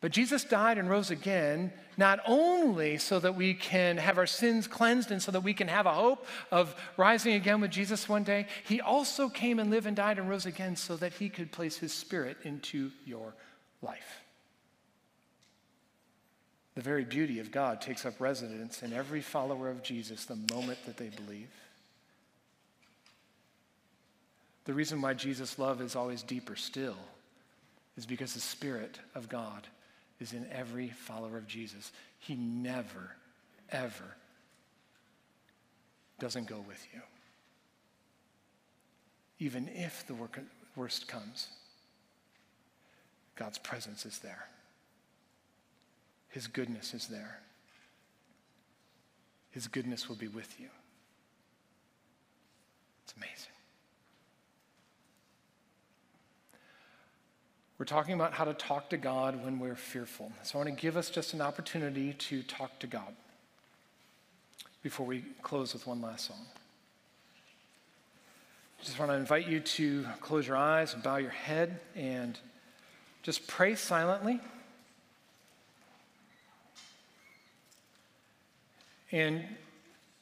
But 0.00 0.12
Jesus 0.12 0.44
died 0.44 0.78
and 0.78 0.88
rose 0.88 1.10
again, 1.10 1.72
not 1.96 2.20
only 2.26 2.98
so 2.98 3.18
that 3.18 3.34
we 3.34 3.54
can 3.54 3.96
have 3.96 4.16
our 4.16 4.26
sins 4.26 4.68
cleansed 4.68 5.10
and 5.10 5.20
so 5.20 5.32
that 5.32 5.40
we 5.40 5.54
can 5.54 5.66
have 5.66 5.86
a 5.86 5.92
hope 5.92 6.26
of 6.52 6.74
rising 6.96 7.34
again 7.34 7.60
with 7.60 7.72
Jesus 7.72 8.08
one 8.08 8.22
day, 8.22 8.46
he 8.64 8.80
also 8.80 9.28
came 9.28 9.58
and 9.58 9.70
lived 9.70 9.86
and 9.86 9.96
died 9.96 10.18
and 10.18 10.28
rose 10.28 10.46
again 10.46 10.76
so 10.76 10.96
that 10.96 11.14
he 11.14 11.28
could 11.28 11.50
place 11.50 11.76
his 11.76 11.92
spirit 11.92 12.36
into 12.44 12.92
your 13.04 13.34
life. 13.82 14.22
The 16.74 16.82
very 16.82 17.04
beauty 17.04 17.40
of 17.40 17.50
God 17.50 17.80
takes 17.80 18.06
up 18.06 18.20
residence 18.20 18.82
in 18.82 18.92
every 18.92 19.20
follower 19.20 19.68
of 19.68 19.82
Jesus 19.82 20.24
the 20.26 20.38
moment 20.54 20.78
that 20.86 20.96
they 20.96 21.08
believe. 21.08 21.50
The 24.64 24.74
reason 24.74 25.00
why 25.00 25.14
Jesus' 25.14 25.58
love 25.58 25.80
is 25.80 25.96
always 25.96 26.22
deeper 26.22 26.54
still 26.54 26.96
is 27.96 28.06
because 28.06 28.34
the 28.34 28.40
Spirit 28.40 29.00
of 29.14 29.28
God 29.28 29.66
is 30.20 30.32
in 30.32 30.46
every 30.52 30.88
follower 30.90 31.36
of 31.36 31.48
Jesus. 31.48 31.90
He 32.20 32.34
never, 32.36 33.16
ever 33.70 34.16
doesn't 36.20 36.46
go 36.46 36.64
with 36.66 36.86
you. 36.92 37.00
Even 39.40 39.68
if 39.68 40.06
the 40.06 40.14
worst 40.76 41.08
comes, 41.08 41.48
God's 43.38 43.58
presence 43.58 44.04
is 44.04 44.18
there. 44.18 44.48
His 46.28 46.48
goodness 46.48 46.92
is 46.92 47.06
there. 47.06 47.38
His 49.52 49.68
goodness 49.68 50.08
will 50.08 50.16
be 50.16 50.26
with 50.28 50.58
you. 50.58 50.66
It's 53.04 53.14
amazing. 53.16 53.52
We're 57.78 57.86
talking 57.86 58.14
about 58.14 58.32
how 58.32 58.44
to 58.44 58.54
talk 58.54 58.90
to 58.90 58.96
God 58.96 59.44
when 59.44 59.60
we're 59.60 59.76
fearful. 59.76 60.32
So 60.42 60.58
I 60.58 60.64
want 60.64 60.76
to 60.76 60.82
give 60.82 60.96
us 60.96 61.08
just 61.08 61.32
an 61.32 61.40
opportunity 61.40 62.14
to 62.14 62.42
talk 62.42 62.80
to 62.80 62.88
God 62.88 63.14
before 64.82 65.06
we 65.06 65.24
close 65.42 65.72
with 65.74 65.86
one 65.86 66.02
last 66.02 66.26
song. 66.26 66.44
Just 68.82 68.98
want 68.98 69.12
to 69.12 69.16
invite 69.16 69.46
you 69.46 69.60
to 69.60 70.04
close 70.20 70.46
your 70.46 70.56
eyes 70.56 70.94
and 70.94 71.04
bow 71.04 71.16
your 71.16 71.30
head 71.30 71.78
and 71.94 72.38
just 73.22 73.46
pray 73.46 73.74
silently. 73.74 74.40
And 79.10 79.44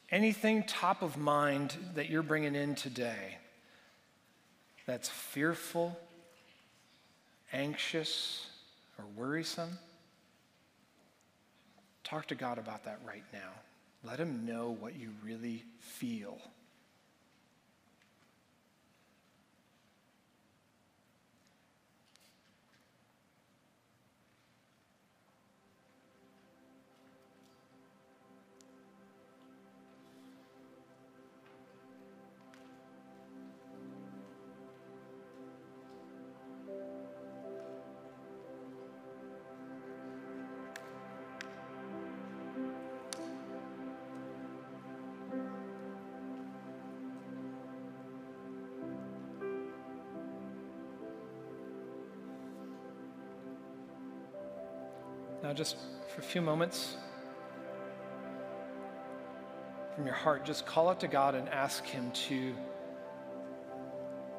anything 0.09 0.63
top 0.63 1.01
of 1.01 1.17
mind 1.17 1.75
that 1.95 2.09
you're 2.09 2.23
bringing 2.23 2.55
in 2.55 2.75
today 2.75 3.37
that's 4.85 5.09
fearful, 5.09 5.99
anxious, 7.51 8.47
or 8.97 9.05
worrisome, 9.15 9.77
talk 12.03 12.27
to 12.27 12.35
God 12.35 12.57
about 12.57 12.85
that 12.85 12.99
right 13.05 13.25
now. 13.33 13.51
Let 14.03 14.19
Him 14.19 14.45
know 14.45 14.77
what 14.79 14.95
you 14.95 15.09
really 15.23 15.63
feel. 15.79 16.39
Now, 55.47 55.53
just 55.53 55.77
for 56.09 56.19
a 56.19 56.23
few 56.25 56.41
moments, 56.41 56.97
from 59.95 60.05
your 60.05 60.13
heart, 60.13 60.43
just 60.43 60.65
call 60.65 60.89
out 60.89 60.99
to 60.99 61.07
God 61.07 61.35
and 61.35 61.47
ask 61.47 61.85
Him 61.85 62.11
to 62.27 62.53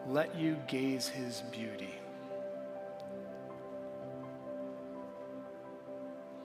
let 0.07 0.37
you 0.37 0.59
gaze 0.67 1.09
His 1.09 1.45
beauty. 1.51 1.95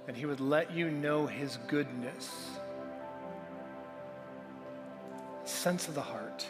And 0.07 0.16
He 0.16 0.26
would 0.26 0.39
let 0.39 0.72
you 0.72 0.89
know 0.89 1.28
His 1.28 1.57
goodness, 1.68 2.32
sense 5.43 5.89
of 5.89 5.93
the 5.93 6.01
heart. 6.01 6.47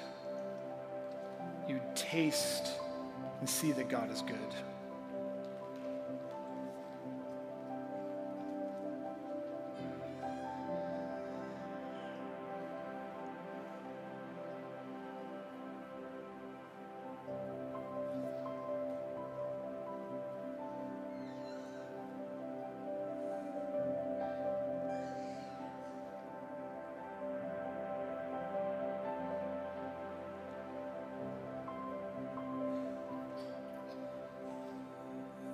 You 1.68 1.82
taste 1.96 2.74
and 3.40 3.50
see 3.50 3.72
that 3.72 3.90
God 3.90 4.12
is 4.12 4.22
good. 4.22 4.38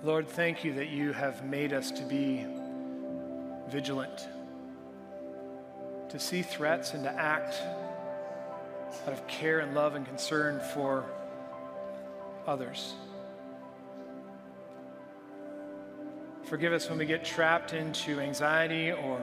Lord, 0.02 0.30
thank 0.30 0.64
you 0.64 0.74
that 0.76 0.88
you 0.88 1.12
have 1.12 1.44
made 1.44 1.74
us 1.74 1.92
to 1.92 2.04
be 2.04 2.46
vigilant, 3.68 4.30
to 6.08 6.18
see 6.18 6.42
threats 6.42 6.94
and 6.94 7.04
to 7.04 7.12
act 7.12 7.56
out 9.06 9.12
of 9.12 9.28
care 9.28 9.60
and 9.60 9.76
love 9.76 9.96
and 9.96 10.06
concern 10.06 10.62
for 10.74 11.04
others. 12.48 12.94
Forgive 16.46 16.72
us 16.72 16.90
when 16.90 16.98
we 16.98 17.06
get 17.06 17.26
trapped 17.26 17.74
into 17.74 18.22
anxiety 18.22 18.94
or 18.94 19.22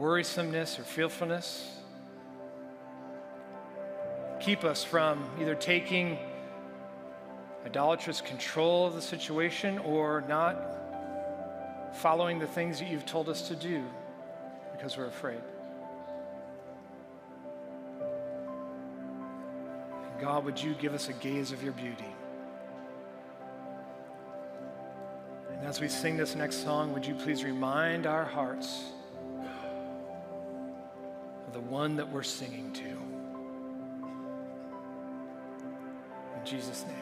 worrisomeness 0.00 0.78
or 0.78 0.82
fearfulness. 0.82 1.76
Keep 4.40 4.64
us 4.64 4.82
from 4.82 5.22
either 5.38 5.54
taking 5.54 6.18
idolatrous 7.64 8.20
control 8.20 8.86
of 8.86 8.94
the 8.94 9.02
situation 9.02 9.78
or 9.78 10.22
not 10.28 10.74
following 11.94 12.38
the 12.38 12.46
things 12.46 12.78
that 12.78 12.88
you've 12.88 13.06
told 13.06 13.28
us 13.28 13.48
to 13.48 13.56
do 13.56 13.84
because 14.72 14.96
we're 14.96 15.06
afraid. 15.06 15.40
God, 20.20 20.44
would 20.44 20.60
you 20.62 20.74
give 20.74 20.94
us 20.94 21.08
a 21.08 21.12
gaze 21.12 21.52
of 21.52 21.62
your 21.62 21.72
beauty? 21.72 22.04
And 25.50 25.66
as 25.66 25.80
we 25.80 25.88
sing 25.88 26.16
this 26.16 26.34
next 26.34 26.62
song, 26.62 26.92
would 26.92 27.06
you 27.06 27.14
please 27.14 27.44
remind 27.44 28.06
our 28.06 28.24
hearts 28.24 28.84
of 31.46 31.52
the 31.52 31.60
one 31.60 31.96
that 31.96 32.10
we're 32.10 32.22
singing 32.22 32.72
to? 32.72 32.84
In 36.38 36.44
Jesus' 36.44 36.84
name. 36.86 36.93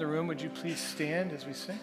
In 0.00 0.06
the 0.06 0.12
room, 0.12 0.28
would 0.28 0.40
you 0.40 0.48
please 0.48 0.78
stand 0.78 1.32
as 1.32 1.44
we 1.44 1.52
sing? 1.52 1.76